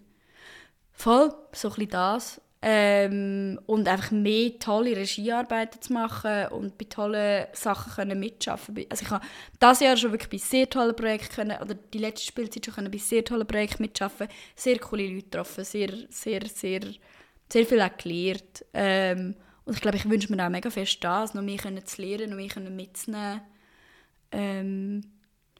Voll, 0.92 1.34
so 1.54 1.70
ein 1.70 1.76
bisschen 1.76 1.90
das. 1.90 2.42
Ähm, 2.64 3.60
und 3.66 3.88
einfach 3.88 4.12
mehr 4.12 4.60
tolle 4.60 4.96
Regiearbeiten 4.96 5.82
zu 5.82 5.94
machen 5.94 6.46
und 6.50 6.78
bei 6.78 6.86
tollen 6.86 7.48
Sachen 7.54 7.92
können. 7.94 8.22
Also 8.22 9.04
ich 9.04 9.10
habe 9.10 9.26
das 9.58 9.80
Jahr 9.80 9.98
schon 9.98 10.12
wirklich 10.12 10.30
bei 10.30 10.38
sehr 10.38 10.70
tollen 10.70 10.96
Projekten 10.96 11.34
können, 11.34 11.60
oder 11.60 11.74
die 11.74 11.98
letzte 11.98 12.28
Spielzeit 12.28 12.64
schon 12.64 12.76
können 12.76 12.92
bei 12.92 13.00
sehr 13.00 13.26
tollen 13.26 13.48
Projekten 13.48 13.82
mitschaffen, 13.82 14.28
sehr 14.56 14.78
coole 14.78 15.08
Leute 15.08 15.24
getroffen, 15.24 15.64
sehr, 15.64 15.90
sehr, 16.12 16.42
sehr 16.46 16.82
sehr 17.52 17.66
viel 17.66 17.82
auch 17.82 17.98
gelernt. 17.98 18.66
Ähm, 18.74 19.36
und 19.66 19.76
ich 19.76 19.82
glaube, 19.82 19.98
ich 19.98 20.10
wünsche 20.10 20.34
mir 20.34 20.46
auch 20.46 20.50
mega 20.50 20.70
fest 20.70 21.04
das, 21.04 21.34
noch 21.34 21.42
mehr 21.42 21.58
können 21.58 21.86
zu 21.86 22.02
lernen, 22.02 22.32
noch 22.32 22.38
mehr 22.38 22.48
können 22.48 22.76
mitzunehmen. 22.76 23.42
Ähm, 24.32 25.02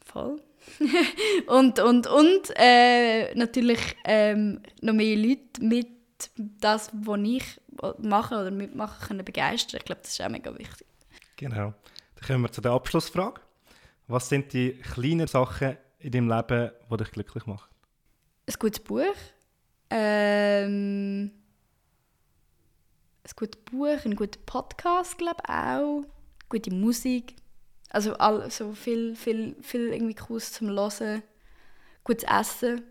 voll. 0.06 0.42
und 1.48 1.80
und, 1.80 2.08
und 2.08 2.54
äh, 2.56 3.34
natürlich 3.36 3.80
ähm, 4.06 4.62
noch 4.82 4.94
mehr 4.94 5.18
Leute 5.18 5.62
mit 5.62 5.88
das, 6.38 6.92
was 6.94 7.20
ich 7.24 7.44
mache 8.00 8.36
oder 8.36 8.52
mitmache, 8.52 9.08
können 9.08 9.26
begeistern. 9.26 9.80
Ich 9.80 9.86
glaube, 9.86 10.02
das 10.02 10.12
ist 10.12 10.22
auch 10.22 10.30
mega 10.30 10.58
wichtig. 10.58 10.88
Genau. 11.38 11.74
Dann 12.16 12.28
kommen 12.28 12.44
wir 12.44 12.52
zu 12.52 12.62
der 12.62 12.72
Abschlussfrage. 12.72 13.42
Was 14.08 14.30
sind 14.30 14.54
die 14.54 14.74
kleinen 14.74 15.28
Sachen 15.28 15.78
in 16.00 16.12
deinem 16.12 16.30
Leben, 16.30 16.72
die 16.92 16.98
dich 16.98 17.12
glücklich 17.12 17.46
machen? 17.46 17.70
Ein 18.46 18.56
gutes 18.60 18.84
Buch. 18.84 19.16
Ähm, 19.90 21.32
ein 23.32 23.36
gutes 23.36 23.62
Buch, 23.64 24.06
ein 24.06 24.16
guter 24.16 24.40
Podcast, 24.46 25.18
glaube 25.18 25.42
ich 25.44 25.50
auch. 25.50 26.04
Gute 26.50 26.72
Musik. 26.72 27.36
Also 27.90 28.14
all, 28.16 28.50
so 28.52 28.74
viel, 28.74 29.16
viel, 29.16 29.56
viel 29.62 29.94
irgendwie 29.94 30.16
Cooles 30.16 30.54
zum 30.54 30.70
Hören. 30.70 31.24
Gutes 32.04 32.24
Essen. 32.24 32.84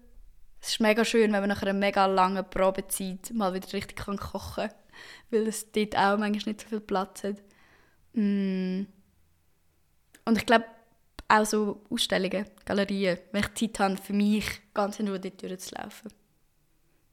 Es 0.60 0.70
ist 0.70 0.80
mega 0.80 1.04
schön, 1.04 1.32
wenn 1.32 1.40
man 1.40 1.48
nach 1.48 1.62
einer 1.62 1.72
mega 1.72 2.06
langen 2.06 2.48
Probezeit 2.48 3.32
mal 3.32 3.54
wieder 3.54 3.72
richtig 3.72 3.96
kann 3.96 4.18
kochen 4.18 4.68
kann. 4.68 4.78
Weil 5.30 5.46
es 5.46 5.70
dort 5.72 5.96
auch 5.96 6.18
manchmal 6.18 6.52
nicht 6.52 6.62
so 6.62 6.68
viel 6.68 6.80
Platz 6.80 7.24
hat. 7.24 7.36
Mm. 8.12 8.82
Und 10.24 10.38
ich 10.38 10.46
glaube, 10.46 10.66
auch 11.28 11.46
so 11.46 11.82
Ausstellungen, 11.90 12.46
Galerien, 12.64 13.18
wenn 13.32 13.42
ich 13.42 13.54
Zeit 13.54 13.78
habe, 13.78 13.96
für 13.96 14.12
mich 14.12 14.44
ganz 14.74 14.98
in 15.00 15.08
Ruhe 15.08 15.20
dort 15.20 15.42
durchzulaufen. 15.42 16.12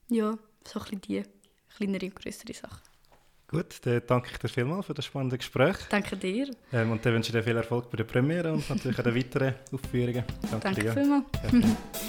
Ja, 0.09 0.37
so 0.65 0.79
ein 0.79 0.83
bisschen 0.83 1.01
die 1.01 1.23
kleinere 1.75 2.05
und 2.05 2.15
größere 2.15 2.53
Sachen. 2.53 2.86
Gut, 3.49 3.77
dann 3.83 4.01
danke 4.05 4.29
ich 4.33 4.37
dir 4.39 4.49
vielmals 4.49 4.87
für 4.87 4.93
das 4.93 5.05
spannende 5.05 5.37
Gespräch. 5.37 5.77
Danke 5.89 6.17
dir. 6.17 6.51
Ähm, 6.73 6.91
und 6.91 7.05
dann 7.05 7.13
wünsche 7.13 7.29
ich 7.29 7.33
dir 7.33 7.43
viel 7.43 7.55
Erfolg 7.55 7.89
bei 7.89 7.95
der 7.95 8.03
Premiere 8.03 8.51
und 8.51 8.69
natürlich 8.69 8.99
auch 8.99 9.03
den 9.03 9.15
weiteren 9.15 9.53
Aufführungen. 9.71 10.23
Danke, 10.51 10.59
danke 10.63 10.91
vielmals. 10.91 11.25
Ja. 11.53 11.59